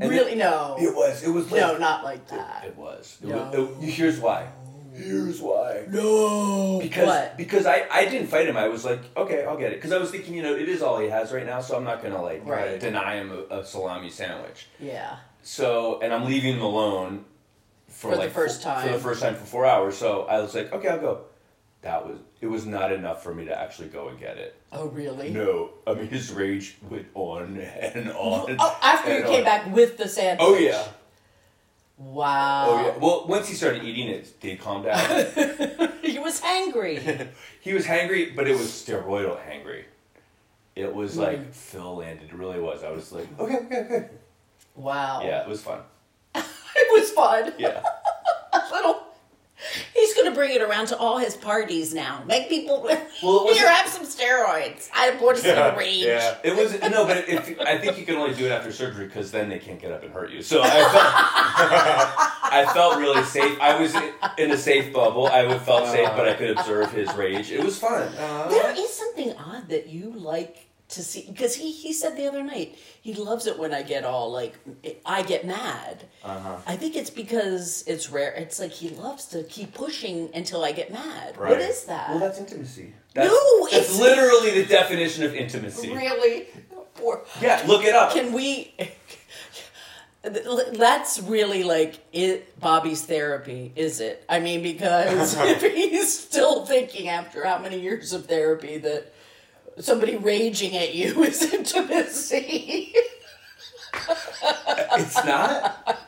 And 0.00 0.10
really? 0.10 0.34
No. 0.34 0.76
It 0.80 0.94
was. 0.94 1.22
It 1.22 1.30
was 1.30 1.50
like 1.50 1.60
no, 1.60 1.78
not 1.78 2.04
like 2.04 2.26
that. 2.28 2.64
It 2.66 2.76
was. 2.76 3.18
It 3.22 3.28
No. 3.28 3.36
was 3.50 3.84
it- 3.84 3.90
here's 3.90 4.18
why. 4.20 4.48
Here's 4.94 5.40
why. 5.40 5.84
No. 5.88 6.78
Because 6.80 7.06
What? 7.08 7.36
because 7.36 7.66
I, 7.66 7.86
I 7.90 8.04
didn't 8.04 8.28
fight 8.28 8.46
him. 8.46 8.56
I 8.56 8.68
was 8.68 8.84
like, 8.84 9.00
okay, 9.16 9.44
I'll 9.44 9.56
get 9.56 9.72
it. 9.72 9.76
Because 9.78 9.90
I 9.92 9.98
was 9.98 10.10
thinking, 10.12 10.34
you 10.34 10.42
know, 10.42 10.54
it 10.54 10.68
is 10.68 10.82
all 10.82 11.00
he 11.00 11.08
has 11.08 11.32
right 11.32 11.44
now, 11.44 11.60
so 11.60 11.76
I'm 11.76 11.82
not 11.84 12.00
gonna 12.02 12.22
like 12.22 12.46
Right. 12.46 12.78
deny 12.78 13.16
him 13.16 13.32
a, 13.50 13.58
a 13.60 13.64
salami 13.66 14.08
sandwich. 14.10 14.68
Yeah. 14.78 15.16
So 15.42 15.98
and 16.00 16.12
I'm 16.14 16.24
leaving 16.26 16.54
him 16.54 16.62
alone 16.62 17.24
for, 17.88 18.10
For 18.10 18.16
the 18.16 18.22
like 18.22 18.30
first 18.30 18.62
fo- 18.62 18.74
for 18.80 18.88
the 18.92 18.98
first 18.98 19.20
time 19.22 19.34
for 19.34 19.44
four 19.44 19.66
hours. 19.66 19.96
So 19.96 20.22
I 20.26 20.38
was 20.40 20.54
like, 20.54 20.72
okay, 20.72 20.88
I'll 20.88 21.00
go. 21.00 21.20
That 21.84 22.06
was 22.06 22.18
it. 22.40 22.46
Was 22.46 22.66
not 22.66 22.90
enough 22.92 23.22
for 23.22 23.34
me 23.34 23.44
to 23.46 23.58
actually 23.58 23.88
go 23.88 24.08
and 24.08 24.18
get 24.18 24.36
it. 24.38 24.56
Oh, 24.72 24.86
really? 24.88 25.30
No, 25.30 25.70
I 25.86 25.94
mean 25.94 26.08
his 26.08 26.32
rage 26.32 26.76
went 26.90 27.06
on 27.14 27.56
and 27.94 28.10
on. 28.10 28.56
Oh, 28.58 28.78
after 28.82 29.16
you 29.18 29.24
came 29.24 29.38
on. 29.40 29.44
back 29.44 29.72
with 29.74 29.96
the 29.98 30.08
sandwich. 30.08 30.38
Oh 30.40 30.56
yeah. 30.58 30.82
Wow. 31.96 32.64
Oh 32.68 32.86
yeah. 32.86 32.96
Well, 32.98 33.26
once 33.28 33.48
he 33.48 33.54
started 33.54 33.84
eating 33.84 34.08
it, 34.08 34.16
it 34.24 34.40
did 34.40 34.60
calm 34.60 34.82
down. 34.82 34.98
he 36.02 36.18
was 36.18 36.40
hangry. 36.40 37.28
he 37.60 37.72
was 37.72 37.86
hangry, 37.86 38.34
but 38.34 38.48
it 38.48 38.52
was 38.56 38.66
steroidal 38.68 39.38
hangry. 39.46 39.84
It 40.74 40.92
was 40.92 41.12
Mm-hmm. 41.12 41.20
like 41.20 41.54
Phil 41.54 41.96
landed. 41.96 42.30
It 42.30 42.34
really 42.34 42.58
was. 42.60 42.82
I 42.82 42.90
was 42.90 43.12
like, 43.12 43.28
okay, 43.38 43.56
okay, 43.66 43.76
okay. 43.84 44.08
Wow. 44.74 45.22
Yeah, 45.22 45.42
it 45.42 45.48
was 45.48 45.62
fun. 45.62 45.80
It 46.34 47.00
was 47.00 47.10
fun. 47.12 47.52
Yeah. 47.58 47.80
Little. 50.24 50.40
He's 50.40 50.48
gonna 50.48 50.48
bring 50.48 50.54
it 50.54 50.62
around 50.62 50.86
to 50.86 50.98
all 50.98 51.18
his 51.18 51.36
parties 51.36 51.94
now. 51.94 52.22
Make 52.26 52.48
people 52.48 52.82
Well, 53.22 53.44
was- 53.44 53.56
here 53.58 53.68
have 53.68 53.88
some 53.88 54.04
steroids. 54.04 54.88
I 54.94 55.16
want 55.20 55.36
to 55.36 55.42
see 55.42 55.50
the 55.50 55.74
rage. 55.76 56.04
Yeah, 56.04 56.36
it 56.42 56.56
was 56.56 56.72
no, 56.90 57.06
but 57.06 57.28
if 57.28 57.60
I 57.60 57.78
think 57.78 57.98
you 57.98 58.04
can 58.04 58.16
only 58.16 58.34
do 58.34 58.46
it 58.46 58.50
after 58.50 58.72
surgery 58.72 59.06
because 59.06 59.30
then 59.30 59.48
they 59.48 59.58
can't 59.58 59.80
get 59.80 59.92
up 59.92 60.02
and 60.02 60.12
hurt 60.12 60.30
you. 60.30 60.42
So 60.42 60.60
I 60.62 60.68
felt, 60.68 60.92
I 62.52 62.70
felt 62.72 62.98
really 62.98 63.22
safe. 63.24 63.58
I 63.60 63.78
was 63.80 63.94
in 64.38 64.50
a 64.50 64.58
safe 64.58 64.92
bubble. 64.92 65.26
I 65.26 65.58
felt 65.58 65.88
safe, 65.88 66.08
but 66.16 66.28
I 66.28 66.34
could 66.34 66.50
observe 66.50 66.92
his 66.92 67.12
rage. 67.14 67.50
It 67.50 67.62
was 67.64 67.78
fun. 67.78 68.02
Uh-huh. 68.08 68.48
There 68.48 68.74
is 68.76 68.92
something 68.92 69.32
odd 69.36 69.68
that 69.68 69.88
you 69.88 70.12
like 70.12 70.68
to 70.86 71.02
see 71.02 71.24
because 71.26 71.54
he 71.56 71.72
he 71.72 71.92
said 71.92 72.16
the 72.16 72.26
other 72.28 72.42
night 72.42 72.76
he 73.00 73.14
loves 73.14 73.46
it 73.46 73.58
when 73.58 73.72
I 73.72 73.82
get 73.82 74.04
all 74.04 74.30
like 74.30 74.54
I 75.06 75.22
get 75.22 75.46
mad. 75.46 76.04
Uh-huh. 76.22 76.56
I 76.66 76.76
think 76.76 76.94
it's 76.94 77.10
because 77.10 77.84
it's 77.86 78.10
rare. 78.10 78.32
It's 78.32 78.60
like 78.60 78.70
he 78.70 78.90
loves 78.90 79.24
to 79.28 79.42
keep 79.44 79.72
pushing 79.74 80.28
until 80.34 80.62
I 80.64 80.72
get 80.72 80.92
mad. 80.92 81.36
What 81.38 81.50
Right. 81.52 81.60
is 81.60 81.84
that? 81.84 82.10
Well, 82.10 82.18
that's 82.18 82.38
intimacy. 82.38 82.92
That's, 83.14 83.28
No, 83.30 83.62
that's 83.70 83.76
it's- 83.90 83.98
literally 83.98 84.50
the 84.62 84.66
definition 84.66 85.24
of 85.24 85.34
intimacy. 85.34 85.90
really? 85.90 86.48
Poor. 86.96 87.24
Yeah, 87.40 87.62
look 87.66 87.84
it 87.84 87.94
up. 87.94 88.12
Can 88.12 88.32
we? 88.32 88.74
That's 90.22 91.20
really 91.20 91.64
like 91.64 91.96
it, 92.12 92.58
Bobby's 92.58 93.02
therapy, 93.02 93.72
is 93.76 94.00
it? 94.00 94.24
I 94.26 94.40
mean, 94.40 94.62
because 94.62 95.36
if 95.38 95.60
he's 95.74 96.18
still 96.18 96.64
thinking 96.64 97.08
after 97.08 97.44
how 97.44 97.58
many 97.58 97.78
years 97.78 98.14
of 98.14 98.24
therapy 98.26 98.78
that 98.78 99.12
somebody 99.78 100.16
raging 100.16 100.76
at 100.76 100.94
you 100.94 101.22
is 101.24 101.52
intimacy. 101.52 102.94
It's 104.96 105.24
not. 105.24 105.98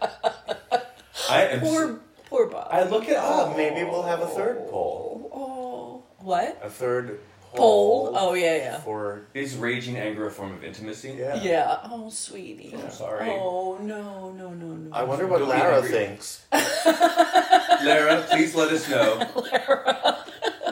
I 1.29 1.43
am. 1.43 1.61
poor, 1.61 2.01
poor 2.27 2.47
Bob. 2.47 2.69
I 2.71 2.85
look 2.85 3.09
it 3.09 3.17
up. 3.17 3.25
Oh, 3.25 3.57
maybe 3.57 3.85
we'll 3.85 4.03
have 4.03 4.21
a 4.21 4.27
third 4.27 4.59
oh. 4.61 4.71
poll. 4.71 5.31
oh, 5.35 6.25
what? 6.25 6.61
A 6.62 6.71
third 6.71 7.21
poll. 7.55 8.12
Oh 8.14 8.35
yeah, 8.35 8.57
yeah, 8.57 8.79
For 8.79 9.23
Is 9.35 9.57
raging 9.57 9.97
anger 9.97 10.27
a 10.27 10.31
form 10.31 10.53
of 10.53 10.62
intimacy? 10.62 11.17
yeah. 11.19 11.43
yeah. 11.43 11.79
Oh, 11.85 12.11
sweetie. 12.11 12.75
I'm 12.77 12.91
sorry. 12.91 13.31
Oh 13.31 13.79
no, 13.81 14.33
no, 14.33 14.51
no, 14.51 14.67
no. 14.75 14.91
I 14.93 15.03
wonder 15.05 15.27
what 15.27 15.39
Don't 15.39 15.49
Lara 15.49 15.83
thinks. 15.83 16.47
Lara, 16.53 18.25
please 18.31 18.55
let 18.55 18.73
us 18.73 18.89
know. 18.89 19.27
Lara. 19.53 20.19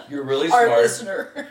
You're 0.09 0.25
really 0.25 0.49
smart. 0.49 0.69
Our 0.69 0.89
smart. 0.89 1.37
listener. 1.37 1.49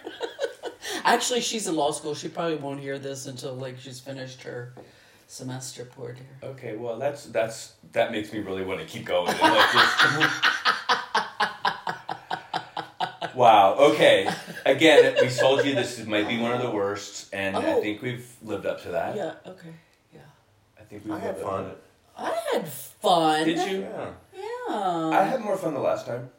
Actually, 1.03 1.41
she's 1.41 1.67
in 1.67 1.75
law 1.75 1.91
school. 1.91 2.15
She 2.15 2.27
probably 2.29 2.55
won't 2.55 2.79
hear 2.79 2.97
this 2.99 3.25
until 3.25 3.53
like 3.55 3.77
she's 3.79 3.99
finished 3.99 4.43
her 4.43 4.73
semester. 5.27 5.85
Poor 5.85 6.13
dear. 6.13 6.25
Okay, 6.51 6.75
well 6.75 6.97
that's 6.97 7.25
that's 7.27 7.73
that 7.91 8.11
makes 8.11 8.31
me 8.33 8.39
really 8.39 8.63
want 8.63 8.79
to 8.79 8.85
keep 8.85 9.05
going. 9.05 9.29
and, 9.29 9.39
like, 9.39 9.71
just- 9.71 10.55
wow. 13.35 13.75
Okay. 13.79 14.29
Again, 14.65 15.15
we 15.21 15.29
told 15.29 15.65
you 15.65 15.75
this 15.75 16.05
might 16.05 16.27
be 16.27 16.37
one 16.39 16.51
of 16.53 16.61
the 16.61 16.69
worst, 16.71 17.29
and 17.33 17.55
I 17.57 17.73
Oh. 17.73 17.81
think 17.81 18.01
we've 18.01 18.25
lived 18.41 18.65
up 18.65 18.81
to 18.83 18.89
that. 18.91 19.15
Yeah. 19.15 19.33
Okay. 19.45 19.73
Yeah. 20.13 20.21
I 20.79 20.83
think 20.83 21.05
we 21.05 21.11
I 21.11 21.19
had 21.19 21.37
fun. 21.37 21.71
I 22.17 22.33
had 22.53 22.67
fun. 22.67 23.45
Did 23.45 23.57
you? 23.71 23.79
Yeah. 23.81 24.11
Yeah. 24.35 25.09
I 25.19 25.23
had 25.23 25.41
more 25.41 25.57
fun 25.57 25.73
the 25.73 25.79
last 25.79 26.05
time. 26.05 26.29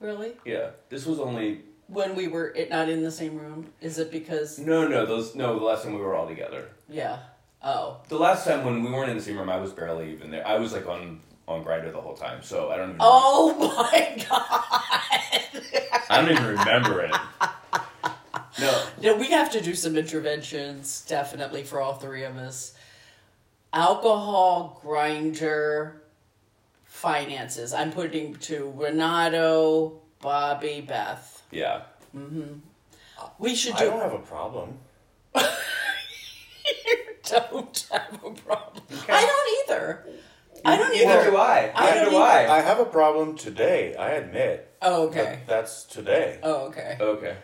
really? 0.00 0.32
Yeah. 0.44 0.70
This 0.88 1.06
was 1.06 1.18
only 1.20 1.60
When 1.92 2.14
we 2.14 2.28
were 2.28 2.48
it 2.50 2.70
not 2.70 2.88
in 2.88 3.02
the 3.02 3.10
same 3.10 3.36
room? 3.36 3.66
Is 3.80 3.98
it 3.98 4.10
because? 4.10 4.58
no, 4.58 4.86
no. 4.86 5.04
Those 5.04 5.34
no. 5.34 5.58
The 5.58 5.64
last 5.64 5.84
time 5.84 5.94
we 5.94 6.00
were 6.00 6.14
all 6.14 6.28
together. 6.28 6.68
Yeah. 6.88 7.18
Oh. 7.62 7.98
The 8.08 8.16
last 8.18 8.46
time 8.46 8.64
when 8.64 8.82
we 8.82 8.90
weren't 8.90 9.10
in 9.10 9.16
the 9.16 9.22
same 9.22 9.36
room, 9.38 9.50
I 9.50 9.58
was 9.58 9.72
barely 9.72 10.12
even 10.12 10.30
there. 10.30 10.46
I 10.46 10.56
was 10.58 10.72
like 10.72 10.86
on 10.86 11.20
on 11.48 11.64
Grindr 11.64 11.92
the 11.92 12.00
whole 12.00 12.14
time, 12.14 12.42
so 12.42 12.70
I 12.70 12.76
don't 12.76 12.90
even. 12.90 13.00
Oh 13.00 13.54
my 13.92 14.24
god. 14.28 14.64
I 16.08 16.20
don't 16.22 16.30
even 16.30 16.46
remember 16.46 17.00
it. 17.00 17.14
No. 18.60 18.86
No, 19.02 19.16
we 19.16 19.30
have 19.30 19.50
to 19.52 19.60
do 19.60 19.74
some 19.74 19.96
interventions 19.96 21.04
definitely 21.08 21.64
for 21.64 21.80
all 21.80 21.94
three 21.94 22.24
of 22.24 22.36
us. 22.36 22.74
Alcohol, 23.72 24.80
Grindr, 24.84 25.92
finances. 26.84 27.72
I'm 27.72 27.92
putting 27.92 28.34
to 28.36 28.72
Renato, 28.76 30.00
Bobby, 30.20 30.84
Beth. 30.86 31.39
Yeah. 31.50 31.82
Mm-hmm. 32.16 32.58
We 33.38 33.54
should 33.54 33.74
I 33.74 33.78
do. 33.80 33.84
don't 33.90 34.00
have 34.00 34.12
a 34.14 34.18
problem. 34.18 34.78
you 35.34 35.42
don't 37.24 37.86
have 37.92 38.14
a 38.24 38.30
problem. 38.30 38.84
I 39.08 39.20
don't 39.26 39.76
either. 39.76 40.04
I 40.64 40.76
don't 40.76 40.92
Neither 40.94 41.10
either. 41.20 41.30
do 41.30 41.36
I. 41.36 41.72
I 41.74 41.84
Neither 41.90 42.00
don't 42.04 42.10
do 42.10 42.16
I. 42.18 42.56
I 42.58 42.60
have 42.60 42.80
a 42.80 42.84
problem 42.84 43.36
today. 43.36 43.94
I 43.96 44.10
admit. 44.12 44.74
Oh, 44.82 45.08
okay. 45.08 45.40
But 45.46 45.50
that's 45.52 45.84
today. 45.84 46.38
Oh, 46.42 46.66
okay. 46.66 46.96
Okay. 47.00 47.36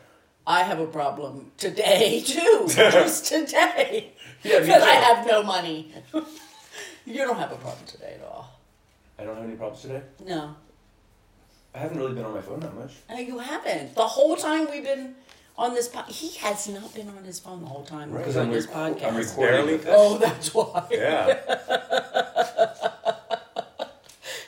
I 0.47 0.63
have 0.63 0.79
a 0.81 0.87
problem 0.87 1.51
today 1.57 2.21
too. 2.27 2.67
Just 2.69 3.27
today. 3.27 4.13
Yeah, 4.43 4.61
Because 4.61 4.83
I 4.83 4.91
have 4.91 5.27
no 5.27 5.43
money. 5.43 5.93
you 7.05 7.17
don't 7.25 7.39
have 7.39 7.51
a 7.51 7.57
problem 7.57 7.85
today 7.87 8.17
at 8.21 8.25
all. 8.25 8.61
I 9.19 9.25
don't 9.25 9.35
have 9.35 9.45
any 9.45 9.57
problems 9.57 9.83
today. 9.83 10.03
No. 10.25 10.55
I 11.77 11.81
haven't 11.81 11.99
really 11.99 12.15
been 12.15 12.25
on 12.25 12.33
my 12.35 12.41
phone 12.41 12.61
that 12.61 12.75
much. 12.75 12.93
No, 13.11 13.19
you 13.19 13.39
haven't. 13.39 13.95
The 13.95 14.07
whole 14.07 14.35
time 14.37 14.67
we've 14.71 14.83
been 14.83 15.15
on 15.59 15.75
this 15.75 15.89
pod, 15.89 16.07
he 16.09 16.37
has 16.39 16.69
not 16.69 16.95
been 16.95 17.09
on 17.09 17.23
his 17.25 17.39
phone 17.39 17.61
the 17.61 17.67
whole 17.69 17.85
time 17.85 18.11
Right. 18.11 18.21
Because 18.21 18.35
doing 18.35 18.47
I'm, 18.49 18.53
this 18.55 18.67
rec- 18.67 18.75
podcast. 18.75 19.07
I'm 19.07 19.17
recording 19.17 19.55
Barely. 19.55 19.73
with 19.75 19.85
this. 19.85 19.95
oh, 19.97 20.19
that's 20.19 20.55
why. 20.55 20.87
Yeah. 20.91 21.39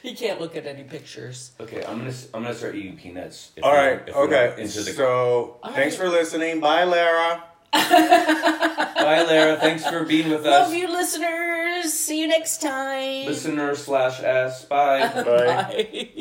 He 0.02 0.14
can't 0.14 0.40
look 0.40 0.56
at 0.56 0.64
any 0.64 0.84
pictures. 0.84 1.50
Okay, 1.60 1.84
I'm 1.84 1.98
gonna 1.98 2.08
s- 2.10 2.28
I'm 2.32 2.42
gonna 2.42 2.54
start 2.54 2.74
eating 2.76 2.96
peanuts. 2.96 3.50
If 3.56 3.64
All 3.64 3.74
if 4.08 4.16
Okay. 4.16 4.46
don't 4.46 4.58
Into 4.60 4.80
the 4.82 4.92
So 4.92 5.58
All 5.62 5.72
thanks 5.72 5.98
right. 5.98 6.06
for 6.06 6.08
listening. 6.08 6.60
Bye, 6.60 6.84
Lara. 6.84 7.44
bye, 7.72 9.24
Lara. 9.28 9.56
Thanks 9.56 9.84
for 9.86 10.04
being 10.04 10.30
with 10.30 10.46
us, 10.46 10.68
Love 10.68 10.74
you, 10.74 10.88
listeners. 10.88 11.92
See 11.92 12.20
you 12.22 12.28
next 12.28 12.62
time. 12.62 13.26
listener 13.26 13.74
slash 13.74 14.22
ass. 14.22 14.64
Bye. 14.64 15.08
Bye. 15.08 15.22
Bye. 15.24 16.14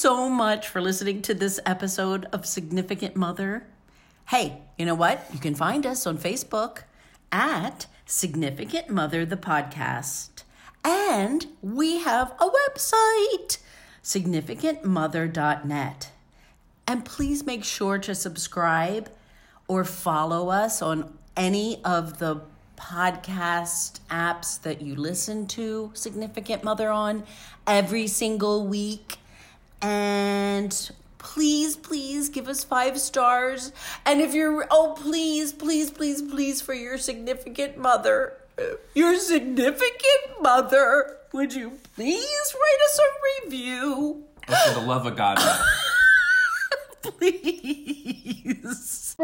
So 0.00 0.30
much 0.30 0.66
for 0.66 0.80
listening 0.80 1.20
to 1.20 1.34
this 1.34 1.60
episode 1.66 2.24
of 2.32 2.46
Significant 2.46 3.16
Mother. 3.16 3.66
Hey, 4.28 4.62
you 4.78 4.86
know 4.86 4.94
what? 4.94 5.26
You 5.30 5.38
can 5.38 5.54
find 5.54 5.84
us 5.84 6.06
on 6.06 6.16
Facebook 6.16 6.84
at 7.30 7.84
Significant 8.06 8.88
Mother 8.88 9.26
the 9.26 9.36
Podcast. 9.36 10.44
And 10.82 11.48
we 11.60 11.98
have 11.98 12.32
a 12.40 12.48
website, 12.48 13.58
significantmother.net. 14.02 16.10
And 16.86 17.04
please 17.04 17.44
make 17.44 17.64
sure 17.64 17.98
to 17.98 18.14
subscribe 18.14 19.10
or 19.68 19.84
follow 19.84 20.48
us 20.48 20.80
on 20.80 21.12
any 21.36 21.84
of 21.84 22.20
the 22.20 22.40
podcast 22.78 24.00
apps 24.10 24.62
that 24.62 24.80
you 24.80 24.96
listen 24.96 25.46
to 25.48 25.90
Significant 25.92 26.64
Mother 26.64 26.88
on 26.88 27.24
every 27.66 28.06
single 28.06 28.66
week. 28.66 29.18
And 29.82 30.90
please, 31.18 31.76
please 31.76 32.28
give 32.28 32.48
us 32.48 32.64
five 32.64 32.98
stars. 32.98 33.72
And 34.04 34.20
if 34.20 34.34
you're, 34.34 34.66
oh, 34.70 34.94
please, 34.98 35.52
please, 35.52 35.90
please, 35.90 36.22
please, 36.22 36.60
for 36.60 36.74
your 36.74 36.98
significant 36.98 37.78
mother, 37.78 38.34
your 38.94 39.16
significant 39.16 40.42
mother, 40.42 41.16
would 41.32 41.54
you 41.54 41.72
please 41.94 42.54
write 42.54 42.80
us 42.84 42.98
a 42.98 43.46
review? 43.46 44.24
For 44.46 44.74
the 44.74 44.86
love 44.86 45.06
of 45.06 45.16
God. 45.16 45.38
Please. 47.02 49.16